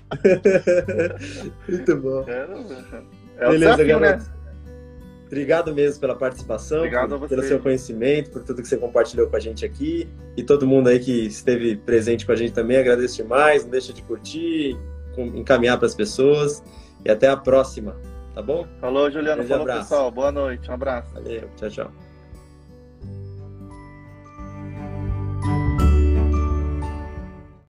Muito 1.67 1.97
bom. 1.97 2.25
É, 2.27 3.49
Beleza, 3.49 3.75
desafio, 3.75 3.99
garoto. 3.99 4.23
Né? 4.23 4.42
Obrigado 5.34 5.74
mesmo 5.74 6.00
pela 6.00 6.15
participação, 6.15 6.78
Obrigado 6.78 7.17
por, 7.17 7.28
pelo 7.28 7.41
seu 7.41 7.60
conhecimento, 7.60 8.30
por 8.30 8.43
tudo 8.43 8.62
que 8.62 8.67
você 8.67 8.78
compartilhou 8.78 9.28
com 9.28 9.36
a 9.36 9.39
gente 9.39 9.65
aqui. 9.65 10.08
E 10.38 10.43
todo 10.43 10.67
mundo 10.67 10.89
aí 10.89 11.00
que 11.00 11.26
esteve 11.26 11.76
presente 11.76 12.24
com 12.24 12.32
a 12.32 12.36
gente 12.36 12.54
também, 12.54 12.78
agradeço 12.78 13.17
demais. 13.17 13.63
Não 13.63 13.72
deixa 13.72 13.91
de 13.91 14.04
curtir, 14.04 14.78
encaminhar 15.17 15.78
para 15.80 15.88
as 15.88 15.96
pessoas. 15.96 16.63
E 17.04 17.10
até 17.10 17.28
a 17.28 17.36
próxima, 17.36 17.96
tá 18.36 18.43
bom? 18.43 18.67
Falou, 18.80 19.10
Juliano. 19.10 19.41
Um 19.41 19.48
Falou, 19.48 19.63
abraço. 19.63 19.89
pessoal. 19.89 20.12
Boa 20.12 20.32
noite. 20.32 20.69
Um 20.69 20.74
abraço. 20.76 21.12
Valeu. 21.15 21.50
Tchau, 21.58 21.69
tchau. 21.69 22.03